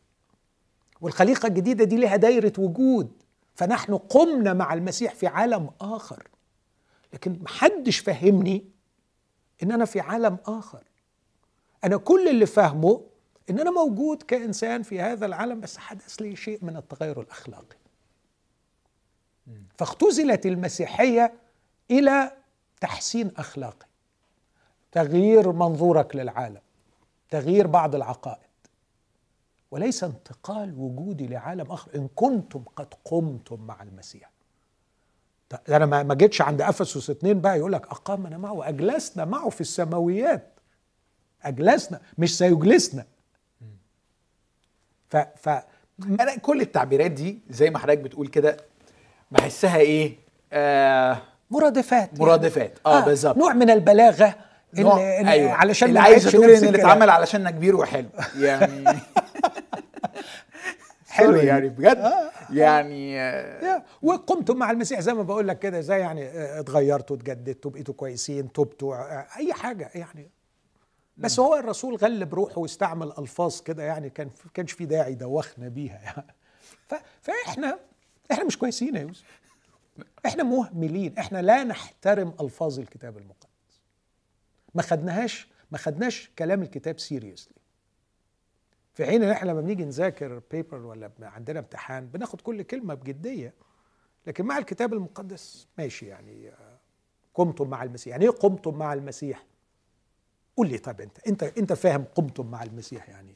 [1.00, 3.12] والخليقة الجديدة دي لها دايرة وجود.
[3.54, 6.28] فنحن قمنا مع المسيح في عالم آخر.
[7.12, 8.64] لكن محدش فهمني
[9.62, 10.84] إن أنا في عالم آخر.
[11.84, 13.02] أنا كل اللي فاهمه
[13.50, 17.76] إن أنا موجود كإنسان في هذا العالم بس حدث لي شيء من التغير الأخلاقي.
[19.78, 21.32] فاختزلت المسيحية
[21.90, 22.32] إلى
[22.80, 23.86] تحسين أخلاقي
[24.92, 26.60] تغيير منظورك للعالم
[27.30, 28.48] تغيير بعض العقائد
[29.70, 31.94] وليس انتقال وجودي لعالم آخر.
[31.94, 34.30] إن كنتم قد قمتم مع المسيح.
[35.68, 40.52] أنا ما جيتش عند أفسس اثنين بقى يقول لك أقامنا معه وأجلسنا معه في السماويات.
[41.42, 43.06] أجلسنا مش سيجلسنا.
[45.08, 45.48] ف ف
[46.20, 48.56] أنا كل التعبيرات دي زي ما حضرتك بتقول كده
[49.30, 50.16] بحسها إيه؟
[50.52, 52.70] آه مرادفات مرادفات.
[52.70, 52.80] يعني.
[52.86, 53.36] آه, آه بالظبط.
[53.36, 54.34] نوع من البلاغة
[54.78, 55.52] اللي أيوة.
[55.52, 58.08] علشان اللي عايز تقول إن اللي اتعمل علشان كبير وحلو.
[58.38, 58.84] يعني
[61.08, 61.68] حلو يعني.
[61.68, 62.30] بجد؟ آه.
[62.50, 63.82] يعني آه.
[64.02, 65.00] وقمتم مع المسيح.
[65.00, 69.52] زي ما بقول لك كده زي يعني آه، اتغيرتوا اتجددتوا بقيتوا كويسين تبتوا آه، أي
[69.52, 70.30] حاجة يعني.
[71.16, 76.00] بس هو الرسول غلب روحه واستعمل ألفاظ كده يعني كان كانش في داعي دوخنا بيها
[76.04, 76.34] يعني.
[77.22, 77.78] فإحنا
[78.32, 79.24] إحنا مش كويسين يا يوسف.
[80.26, 83.82] إحنا مهملين إحنا لا نحترم ألفاظ الكتاب المقدس.
[84.74, 87.54] ما خدناهاش ما خدناش كلام الكتاب سيريسلي
[88.94, 93.54] في حين إن إحنا لما بنيجي نذاكر بيبر ولا عندنا امتحان بناخد كل كلمة بجدية.
[94.26, 96.52] لكن مع الكتاب المقدس ماشي يعني
[97.34, 98.10] قمتم مع المسيح.
[98.12, 99.46] يعني إيه قمتم مع المسيح؟
[100.56, 103.34] قول لي طب أنت أنت أنت فاهم قمتم مع المسيح يعني؟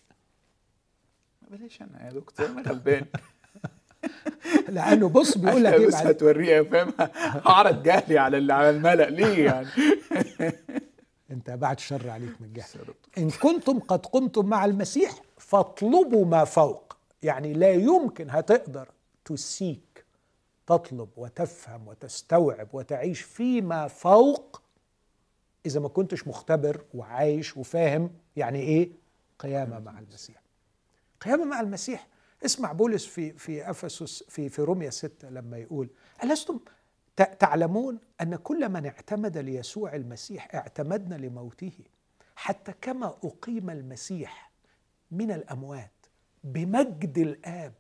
[1.50, 3.06] بلاش أنا يا دكتور أنا غلبان
[4.68, 6.92] لأنه بص بيقول لك إيه بس هتوريه فاهم؟
[7.46, 9.68] هعرض جهلي على اللي على الملأ ليه يعني؟
[11.30, 16.96] أنت بعد شر عليك من جهل إن كنتم قد قمتم مع المسيح فاطلبوا ما فوق.
[17.22, 18.88] يعني لا يمكن هتقدر
[19.24, 20.04] تسيك
[20.66, 24.62] تطلب وتفهم وتستوعب وتعيش فيما فوق
[25.66, 28.90] إذا ما كنتش مختبر وعايش وفاهم يعني إيه؟
[29.38, 30.42] قيامة مع المسيح.
[31.20, 32.06] قيامة مع المسيح
[32.44, 35.90] اسمع بولس في في أفسس في في روميا 6 لما يقول
[36.24, 36.60] ألستم
[37.16, 41.72] تعلمون أن كل من اعتمد ليسوع المسيح اعتمدنا لموته
[42.36, 44.50] حتى كما أقيم المسيح
[45.10, 45.92] من الأموات
[46.44, 47.74] بمجد الآب.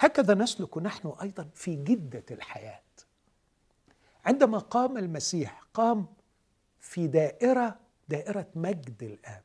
[0.00, 2.80] هكذا نسلك نحن أيضا في جدة الحياة.
[4.24, 6.06] عندما قام المسيح قام
[6.80, 7.78] في دائرة
[8.08, 9.42] دائرة مجد الآب.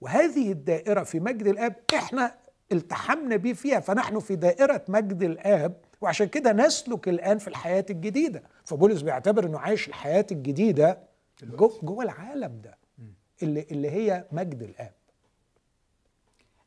[0.00, 2.38] وهذه الدائرة في مجد الآب إحنا
[2.72, 8.42] التحمنا به فيها فنحن في دائرة مجد الآب وعشان كده نسلك الآن في الحياة الجديدة.
[8.64, 10.98] فبولس بيعتبر أنه عايش الحياة الجديدة
[11.42, 12.78] جوه جو العالم ده
[13.42, 14.92] اللي, اللي هي مجد الآب.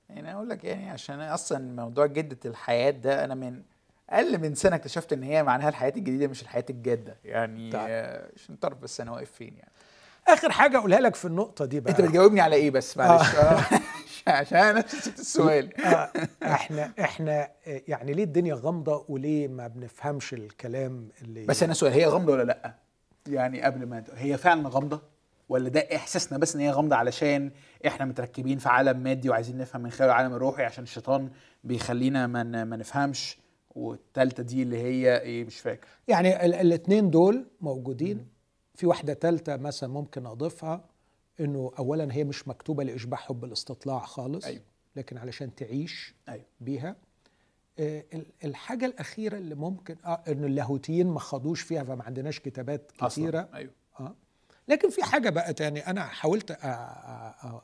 [0.10, 3.62] يعني أقول لك يعني عشان أصلا موضوع جدة الحياة ده أنا من
[4.10, 7.18] أقل من سنة اكتشفت إن هي معناها الحياة الجديدة مش الحياة الجادة.
[7.24, 8.30] يعني طيب.
[8.36, 9.72] عشان تعرف بس أنا واقف فين يعني؟
[10.28, 11.92] آخر حاجة أقولها لك في النقطة دي بقى.
[11.92, 13.36] أنت بتجاوبني على إيه بس؟ معلش.
[13.36, 13.62] آه.
[14.28, 15.82] عشان أنا نسيت السؤال.
[15.82, 16.12] آه.
[16.44, 22.06] إحنا إحنا يعني ليه الدنيا غامضة وليه ما بنفهمش الكلام اللي بس أنا سؤال هي
[22.06, 22.76] غامضة ولا لأ؟
[23.28, 25.02] يعني قبل ما هي فعلا غامضة؟
[25.50, 27.52] ولا ده إحساسنا بس إن هي غامضة علشان
[27.88, 31.30] إحنا متركبين في عالم مادي وعايزين نفهم من خلال العالم الروحي عشان الشيطان
[31.64, 33.38] بيخلينا ما ما نفهمش؟
[33.76, 35.88] والثالثه دي اللي هي إيه؟ مش فاكر.
[36.08, 38.35] يعني الاثنين دول موجودين؟
[38.76, 40.86] في واحدة ثالثه مثلا ممكن أضيفها
[41.40, 44.62] إنه اولا هي مش مكتوبة لإشباع حب الاستطلاع خالص أيوه.
[44.96, 46.46] لكن علشان تعيش أيوه.
[46.62, 46.96] بيها
[47.80, 48.04] آه
[48.44, 53.56] الحاجة الأخيرة اللي ممكن آه ان اللاهوتيين ما خدوش فيها فما عندناش كتابات كثيره أصلاً.
[53.58, 53.72] أيوه.
[54.00, 54.16] آه
[54.68, 56.52] لكن في حاجة بقى تاني أنا حاولت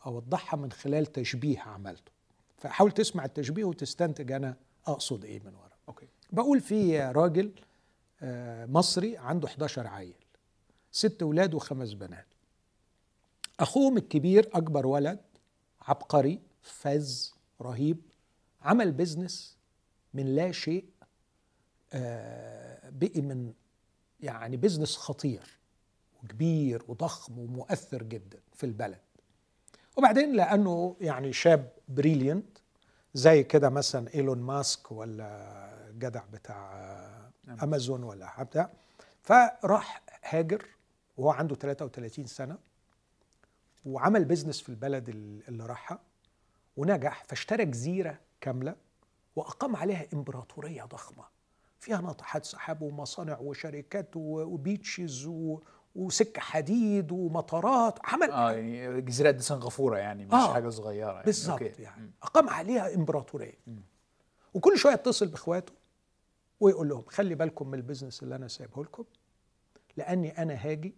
[0.06, 2.12] أوضحها من خلال تشبيه عملته
[2.58, 4.56] فحاول تسمع التشبيه وتستنتج أنا
[4.88, 7.52] أقصد إيه من ورا أوكي بقول في راجل
[8.24, 10.14] آه، مصري عنده 11 عيل
[10.92, 12.26] ست أولاد وخمس بنات.
[13.60, 15.20] أخوهم الكبير أكبر ولد
[15.82, 17.98] عبقري فز رهيب
[18.62, 19.58] عمل business
[20.14, 20.86] من لا شيء
[21.94, 23.54] آه بقي من
[24.20, 25.58] يعني business خطير
[26.24, 29.00] وكبير وضخم ومؤثر جدا في البلد.
[29.98, 32.58] وبعدين لأنه يعني شاب brilliant
[33.14, 36.72] زي كده مثلا إيلون ماسك ولا جدع بتاع
[37.64, 38.70] أمازون ولا بتاع
[39.22, 40.66] فراح هاجر
[41.22, 42.58] وهو عنده 33 سنة
[43.86, 45.10] وعمل business في البلد
[45.48, 46.00] اللي راحها
[46.78, 48.76] ونجح فاشترى جزيره كاملة
[49.36, 51.24] وأقام عليها إمبراطورية ضخمة.
[51.80, 55.30] فيها ناطحات سحاب ومصانع وشركات و beaches
[55.96, 58.00] وسكة حديد ومطارات.
[58.04, 61.26] عمل آه يعني جزيرة دي سنغافورة يعني مش آه حاجة صغيرة يعني.
[61.26, 62.12] بالظبط يعني.
[62.24, 63.60] أقام عليها إمبراطورية.
[64.54, 65.74] وكل شوية يتصل بإخواته
[66.60, 69.04] ويقول لهم خلي بالكم من ال business اللي أنا سايبه لكم
[69.98, 70.96] لأني أنا هاجي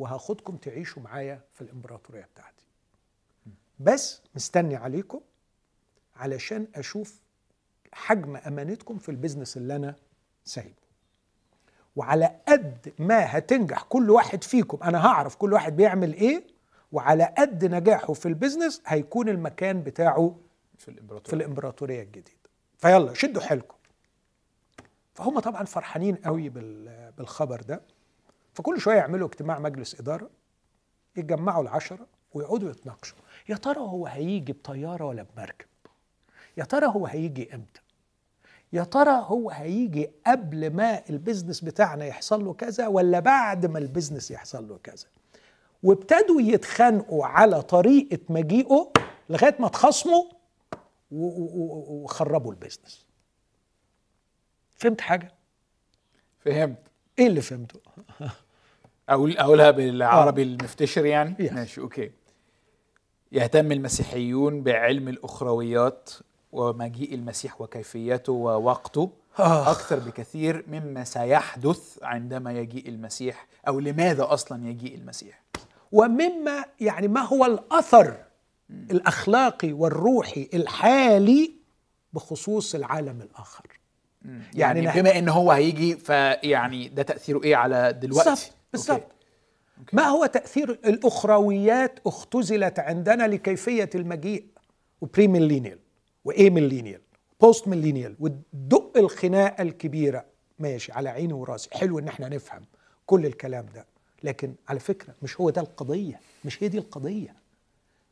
[0.00, 2.64] وهاخدكم تعيشوا معايا في الإمبراطورية بتاعتي.
[3.80, 5.20] بس مستني عليكم
[6.16, 7.20] علشان أشوف
[7.92, 9.94] حجم أمانتكم في ال business اللي أنا
[10.44, 10.74] سايبه.
[11.96, 16.44] وعلى قد ما هتنجح كل واحد فيكم أنا هعرف كل واحد بيعمل إيه
[16.92, 20.36] وعلى قد نجاحه في ال business هيكون المكان بتاعه
[20.78, 21.28] في الإمبراطورية.
[21.30, 22.40] في الإمبراطورية الجديدة.
[22.78, 23.76] فيلا شدوا حيلكم.
[25.14, 26.48] فهم طبعا فرحانين قوي
[27.16, 27.82] بالخبر ده.
[28.54, 30.30] فكل شوية يعملوا اجتماع مجلس إدارة
[31.16, 33.18] يتجمعوا العشرة ويقعدوا يتناقشوا.
[33.48, 35.66] يا ترى هو هيجي بطيارة ولا بمركب؟
[36.56, 37.80] يا ترى هو هيجي إمتى؟
[38.72, 43.78] يا ترى هو هيجي قبل ما ال business بتاعنا يحصل له كذا ولا بعد ما
[43.78, 45.06] ال business يحصل له كذا؟
[45.82, 48.92] وابتدوا يتخانقوا على طريقة مجيئه
[49.30, 50.24] لغاية ما اتخاصموا
[51.10, 53.06] وخربوا ال business.
[54.76, 55.34] فهمت حاجة؟
[56.38, 56.89] فهمت.
[57.20, 57.80] إيه اللي فهمته
[59.08, 60.44] أقول أقولها بالعربي آه.
[60.44, 61.52] ال future يعني yes.
[61.52, 62.10] ماشي okay
[63.32, 66.10] يهتم المسيحيون بعلم الأخرويات
[66.52, 69.70] ومجيء المسيح وكيفيته ووقته آه.
[69.70, 75.42] أكثر بكثير مما سيحدث عندما يجيء المسيح أو لماذا أصلا يجيء المسيح
[75.92, 78.16] ومما يعني ما هو الأثر
[78.68, 78.86] م.
[78.90, 81.52] الأخلاقي والروحي الحالي
[82.12, 83.66] بخصوص العالم الآخر
[84.54, 89.12] يعني, يعني بما إن هو هيجي فيعني ده تأثيره إيه على دلوقتي؟ بالظبط بالظبط.
[89.92, 94.44] ما هو تأثير الأخرويات اختزلت عندنا لكيفية المجيء؟
[95.00, 95.78] و pre-millennial
[96.24, 97.00] و a-millennial
[97.40, 100.24] post-millennial وتدق الخناقة الكبيرة.
[100.58, 101.68] ماشي على عيني وراسي.
[101.72, 102.62] حلو إن إحنا نفهم
[103.06, 103.86] كل الكلام ده.
[104.22, 107.34] لكن على فكرة مش هو ده القضية مش هي دي القضية.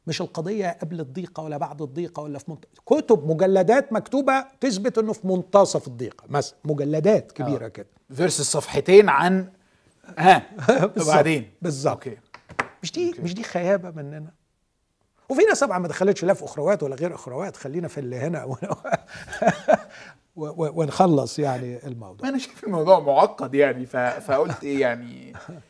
[0.09, 2.65] مش القضية قبل الضيقة ولا بعد الضيقة ولا في منت...
[2.87, 7.69] كتب مجلدات مكتوبة تثبت إنه في منتصف الضيقة مثلا مجلدات آه.
[7.69, 7.87] كده.
[8.15, 9.49] verse صفحتين عن
[10.19, 10.43] ها
[11.01, 11.51] وبعدين.
[11.63, 12.05] بالظبط.
[12.83, 13.23] مش دي okay.
[13.23, 14.33] مش دي خيابة مننا.
[15.29, 18.57] وفي ناس طبعا ما دخلتش لا في أخروات ولا غير أخروات خلينا في اللي هنا
[20.37, 22.29] ونخلص يعني الموضوع.
[22.29, 23.87] أنا شايف الموضوع معقد يعني
[24.21, 25.33] فقلت إيه يعني.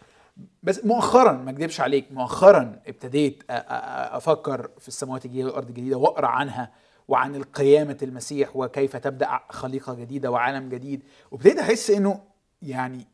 [0.62, 6.70] بس مؤخرا ما اكذبش عليك مؤخرا ابتديت أفكر في السماوات الجديدة والأرض الجديدة وأقرأ عنها
[7.08, 12.20] وعن القيامة المسيح وكيف تبدأ خليقة جديدة وعالم جديد وابتديت أحس إنه
[12.62, 13.06] يعني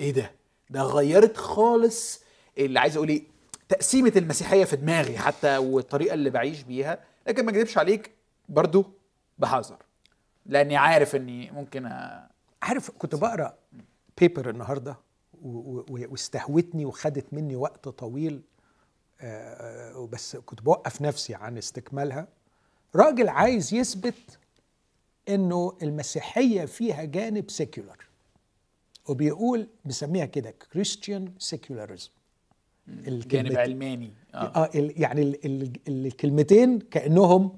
[0.00, 0.30] إيه ده؟
[0.70, 2.22] ده غيرت خالص
[2.58, 3.22] اللي عايز أقول إيه
[3.68, 8.10] تقسيمة المسيحية في دماغي حتى والطريقة اللي بعيش بيها لكن ما اكذبش عليك
[8.48, 8.84] برضو
[9.38, 9.76] بحذر
[10.46, 12.28] لأني عارف إني ممكن أ...
[12.62, 13.54] عارف كنت بقرأ
[14.20, 14.96] paper النهارده
[15.44, 18.42] واستهوتني وخدت مني وقت طويل
[20.12, 22.28] بس كنت بوقف نفسي عن استكمالها.
[22.96, 24.38] راجل عايز يثبت
[25.28, 27.98] إنه المسيحية فيها جانب secular
[29.08, 32.10] وبيقول بيسميها كده Christian secularism
[32.88, 35.46] الجانب علماني آه, آه يعني ال
[35.88, 37.56] ال الكلمتين كأنهم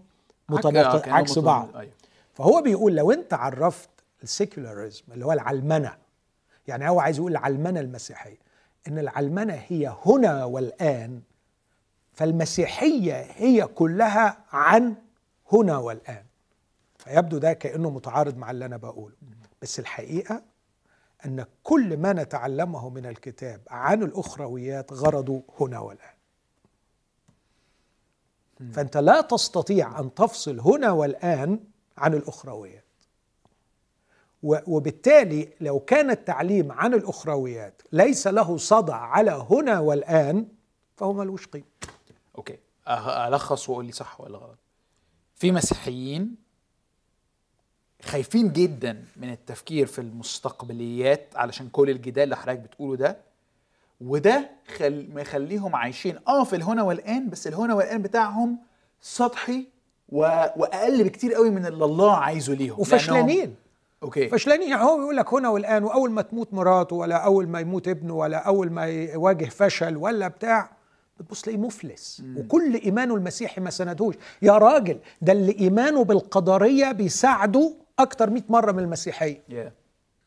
[0.49, 1.77] متناقض عكس بعض.
[1.77, 1.93] أيوه.
[2.35, 3.89] فهو بيقول لو أنت عرفت
[4.23, 5.97] السيكولاريزم اللي هو العلمنة
[6.69, 8.39] يعني هو عايز يقول العلمنه المسيحية.
[8.89, 11.23] إن العلمنه هي هنا والآن
[12.13, 14.95] فالمسيحية هي كلها عن
[15.53, 16.25] هنا والآن.
[16.99, 19.15] فيبدو ده كأنه متعارض مع اللي أنا بقوله.
[19.63, 20.43] بس الحقيقة
[21.27, 26.17] إن كل ما نتعلمه من الكتاب عن الأخرويات غرضه هنا والآن.
[28.73, 31.61] فأنت لا تستطيع أن تفصل هنا والآن
[31.99, 32.86] عن الأخرويات.
[34.67, 40.47] وبالتالي لو كان التعليم عن الأخرويات ليس له صدى على هنا والآن
[40.97, 41.65] فهو ملوش قيمة.
[42.39, 42.59] أوكي.
[43.29, 44.59] ألخص وأقول لي صح ولا غلط؟
[45.35, 46.37] في مسيحيين
[48.03, 53.17] خايفين جدا من التفكير في المستقبليات علشان كل الجدال اللي حضرتك بتقوله ده
[54.01, 55.09] وده خل...
[55.15, 56.19] مخليهم عايشين.
[56.29, 58.59] آه في الهنا والآن بس الهنا والآن بتاعهم
[59.01, 59.67] سطحي
[60.09, 60.19] و...
[60.57, 62.81] وأقل بكتير قوي من اللي الله عايزه ليهم.
[62.81, 63.55] وفشلانين.
[64.07, 64.29] أوكي.
[64.29, 67.89] فشلانين يعني هو بيقول لك هنا والآن وأول ما تموت مراته ولا أول ما يموت
[67.89, 70.71] ابنه ولا أول ما يواجه فشل ولا بتاع
[71.21, 72.23] بتبص تلاقيه مفلس.
[72.37, 74.15] وكل إيمانه المسيحي ما سندهوش.
[74.43, 79.43] يا راجل ده اللي إيمانه بالقدرية بيساعده أكتر 100 مرة من المسيحية.
[79.49, 79.73] يا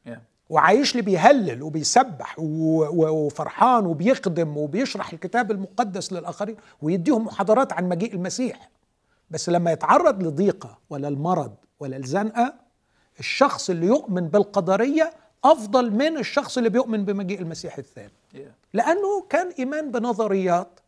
[0.06, 8.14] يا وعايش لي بيهلل وبيسبح وفرحان وبيخدم وبيشرح الكتاب المقدس للآخرين ويديهم محاضرات عن مجيء
[8.14, 8.70] المسيح.
[9.32, 12.54] بس لما يتعرض لضيقة ولا المرض ولا الزنقة
[13.20, 15.14] الشخص اللي يؤمن بالقدرية
[15.44, 18.12] أفضل من الشخص اللي بيؤمن بمجيء المسيح الثاني.
[18.74, 20.80] لأنه كان إيمان بنظريات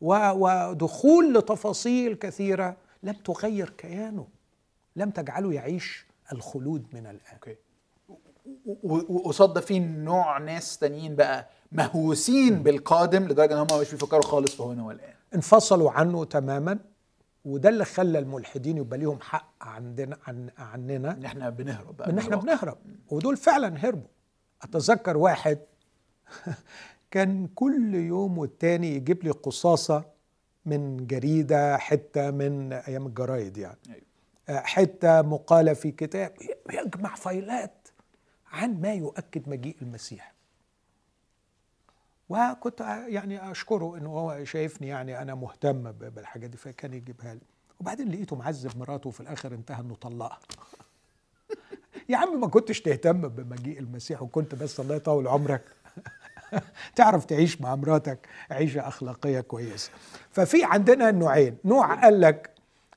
[0.00, 4.26] ودخول لتفاصيل كثيرة لم تغير كيانه
[4.96, 7.56] لم تجعله يعيش الخلود من الآن.
[8.66, 14.22] و- وقصاد ده في نوع ناس تانيين بقى مهووسين بالقادم لدرجة إن هم مش بيفكروا
[14.22, 15.14] خالص في هنا والآن.
[15.34, 16.78] انفصلوا عنه تماما.
[17.44, 21.10] وده اللي خلى الملحدين يبقى ليهم حق عندنا عن عننا.
[21.12, 22.36] إن إحنا بنهرب بقى إن إحنا.
[22.36, 22.78] بنهرب.
[23.10, 24.08] ودول فعلا هربوا.
[24.62, 25.58] أتذكر واحد
[27.10, 30.04] كان كل يوم والتاني يجيب لي قصاصة
[30.66, 33.78] من جريدة حتة من أيام الجرايد يعني.
[33.88, 34.00] أيوة.
[34.48, 36.32] آه، حتة مقالة في كتاب.
[36.72, 37.88] يجمع فايلات
[38.46, 40.33] عن ما يؤكد مجيء المسيح.
[42.28, 47.40] وكنت يعني أشكره انه هو شايفني يعني أنا مهتم بالحاجات دي فكان يجيبها لي.
[47.80, 50.38] وبعدين لقيته معذب مراته وفي الآخر انتهى إنه طلقها.
[52.08, 55.64] يا عم ما كنتش تهتم بمجيء المسيح وكنت بس الله يطول عمرك.
[56.96, 59.90] تعرف تعيش مع مراتك عيشة أخلاقية كويسة.
[60.30, 61.56] ففي عندنا نوعين.
[61.64, 62.53] نوع قال لك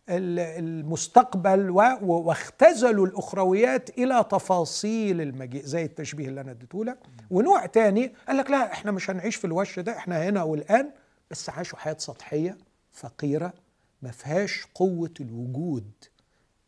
[0.09, 1.69] المستقبل
[2.01, 6.97] واختزلوا الأخرويات إلى تفاصيل المجيء زي التشبيه اللي أنا اديته لك.
[7.29, 10.91] ونوع تاني قال لك لا إحنا مش هنعيش في الوش ده إحنا هنا والآن.
[11.31, 12.57] بس عاشوا حياة سطحية
[12.91, 13.53] فقيرة
[14.01, 15.91] ما فيهاش قوة الوجود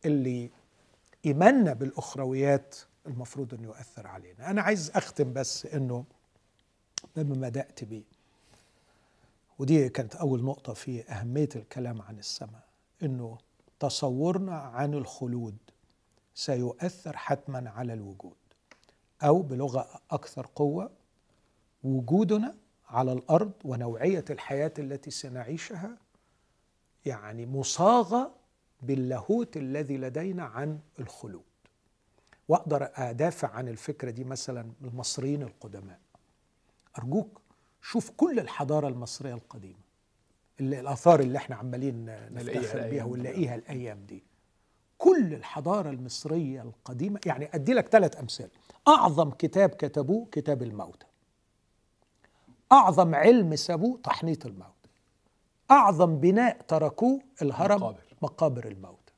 [0.05, 0.49] اللي
[1.25, 2.75] إيماننا بالأخرويات
[3.07, 4.49] المفروض أنه يؤثر علينا.
[4.49, 6.03] أنا عايز أختم بس أنه
[7.15, 8.03] بما بدأت بيه
[9.59, 12.68] ودي كانت أول نقطة في أهمية الكلام عن السماء.
[13.03, 13.38] أنه
[13.80, 15.57] تصورنا عن الخلود
[16.35, 18.35] سيؤثر حتما على الوجود
[19.23, 20.91] أو بلغة أكثر قوة
[21.84, 22.55] وجودنا
[22.88, 25.97] على الأرض ونوعية الحياة التي سنعيشها
[27.05, 28.35] يعني مصاغة
[28.81, 31.43] باللاهوت الذي لدينا عن الخلود.
[32.47, 35.99] وأقدر أدافع عن الفكرة دي مثلا المصريين القدماء.
[36.97, 37.41] أرجوك
[37.81, 39.88] شوف كل الحضارة المصرية القديمة.
[40.60, 43.03] الآثار اللي إحنا عمالين نفتخر بيها.
[43.03, 44.23] ونلاقيها الأيام دي.
[44.98, 48.49] كل الحضارة المصرية القديمة يعني أدي لك ثلاث أمثلة.
[48.88, 51.06] أعظم كتاب كتبوه كتاب الموتى.
[52.72, 54.90] أعظم علم سابوه تحنيط الموتى.
[55.72, 58.03] أعظم بناء تركوه الهرم مقابر.
[58.22, 59.14] مقابر الموتى.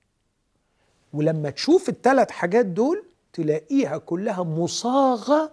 [1.13, 5.51] ولما تشوف الثلاث حاجات دول تلاقيها كلها مصاغة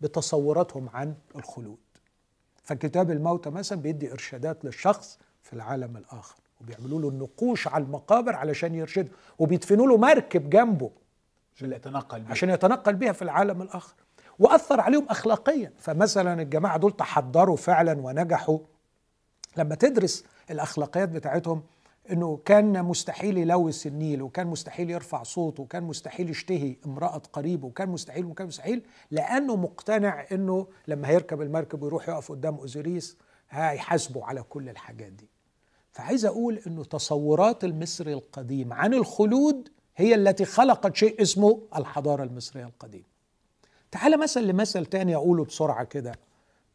[0.00, 1.78] بتصوراتهم عن الخلود.
[2.64, 8.74] فكتاب الموتى مثلا بيدي إرشادات للشخص في العالم الآخر وبيعملوا له النقوش على المقابر علشان
[8.74, 9.08] يرشده
[9.38, 10.90] وبيدفنوا له مركب جنبه
[11.56, 12.30] عشان يتنقل بيه.
[12.30, 13.94] عشان يتنقل بيها في العالم الآخر
[14.38, 18.58] وأثر عليهم اخلاقيا فمثلا الجماعة دول تحضروا فعلا ونجحوا
[19.56, 21.62] لما تدرس الأخلاقيات بتاعتهم
[22.12, 27.88] إنه كان مستحيل يلوث النيل وكان مستحيل يرفع صوته وكان مستحيل يشتهي امرأة قريبه وكان
[27.88, 33.16] مستحيل وكان مستحيل لأنه مقتنع إنه لما هيركب المركب ويروح يقف قدام أوزيريس
[33.50, 35.28] هيحاسبه على كل الحاجات دي.
[35.92, 42.64] فعايز أقول إنه تصورات المصري القديم عن الخلود هي التي خلقت شيء اسمه الحضارة المصرية
[42.64, 43.04] القديمة.
[43.90, 46.14] تعال مثلا لمثل تاني أقوله بسرعة كده.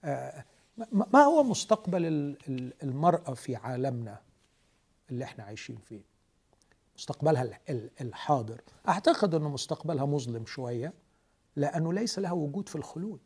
[0.04, 0.44] آه،
[0.92, 4.18] ما هو مستقبل ال- ال- المرأة في عالمنا؟
[5.12, 6.02] اللي إحنا عايشين فيه.
[6.98, 8.62] مستقبلها ال- ال- الحاضر.
[8.88, 10.94] أعتقد إنه مستقبلها مظلم شوية
[11.56, 13.20] لأنه ليس لها وجود في الخلود.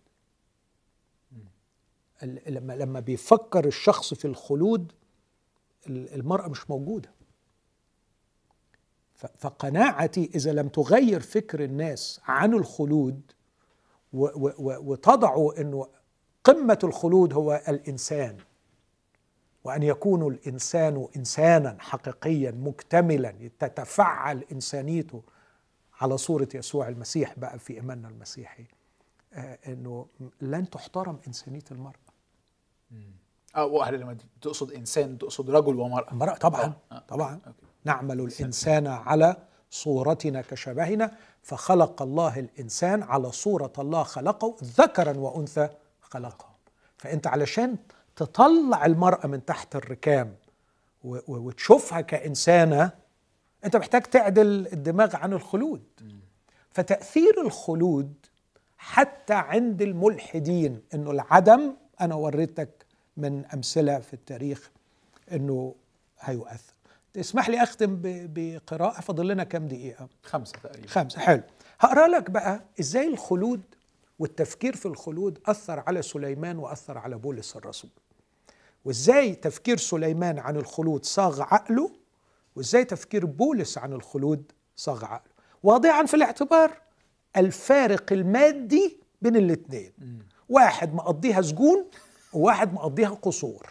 [2.24, 4.92] ال- لما لما بيفكر الشخص في الخلود
[5.88, 7.12] ال- المرأة مش موجودة.
[9.38, 13.22] فقناعتي إذا لم تغير فكر الناس عن الخلود
[14.14, 15.88] وتضعوا إنه
[16.44, 18.38] قمة الخلود هو الإنسان.
[19.64, 25.24] وأن يكون الإنسان إنسانا حقيقيا مكتملا تتفعل إنسانيته
[26.02, 28.66] على صورة يسوع المسيح بقى في إيماننا المسيحي.
[29.34, 30.08] آه، إنه
[30.42, 31.94] لن تحترم إنسانية المرأة.
[33.56, 36.12] آه وهل لما تقصد إنسان تقصد رجل ومرأة.
[36.12, 37.42] المرأة طبعا آه، آه، طبعا.
[37.86, 39.36] نعمل الإنسان على
[39.70, 45.70] صورتنا كشبهنا فخلق الله الإنسان على صورة الله خلقه ذكرا وأنثى
[46.02, 46.54] خلقهم
[46.98, 47.78] فأنت علشان
[48.16, 50.36] تطلع المرأة من تحت الركام
[51.04, 52.92] وتشوفها كإنسانة
[53.66, 55.84] أنت محتاج تعدل الدماغ عن الخلود.
[56.72, 58.14] فتأثير الخلود
[58.78, 62.86] حتى عند الملحدين إنه العدم أنا وريتك
[63.18, 64.72] من أمثلة في التاريخ
[65.32, 65.76] إنه
[66.20, 66.74] هيؤثر.
[67.14, 70.88] تسمح لي أختم ب- بقراءة فاضل لنا كام دقيقة؟ خمسة تقريبا.
[70.88, 71.42] خمسة حلو.
[71.80, 73.62] هقرأ لك بقى إزاي الخلود
[74.20, 77.90] والتفكير في الخلود أثر على سليمان وأثر على بولس الرسول.
[78.86, 81.92] وإزاي تفكير سليمان عن الخلود صاغ عقله؟
[82.56, 85.34] وإزاي تفكير بولس عن الخلود صاغ عقله؟
[85.64, 86.72] واضعا في الاعتبار
[87.38, 89.94] الفارق المادي بين الاثنين.
[90.50, 91.86] واحد مقضيها سجون
[92.34, 93.68] وواحد مقضيها قصور.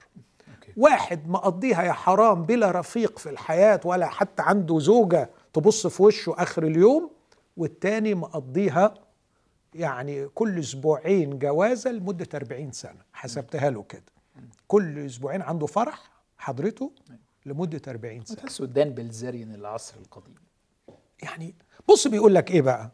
[0.76, 6.34] واحد مقضيها يا حرام بلا رفيق في الحياة ولا حتى عنده زوجة تبص في وشه
[6.38, 7.10] آخر اليوم.
[7.56, 8.94] والتاني مقضيها
[9.74, 13.00] يعني كل أسبوعين جوازة لمدة 40 سنة.
[13.12, 14.11] حسبتها له كده.
[14.68, 16.92] كل أسبوعين عنده فرح حضرته
[17.46, 20.34] لمدة 40 سنة تحسه دان بلزريان العصر القديم.
[21.22, 21.54] يعني
[21.88, 22.90] بص بيقول لك إيه بقى؟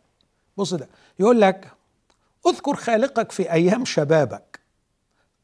[0.57, 0.89] بص ده
[1.19, 1.73] يقول لك
[2.47, 4.61] اذكر خالقك في أيام شبابك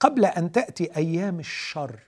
[0.01, 2.01] قبل أن تأتي أيام الشر.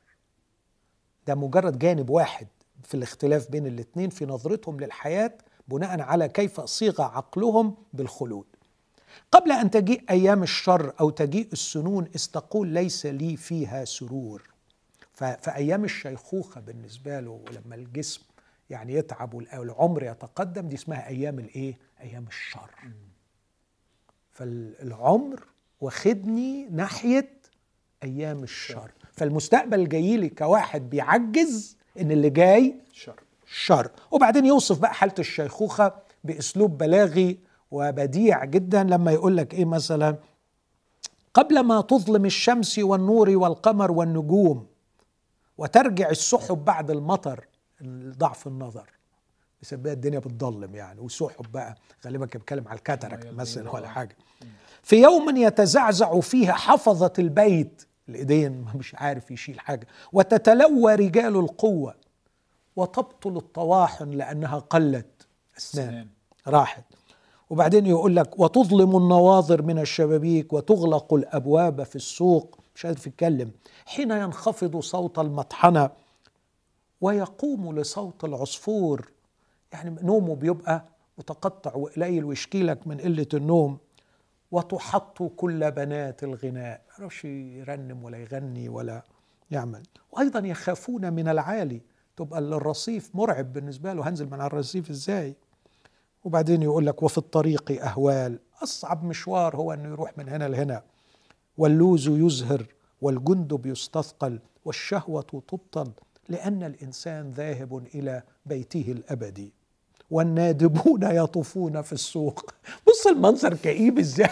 [1.27, 2.47] ده مجرد جانب واحد
[2.83, 5.39] في الاختلاف بين الاثنين في نظرتهم للحياة
[5.69, 8.47] بناء على كيف صيغ عقلهم بالخلود.
[9.33, 14.51] قبل أن تجيء أيام الشر أو تجيء السنون استقول ليس لي فيها سرور.
[15.15, 18.21] فأيام الشيخوخة بالنسبة له ولما الجسم
[18.71, 22.71] يعني يتعب والعمر يتقدم دي اسمها أيام الإيه؟ أيام الشر.
[24.31, 25.47] فالعمر
[25.81, 27.29] واخدني ناحية
[28.03, 33.21] أيام الشر، فالمستقبل جاي لي كواحد بيعجز إن اللي جاي شر.
[33.47, 33.91] شر.
[34.11, 35.93] وبعدين يوصف بقى حالة الشيخوخة
[36.25, 37.39] بأسلوب بلاغي
[37.71, 40.17] وبديع جدا لما يقول لك إيه مثلا
[41.35, 44.67] قبل ما تظلم الشمس والنور والقمر والنجوم
[45.59, 47.47] وترجع السحب بعد المطر
[48.19, 48.91] ضعف النظر.
[49.63, 51.75] بسبب الدنيا بتضلم يعني والسحب بقى
[52.05, 53.71] غالبا كان بيتكلم على الكاتراكت أيوة، مثلا.
[53.71, 54.17] ولا حاجة.
[54.83, 59.87] في يوم يتزعزع فيه حفظة البيت الإيدين مش عارف يشيل حاجة.
[60.13, 61.95] وتتلوى رجال القوة
[62.77, 65.27] وتبطل الطواحن لأنها قلت
[65.59, 66.09] أسنان سنان
[66.47, 66.85] راحت.
[67.51, 72.59] وبعدين يقول لك وتظلم النواظر من الشبابيك وتغلق الأبواب في السوق.
[72.75, 73.51] مش قادر يتكلم.
[73.87, 75.91] حين ينخفض صوت المطحنة
[77.01, 79.11] ويقوم لصوت العصفور.
[79.73, 80.85] يعني نومه بيبقى
[81.19, 83.79] متقطع وقليل ويشكي لك من قلة النوم.
[84.53, 86.81] وتحط كل بنات الغناء.
[86.89, 89.03] ما يعرفش يرنم ولا يغني ولا
[89.51, 89.83] يعمل.
[90.13, 91.81] وأيضا يخافون من العالي.
[92.17, 94.09] تبقى الرصيف مرعب بالنسبة له.
[94.09, 95.37] هنزل من على الرصيف إزاي؟
[96.27, 98.39] وبعدين يقول لك وفي الطريق أهوال.
[98.63, 100.83] أصعب مشوار هو إنه يروح من هنا لهنا.
[101.59, 102.67] واللوز يزهر
[103.01, 105.93] والجندب يستثقل والشهوة تبطل
[106.29, 109.53] لأن الإنسان ذاهب إلى بيته الأبدي.
[110.11, 112.51] والنادبون يطوفون في السوق.
[112.87, 114.29] بص المنظر كئيب إزاي.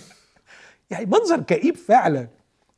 [0.90, 2.28] يعني منظر كئيب فعلا.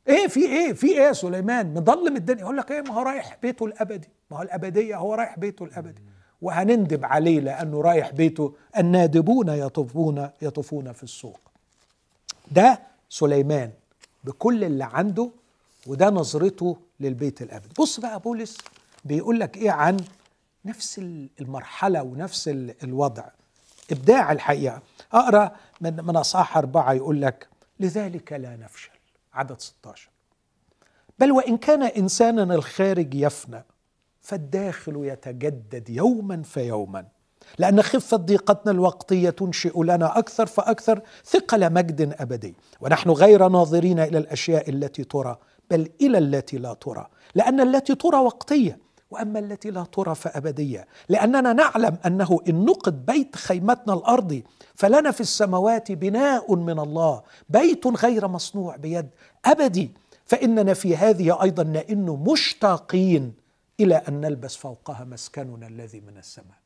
[0.07, 2.41] إيه في إيه في إيه يا سليمان؟ مضلم الدنيا.
[2.41, 4.09] يقول لك إيه؟ ما هو رايح بيته الأبدي.
[4.31, 6.14] ما هو الأبدية هو رايح بيته الأبدي.
[6.41, 8.53] وهنندب عليه لأنه رايح بيته.
[8.77, 11.39] النادبون يطوفون يطوفون في السوق.
[12.51, 12.79] ده
[13.09, 13.71] سليمان
[14.23, 15.29] بكل اللي عنده
[15.87, 17.69] وده نظرته للبيت الأبدي.
[17.79, 18.57] بص بقى بولس
[19.05, 19.97] بيقول لك إيه عن
[20.65, 20.99] نفس
[21.41, 23.23] المرحلة ونفس ال- الوضع.
[23.91, 24.81] إبداع الحقيقة.
[25.13, 25.51] أقرأ
[25.81, 27.47] من من أصحاح أربعة يقول لك
[27.79, 28.89] لذلك لا نفشل.
[29.33, 30.09] عدد 16
[31.19, 33.63] بل وإن كان انساننا الخارج يفنى
[34.25, 37.05] فالداخل يتجدد يوما فيوما.
[37.59, 42.55] لأن خفة ضيقتنا الوقتية تنشئ لنا أكثر فأكثر ثقل مجد أبدي.
[42.81, 45.37] ونحن غير ناظرين إلى الأشياء التي ترى
[45.71, 47.07] بل إلى التي لا ترى.
[47.35, 48.79] لأن التي ترى وقتية
[49.11, 50.87] وأما التي لا ترى فأبدية.
[51.09, 54.45] لأننا نعلم أنه إن نقد بيت خيمتنا الأرضي
[54.75, 59.09] فلنا في السماوات بناء من الله بيت غير مصنوع بيد
[59.45, 59.91] أبدي.
[60.25, 63.44] فإننا في هذه أيضا نئن مشتاقين
[63.79, 66.57] إلى أن نلبس فوقها مسكننا الذي من السماء.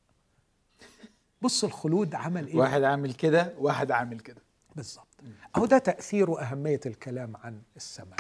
[1.42, 4.42] بص الخلود عمل إيه؟ واحد عامل كده واحد عامل كده.
[4.76, 5.08] بالظبط
[5.58, 8.20] أهو ده تأثير وأهمية الكلام عن السماء.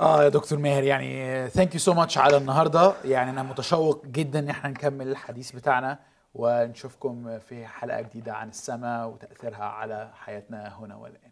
[0.00, 2.94] آه يا دكتور ماهر يعني thank you so much على النهارده.
[3.04, 5.98] يعني أنا متشوق جدا إن إحنا نكمل الحديث بتاعنا
[6.34, 11.30] ونشوفكم في حلقة جديدة عن السماء وتأثيرها على حياتنا هنا والآن.